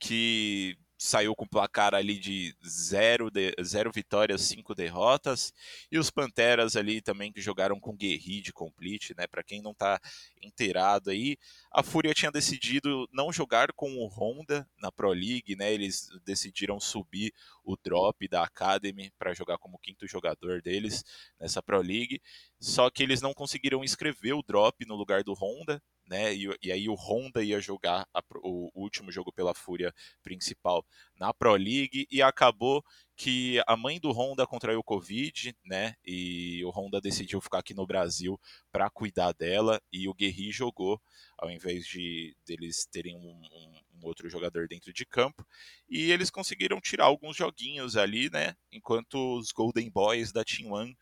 que 0.00 0.76
saiu 1.02 1.34
com 1.34 1.46
placar 1.46 1.94
ali 1.94 2.18
de 2.18 2.54
zero, 2.62 3.30
de, 3.30 3.54
zero 3.64 3.90
vitórias, 3.90 4.42
cinco 4.42 4.74
derrotas. 4.74 5.50
E 5.90 5.98
os 5.98 6.10
Panteras 6.10 6.76
ali 6.76 7.00
também 7.00 7.32
que 7.32 7.40
jogaram 7.40 7.80
com 7.80 7.96
Guerri 7.96 8.42
de 8.42 8.52
complete, 8.52 9.14
né? 9.16 9.26
Para 9.26 9.42
quem 9.42 9.62
não 9.62 9.72
tá 9.72 9.98
inteirado 10.42 11.08
aí, 11.08 11.38
a 11.72 11.82
Fúria 11.82 12.12
tinha 12.12 12.30
decidido 12.30 13.08
não 13.10 13.32
jogar 13.32 13.72
com 13.72 13.96
o 13.96 14.06
Honda 14.08 14.68
na 14.78 14.92
Pro 14.92 15.08
League, 15.08 15.56
né? 15.56 15.72
Eles 15.72 16.10
decidiram 16.22 16.78
subir 16.78 17.32
o 17.64 17.78
drop 17.78 18.28
da 18.28 18.44
Academy 18.44 19.10
para 19.18 19.32
jogar 19.32 19.56
como 19.56 19.78
quinto 19.78 20.06
jogador 20.06 20.60
deles 20.60 21.02
nessa 21.40 21.62
Pro 21.62 21.80
League. 21.80 22.20
só 22.60 22.90
que 22.90 23.02
eles 23.02 23.22
não 23.22 23.32
conseguiram 23.32 23.82
escrever 23.82 24.34
o 24.34 24.42
drop 24.42 24.84
no 24.84 24.96
lugar 24.96 25.24
do 25.24 25.32
Honda, 25.32 25.82
né? 26.10 26.34
E, 26.34 26.48
e 26.60 26.72
aí 26.72 26.88
o 26.88 26.94
Honda 26.94 27.42
ia 27.42 27.60
jogar 27.60 28.06
a, 28.12 28.20
o, 28.42 28.68
último 28.74 29.12
jogo 29.12 29.32
pela 29.32 29.54
Fúria 29.54 29.94
principal 30.24 30.84
na 31.16 31.32
Pro 31.32 31.54
League 31.54 32.08
e 32.10 32.20
acabou 32.20 32.84
que 33.16 33.62
a 33.66 33.76
mãe 33.76 34.00
do 34.00 34.10
Honda 34.10 34.44
contraiu 34.46 34.82
Covid, 34.82 35.54
né? 35.64 35.94
E 36.04 36.64
o 36.64 36.70
Honda 36.70 37.00
decidiu 37.00 37.40
ficar 37.40 37.60
aqui 37.60 37.72
no 37.72 37.86
Brasil 37.86 38.40
para 38.72 38.90
cuidar 38.90 39.32
dela 39.32 39.80
e 39.92 40.08
o 40.08 40.14
Guerri 40.14 40.50
jogou 40.50 41.00
ao 41.38 41.48
invés 41.48 41.86
de 41.86 42.36
deles 42.44 42.86
terem 42.90 43.16
um, 43.16 43.20
um, 43.20 43.74
um, 43.94 44.06
outro 44.06 44.28
jogador 44.28 44.66
dentro 44.66 44.92
de 44.92 45.06
campo 45.06 45.46
e 45.88 46.10
eles 46.10 46.28
conseguiram 46.28 46.80
tirar 46.80 47.04
alguns 47.04 47.36
joguinhos 47.36 47.96
ali, 47.96 48.28
né? 48.30 48.56
Enquanto 48.72 49.38
os 49.38 49.52
Golden 49.52 49.88
Boys 49.88 50.32
da 50.32 50.42
Team 50.42 50.72
One 50.72 50.96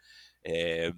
é, 0.44 0.92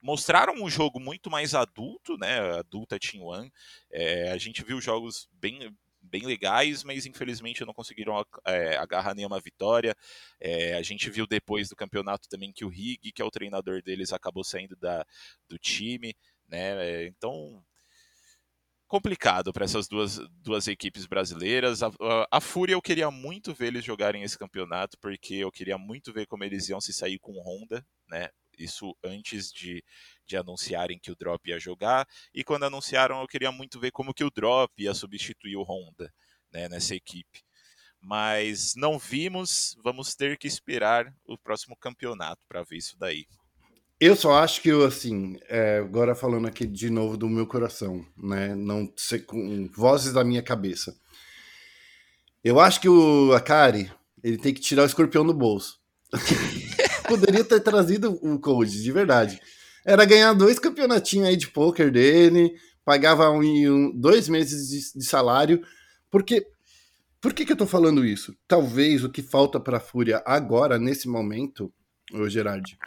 mostraram 0.00 0.54
um 0.54 0.70
jogo 0.70 0.98
muito 0.98 1.30
mais 1.30 1.54
adulto, 1.54 2.16
né? 2.16 2.58
Adulta 2.58 2.98
Team 2.98 3.24
One. 3.24 3.52
É, 3.90 4.30
a 4.32 4.38
gente 4.38 4.64
viu 4.64 4.80
jogos 4.80 5.28
bem, 5.32 5.74
bem 6.00 6.22
legais, 6.24 6.82
mas 6.82 7.06
infelizmente 7.06 7.64
não 7.64 7.74
conseguiram 7.74 8.24
é, 8.46 8.76
agarrar 8.76 9.14
nenhuma 9.14 9.40
vitória. 9.40 9.94
É, 10.40 10.74
a 10.74 10.82
gente 10.82 11.10
viu 11.10 11.26
depois 11.26 11.68
do 11.68 11.76
campeonato 11.76 12.28
também 12.28 12.52
que 12.52 12.64
o 12.64 12.68
Rig, 12.68 13.12
que 13.12 13.22
é 13.22 13.24
o 13.24 13.30
treinador 13.30 13.82
deles, 13.82 14.12
acabou 14.12 14.44
saindo 14.44 14.76
da, 14.76 15.04
do 15.48 15.58
time, 15.58 16.14
né? 16.48 17.06
Então 17.06 17.62
complicado 18.90 19.52
para 19.52 19.64
essas 19.64 19.86
duas, 19.86 20.18
duas 20.42 20.66
equipes 20.66 21.06
brasileiras. 21.06 21.80
A, 21.80 21.92
a, 22.00 22.28
a, 22.28 22.40
Fúria 22.40 22.74
eu 22.74 22.82
queria 22.82 23.08
muito 23.08 23.54
ver 23.54 23.68
eles 23.68 23.84
jogarem 23.84 24.24
esse 24.24 24.36
campeonato, 24.36 24.98
porque 24.98 25.36
eu 25.36 25.52
queria 25.52 25.78
muito 25.78 26.12
ver 26.12 26.26
como 26.26 26.42
eles 26.42 26.68
iam 26.68 26.80
se 26.80 26.92
sair 26.92 27.16
com 27.20 27.40
Honda, 27.40 27.86
né? 28.08 28.30
Isso 28.62 28.96
antes 29.02 29.52
de, 29.52 29.82
de 30.26 30.36
anunciarem 30.36 30.98
que 30.98 31.10
o 31.10 31.16
Drop 31.16 31.48
ia 31.48 31.58
jogar. 31.58 32.06
E 32.34 32.44
quando 32.44 32.64
anunciaram, 32.64 33.20
eu 33.20 33.26
queria 33.26 33.50
muito 33.50 33.80
ver 33.80 33.90
como 33.90 34.14
que 34.14 34.24
o 34.24 34.30
Drop 34.30 34.72
ia 34.78 34.94
substituir 34.94 35.56
o 35.56 35.62
Honda 35.62 36.12
né, 36.52 36.68
nessa 36.68 36.94
equipe. 36.94 37.42
Mas 38.00 38.74
não 38.74 38.98
vimos, 38.98 39.76
vamos 39.82 40.14
ter 40.14 40.38
que 40.38 40.48
esperar 40.48 41.14
o 41.26 41.36
próximo 41.36 41.76
campeonato 41.76 42.46
para 42.48 42.62
ver 42.62 42.76
isso 42.76 42.96
daí. 42.98 43.26
Eu 44.00 44.16
só 44.16 44.32
acho 44.42 44.62
que, 44.62 44.70
assim, 44.70 45.38
é, 45.46 45.78
agora 45.78 46.14
falando 46.14 46.48
aqui 46.48 46.66
de 46.66 46.88
novo 46.88 47.18
do 47.18 47.28
meu 47.28 47.46
coração, 47.46 48.02
né? 48.16 48.54
Não 48.54 48.90
ser 48.96 49.26
com 49.26 49.68
vozes 49.74 50.14
da 50.14 50.24
minha 50.24 50.42
cabeça. 50.42 50.96
Eu 52.42 52.58
acho 52.58 52.80
que 52.80 52.88
o 52.88 53.34
Akari, 53.34 53.92
ele 54.24 54.38
tem 54.38 54.54
que 54.54 54.60
tirar 54.60 54.84
o 54.84 54.86
escorpião 54.86 55.26
do 55.26 55.34
bolso. 55.34 55.78
poderia 57.10 57.44
ter 57.44 57.60
trazido 57.60 58.18
o 58.22 58.38
Code, 58.38 58.82
de 58.82 58.92
verdade. 58.92 59.40
Era 59.84 60.04
ganhar 60.04 60.32
dois 60.32 60.58
campeonatinhos 60.58 61.28
aí 61.28 61.36
de 61.36 61.48
poker 61.48 61.90
dele, 61.90 62.54
pagava 62.84 63.28
um, 63.30 63.40
um, 63.42 63.90
dois 63.98 64.28
meses 64.28 64.68
de, 64.68 64.98
de, 65.00 65.04
salário, 65.04 65.64
porque. 66.10 66.46
Por 67.20 67.34
que, 67.34 67.44
que 67.44 67.52
eu 67.52 67.56
tô 67.56 67.66
falando 67.66 68.02
isso? 68.02 68.34
Talvez 68.48 69.04
o 69.04 69.10
que 69.10 69.20
falta 69.20 69.60
para 69.60 69.76
a 69.76 69.80
Fúria 69.80 70.22
agora, 70.24 70.78
nesse 70.78 71.06
momento, 71.06 71.70
ô 72.14 72.26
Gerard, 72.30 72.78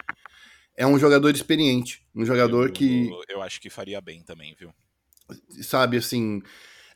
é 0.76 0.84
um 0.84 0.98
jogador 0.98 1.32
experiente. 1.32 2.04
Um 2.12 2.24
jogador 2.24 2.66
eu, 2.66 2.72
que. 2.72 3.08
Eu 3.28 3.40
acho 3.42 3.60
que 3.60 3.70
faria 3.70 4.00
bem 4.00 4.24
também, 4.24 4.56
viu? 4.58 4.74
Sabe, 5.62 5.98
assim. 5.98 6.42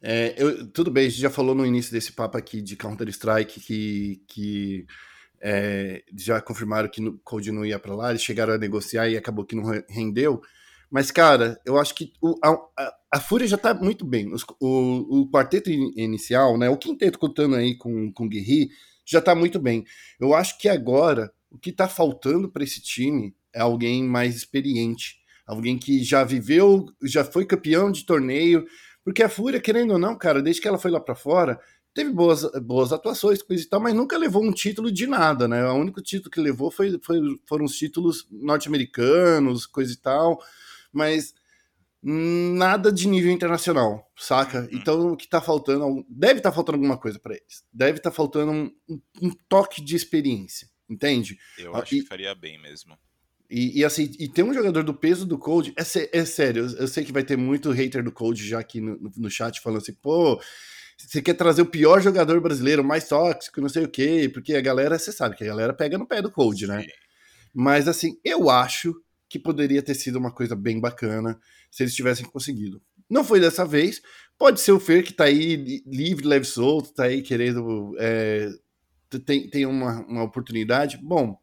É, 0.03 0.35
eu, 0.37 0.67
tudo 0.69 0.91
bem, 0.91 1.07
a 1.07 1.09
gente 1.09 1.21
já 1.21 1.31
falou 1.31 1.55
no 1.55 1.65
início 1.65 1.93
desse 1.93 2.13
papo 2.13 2.37
aqui 2.37 2.61
de 2.61 2.77
Counter-Strike 2.77 3.61
que, 3.61 4.23
que 4.27 4.87
é, 5.41 6.03
já 6.17 6.41
confirmaram 6.41 6.89
que 6.89 7.07
o 7.07 7.19
Code 7.25 7.53
não 7.53 7.65
ia 7.65 7.79
para 7.79 7.95
lá, 7.95 8.11
eles 8.11 8.23
chegaram 8.23 8.55
a 8.55 8.59
negociar 8.59 9.09
e 9.09 9.17
acabou 9.17 9.45
que 9.45 9.57
não 9.57 9.65
rendeu. 9.89 10.41
Mas, 10.91 11.11
cara, 11.11 11.61
eu 11.65 11.79
acho 11.79 11.95
que 11.95 12.13
o, 12.21 12.35
a, 12.43 12.93
a, 13.13 13.21
Fúria 13.21 13.47
já 13.47 13.59
tá 13.59 13.75
muito 13.75 14.05
bem. 14.05 14.33
Os, 14.33 14.43
o, 14.61 15.21
o 15.23 15.31
quarteto 15.31 15.71
inicial, 15.71 16.57
né? 16.57 16.69
O 16.71 16.79
quinteto 16.79 17.19
contando 17.19 17.57
aí 17.57 17.77
com, 17.77 18.11
com 18.13 18.25
o 18.25 18.29
Guerri, 18.29 18.71
já 19.05 19.21
tá 19.21 19.35
muito 19.35 19.59
bem. 19.59 19.85
Eu 20.19 20.35
acho 20.35 20.59
que 20.59 20.69
agora 20.69 21.31
o 21.51 21.59
que 21.59 21.73
tá 21.73 21.89
faltando 21.89 22.51
para 22.51 22.65
esse 22.65 22.81
time 22.81 23.35
é 23.55 23.61
alguém 23.61 24.03
mais 24.03 24.35
experiente. 24.35 25.19
Alguém 25.47 25.79
que 25.79 26.03
já 26.03 26.25
viveu, 26.25 26.87
já 27.03 27.25
foi 27.25 27.45
campeão 27.45 27.91
de 27.91 28.05
torneio. 28.05 28.65
Porque 29.05 29.23
a 29.23 29.29
Fúria, 29.29 29.61
querendo 29.61 29.93
ou 29.93 29.99
não, 29.99 30.17
cara, 30.17 30.43
desde 30.43 30.61
que 30.61 30.69
ela 30.69 30.79
foi 30.79 30.91
lá 30.91 31.01
para 31.01 31.15
fora, 31.15 31.59
teve 31.99 32.11
boas, 32.11 32.49
boas 32.63 32.93
atuações, 32.93 33.43
coisa 33.43 33.61
e 33.61 33.67
tal, 33.67 33.81
mas 33.81 33.93
nunca 33.93 34.17
levou 34.17 34.41
um 34.41 34.53
título 34.53 34.93
de 34.93 35.05
nada, 35.05 35.49
né? 35.49 35.69
O 35.69 35.75
único 35.75 36.01
título 36.01 36.31
que 36.31 36.41
levou 36.41 36.71
foi, 36.71 36.97
foi 37.03 37.21
foram 37.45 37.65
os 37.65 37.77
títulos 37.77 38.25
norte-americanos, 38.31 39.67
coisa 39.67 39.93
e 39.93 39.97
tal, 39.97 40.41
mas 40.93 41.35
nada 42.01 42.93
de 42.93 43.09
nível 43.09 43.33
internacional, 43.33 44.09
saca? 44.17 44.61
Uhum. 44.61 44.69
Então 44.71 45.13
o 45.13 45.17
que 45.17 45.27
tá 45.27 45.41
faltando, 45.41 46.07
deve 46.09 46.39
estar 46.39 46.51
tá 46.51 46.55
faltando 46.55 46.77
alguma 46.77 46.97
coisa 46.97 47.19
para 47.19 47.35
eles. 47.35 47.65
Deve 47.73 47.99
estar 47.99 48.11
tá 48.11 48.17
faltando 48.17 48.53
um, 48.53 48.73
um, 49.21 49.31
toque 49.49 49.83
de 49.83 49.97
experiência, 49.97 50.69
entende? 50.89 51.37
Eu 51.59 51.75
ah, 51.75 51.81
acho 51.81 51.97
e, 51.97 52.01
que 52.03 52.07
faria 52.07 52.33
bem 52.33 52.63
mesmo. 52.63 52.97
E, 53.51 53.81
e, 53.81 53.85
assim, 53.85 54.15
e 54.21 54.29
ter 54.29 54.45
um 54.45 54.55
jogador 54.55 54.85
do 54.85 54.95
peso 54.95 55.27
do 55.27 55.37
Cold, 55.37 55.75
é, 55.77 56.19
é 56.19 56.25
sério, 56.25 56.65
eu, 56.65 56.79
eu, 56.79 56.87
sei 56.87 57.03
que 57.03 57.13
vai 57.13 57.25
ter 57.25 57.37
muito 57.37 57.73
hater 57.73 58.05
do 58.05 58.13
Cold 58.13 58.47
já 58.47 58.61
aqui 58.61 58.81
no, 58.81 59.11
no 59.17 59.29
chat 59.29 59.61
falando 59.61 59.79
assim, 59.79 59.95
pô, 59.95 60.41
você 60.99 61.23
quer 61.23 61.35
trazer 61.35 61.63
o 61.63 61.67
pior 61.67 62.01
jogador 62.01 62.41
brasileiro, 62.41 62.83
mais 62.83 63.09
tóxico, 63.09 63.61
não 63.61 63.69
sei 63.69 63.85
o 63.85 63.89
quê, 63.89 64.29
porque 64.33 64.55
a 64.55 64.61
galera, 64.61 64.99
você 64.99 65.13
sabe 65.13 65.37
que 65.37 65.45
a 65.45 65.47
galera 65.47 65.73
pega 65.73 65.97
no 65.97 66.07
pé 66.07 66.21
do 66.21 66.31
Cold, 66.31 66.67
né? 66.67 66.85
Mas 67.55 67.87
assim, 67.87 68.19
eu 68.25 68.51
acho 68.51 68.95
que 69.29 69.39
poderia 69.39 69.83
ter 69.83 69.95
sido 69.95 70.17
uma 70.17 70.33
coisa 70.33 70.57
bem 70.57 70.81
bacana 70.81 71.39
se 71.71 71.83
eles 71.83 71.95
tivessem 71.95 72.27
conseguido. 72.27 72.83
Não 73.09 73.25
foi 73.25 73.41
dessa 73.41 73.65
vez. 73.65 74.03
Pode 74.37 74.61
ser 74.61 74.73
o 74.73 74.81
Fer 74.81 75.05
que 75.05 75.13
tá 75.13 75.25
aí 75.25 75.83
livre, 75.87 76.27
leve 76.27 76.45
solto, 76.45 76.93
tá 76.93 77.05
aí 77.05 77.23
querendo. 77.23 77.95
É, 77.99 78.49
tem, 79.25 79.49
tem 79.49 79.67
uma, 79.67 80.01
uma 80.07 80.23
oportunidade. 80.23 80.99
Bom, 81.03 81.39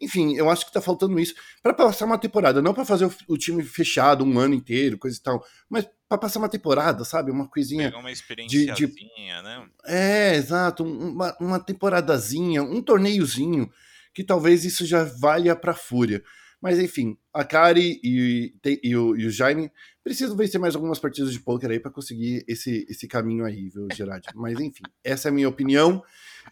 enfim, 0.00 0.34
eu 0.34 0.50
acho 0.50 0.66
que 0.66 0.72
tá 0.72 0.80
faltando 0.80 1.18
isso 1.18 1.34
para 1.62 1.72
passar 1.72 2.04
uma 2.04 2.18
temporada, 2.18 2.60
não 2.60 2.74
para 2.74 2.84
fazer 2.84 3.06
o, 3.06 3.14
o, 3.28 3.36
time 3.36 3.62
fechado 3.62 4.24
um 4.24 4.38
ano 4.38 4.54
inteiro, 4.54 4.98
coisa 4.98 5.16
e 5.16 5.22
tal, 5.22 5.44
mas 5.68 5.88
para 6.08 6.18
passar 6.18 6.38
uma 6.38 6.48
temporada, 6.48 7.04
sabe? 7.04 7.30
Uma 7.30 7.48
coisinha. 7.48 7.88
Pegar 7.88 7.98
uma 7.98 8.12
experiência 8.12 8.74
de, 8.74 8.86
de... 8.86 8.94
né? 9.42 9.66
É, 9.84 10.36
exato, 10.36 10.84
uma, 10.84 11.36
uma 11.40 11.60
temporadazinha, 11.60 12.62
um 12.62 12.82
torneiozinho, 12.82 13.70
que 14.14 14.22
talvez 14.24 14.64
isso 14.64 14.84
já 14.86 15.04
valha 15.04 15.56
para 15.56 15.74
Fúria. 15.74 16.22
Mas 16.60 16.78
enfim, 16.78 17.16
a 17.32 17.44
Kari 17.44 18.00
e, 18.02 18.54
e, 18.82 18.96
o, 18.96 19.16
e 19.16 19.26
o 19.26 19.30
Jaime 19.30 19.70
precisam 20.02 20.36
vencer 20.36 20.60
mais 20.60 20.74
algumas 20.74 20.98
partidas 20.98 21.32
de 21.32 21.40
poker 21.40 21.70
aí 21.70 21.78
para 21.78 21.90
conseguir 21.90 22.44
esse, 22.48 22.86
esse 22.88 23.06
caminho 23.06 23.44
aí, 23.44 23.68
viu, 23.68 23.86
Gerard? 23.92 24.26
Mas 24.34 24.58
enfim, 24.58 24.82
essa 25.04 25.28
é 25.28 25.30
a 25.30 25.32
minha 25.34 25.48
opinião. 25.48 26.02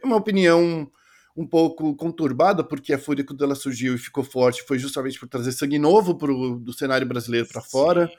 É 0.03 0.07
uma 0.07 0.17
opinião 0.17 0.91
um 1.37 1.47
pouco 1.47 1.95
conturbada, 1.97 2.63
porque 2.63 2.93
a 2.93 2.99
Fúria, 2.99 3.25
quando 3.25 3.43
ela 3.43 3.55
surgiu 3.55 3.95
e 3.95 3.99
ficou 3.99 4.23
forte, 4.23 4.63
foi 4.63 4.79
justamente 4.79 5.19
por 5.19 5.29
trazer 5.29 5.53
sangue 5.53 5.79
novo 5.79 6.15
pro, 6.15 6.59
do 6.59 6.73
cenário 6.73 7.07
brasileiro 7.07 7.49
para 7.49 7.61
fora. 7.61 8.11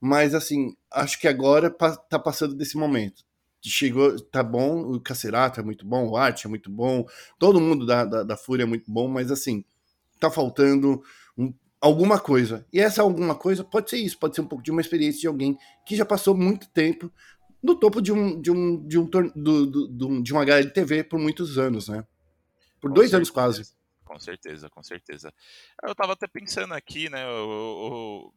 Mas, 0.00 0.34
assim, 0.34 0.76
acho 0.90 1.20
que 1.20 1.28
agora 1.28 1.70
tá 1.70 2.18
passando 2.18 2.54
desse 2.54 2.76
momento. 2.76 3.24
Chegou, 3.62 4.20
tá 4.20 4.42
bom, 4.42 4.80
o 4.80 5.00
Cacerato 5.00 5.58
é 5.58 5.62
muito 5.62 5.84
bom, 5.84 6.08
o 6.08 6.16
Arte 6.16 6.46
é 6.46 6.50
muito 6.50 6.70
bom, 6.70 7.04
todo 7.38 7.60
mundo 7.60 7.84
da, 7.84 8.04
da, 8.04 8.22
da 8.22 8.36
Fúria 8.36 8.62
é 8.62 8.66
muito 8.66 8.90
bom, 8.90 9.08
mas, 9.08 9.30
assim, 9.30 9.64
tá 10.20 10.30
faltando 10.30 11.02
um, 11.36 11.52
alguma 11.80 12.18
coisa. 12.18 12.66
E 12.72 12.80
essa 12.80 13.02
alguma 13.02 13.34
coisa 13.34 13.64
pode 13.64 13.90
ser 13.90 13.98
isso, 13.98 14.18
pode 14.18 14.34
ser 14.34 14.40
um 14.40 14.46
pouco 14.46 14.62
de 14.62 14.70
uma 14.70 14.80
experiência 14.80 15.20
de 15.20 15.26
alguém 15.26 15.56
que 15.84 15.96
já 15.96 16.04
passou 16.04 16.36
muito 16.36 16.68
tempo 16.70 17.10
no 17.62 17.74
topo 17.74 18.00
de 18.00 18.12
um 18.12 18.40
de 18.40 18.50
um 18.50 18.86
de 18.86 18.98
um, 18.98 19.06
do, 19.34 19.66
do, 19.66 19.86
do, 19.88 20.22
de 20.22 20.32
uma 20.32 20.42
HLTV 20.42 21.04
por 21.04 21.18
muitos 21.18 21.58
anos, 21.58 21.88
né? 21.88 22.04
Por 22.86 22.90
com 22.90 22.94
dois 22.94 23.10
certeza, 23.10 23.16
anos 23.16 23.30
quase. 23.30 23.76
Com 24.04 24.18
certeza, 24.18 24.70
com 24.70 24.82
certeza. 24.82 25.34
Eu 25.82 25.94
tava 25.94 26.12
até 26.12 26.26
pensando 26.26 26.74
aqui, 26.74 27.10
né? 27.10 27.26
O, 27.28 28.32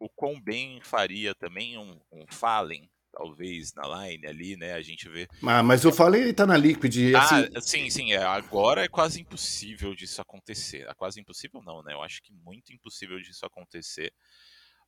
o, 0.00 0.06
o 0.06 0.08
quão 0.08 0.40
bem 0.40 0.80
faria 0.82 1.34
também 1.34 1.76
um, 1.76 2.00
um 2.10 2.26
Fallen, 2.30 2.90
talvez, 3.12 3.74
na 3.74 3.82
line 4.06 4.26
ali, 4.26 4.56
né? 4.56 4.72
A 4.72 4.82
gente 4.82 5.08
vê. 5.08 5.28
Ah, 5.42 5.62
mas 5.62 5.84
o 5.84 5.92
Fallen 5.92 6.22
ele 6.22 6.32
tá 6.32 6.46
na 6.46 6.56
Liquid. 6.56 7.14
Assim... 7.14 7.50
Ah, 7.54 7.60
sim, 7.60 7.90
sim. 7.90 8.12
É, 8.12 8.22
agora 8.22 8.82
é 8.82 8.88
quase 8.88 9.20
impossível 9.20 9.94
disso 9.94 10.20
acontecer. 10.20 10.88
É 10.88 10.94
quase 10.94 11.20
impossível, 11.20 11.62
não, 11.62 11.82
né? 11.82 11.92
Eu 11.92 12.02
acho 12.02 12.22
que 12.22 12.32
muito 12.32 12.72
impossível 12.72 13.20
disso 13.20 13.44
acontecer. 13.44 14.12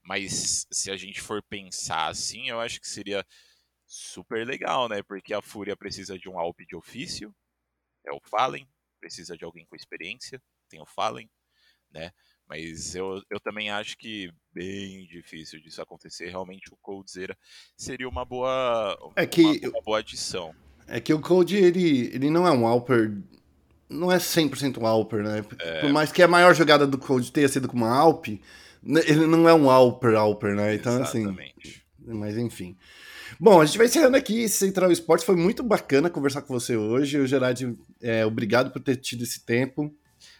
Mas 0.03 0.67
se 0.71 0.91
a 0.91 0.97
gente 0.97 1.21
for 1.21 1.43
pensar 1.43 2.09
assim, 2.09 2.49
eu 2.49 2.61
acho 2.61 2.81
que 2.81 2.89
seria 2.89 3.25
super 3.87 4.47
legal, 4.47 4.89
né? 4.89 5.03
Porque 5.03 5.33
a 5.33 5.43
Fúria 5.43 5.77
precisa 5.77 6.19
de 6.19 6.29
um 6.29 6.39
Alp 6.39 6.59
de 6.67 6.77
ofício, 6.77 7.35
é 8.07 8.13
o 8.13 8.21
Fallen, 8.21 8.69
precisa 9.01 9.37
de 9.37 9.45
alguém 9.45 9.67
com 9.67 9.77
experiência, 9.77 10.41
tem 10.69 10.81
o 10.81 10.87
Fallen, 10.87 11.29
né? 11.91 12.13
Mas 12.47 12.95
eu, 12.95 13.23
eu 13.31 13.41
também 13.41 13.71
acho 13.71 13.97
que 13.97 14.31
bem 14.53 15.07
difícil 15.07 15.61
disso 15.61 15.81
acontecer. 15.81 16.29
Realmente 16.29 16.73
o 16.73 16.77
Coldzera 16.77 17.37
seria 17.75 18.09
uma 18.09 18.25
boa, 18.25 18.99
é 19.17 19.27
que, 19.27 19.43
uma, 19.43 19.71
uma, 19.71 19.83
boa 19.83 19.99
adição. 20.01 20.55
É 20.87 21.01
que 21.01 21.15
o 21.15 21.21
Cold 21.21 21.57
ele, 21.57 22.15
ele 22.15 22.29
não 22.29 22.47
é 22.47 22.51
um 22.51 22.67
Alper 22.67 23.13
não 23.89 24.11
é 24.11 24.17
100% 24.17 24.79
um 24.79 24.87
Alper, 24.87 25.23
né? 25.23 25.45
É. 25.59 25.81
Por 25.81 25.91
mais 25.93 26.11
que 26.11 26.23
a 26.23 26.29
maior 26.29 26.55
jogada 26.55 26.87
do 26.87 26.99
Cold 26.99 27.31
tenha 27.31 27.49
sido 27.49 27.69
com 27.69 27.77
uma 27.77 27.95
Alp, 27.95 28.29
né, 28.83 29.01
ele 29.07 29.27
não 29.27 29.49
é 29.49 29.55
um 29.55 29.71
Alper 29.71 30.17
Alper, 30.17 30.55
né? 30.55 30.75
Então, 30.75 31.03
assim, 31.03 31.23
Exatamente. 31.23 31.85
assim. 32.03 32.19
Mas 32.19 32.37
enfim. 32.37 32.77
Bom, 33.39 33.61
a 33.61 33.65
gente 33.65 33.79
vai 33.79 33.87
encerrando 33.87 34.17
aqui 34.17 34.49
Central 34.49 34.91
Esportes. 34.93 35.27
Foi 35.27 35.37
muito 35.37 35.63
bacana 35.63 36.11
conversar 36.11 36.43
com 36.43 36.55
você 36.55 36.77
hoje. 36.77 37.19
O 37.19 37.27
Gerard, 37.27 37.77
é, 38.01 38.25
obrigado 38.25 38.71
por 38.71 38.81
ter 38.81 38.97
tido 38.97 39.25
esse 39.25 39.41
tempo. 39.41 39.95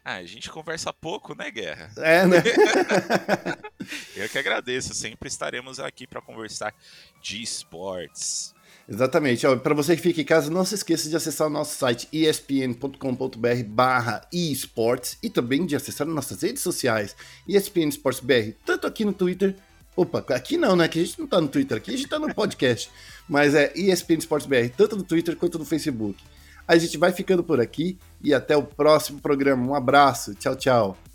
Ah, 0.05 0.17
a 0.17 0.25
gente 0.25 0.51
conversa 0.51 0.93
pouco, 0.93 1.35
né, 1.35 1.51
Guerra? 1.51 1.91
É, 1.97 2.27
né? 2.27 2.43
Eu 4.15 4.29
que 4.29 4.39
agradeço. 4.39 4.95
Sempre 4.95 5.29
estaremos 5.29 5.81
aqui 5.81 6.07
para 6.07 6.21
conversar 6.21 6.75
de 7.23 7.43
esportes. 7.43 8.55
Exatamente. 8.89 9.47
Para 9.63 9.75
você 9.75 9.97
que 9.97 10.03
fica 10.03 10.21
em 10.21 10.25
casa, 10.25 10.51
não 10.51 10.65
se 10.65 10.75
esqueça 10.75 11.09
de 11.09 11.17
acessar 11.17 11.47
o 11.47 11.51
nosso 11.51 11.77
site 11.77 12.07
espn.com.br 12.13 13.65
barra 13.67 14.27
esportes 14.31 15.19
e 15.23 15.31
também 15.31 15.65
de 15.65 15.75
acessar 15.75 16.07
nossas 16.07 16.43
redes 16.43 16.63
sociais 16.63 17.17
ESPN 17.49 17.89
Esportes 17.89 18.21
BR, 18.21 18.53
tanto 18.65 18.87
aqui 18.87 19.05
no 19.05 19.13
Twitter. 19.13 19.57
Opa, 19.97 20.25
aqui 20.31 20.57
não, 20.57 20.75
né? 20.75 20.89
Que 20.89 21.01
a 21.01 21.05
gente 21.05 21.19
não 21.19 21.27
tá 21.27 21.41
no 21.41 21.49
Twitter, 21.49 21.77
aqui 21.77 21.93
a 21.93 21.97
gente 21.97 22.09
tá 22.09 22.19
no 22.19 22.35
podcast. 22.35 22.91
Mas 23.29 23.55
é 23.55 23.73
ESPN 23.77 24.19
Esportes 24.19 24.47
BR, 24.47 24.69
tanto 24.77 24.97
no 24.97 25.03
Twitter 25.03 25.37
quanto 25.37 25.59
no 25.59 25.65
Facebook. 25.65 26.23
A 26.67 26.77
gente 26.77 26.97
vai 26.99 27.13
ficando 27.13 27.45
por 27.45 27.61
aqui 27.61 27.99
e 28.23 28.33
até 28.35 28.57
o 28.57 28.63
próximo 28.63 29.21
programa. 29.21 29.65
Um 29.67 29.75
abraço. 29.75 30.35
Tchau, 30.35 30.57
tchau. 30.57 31.14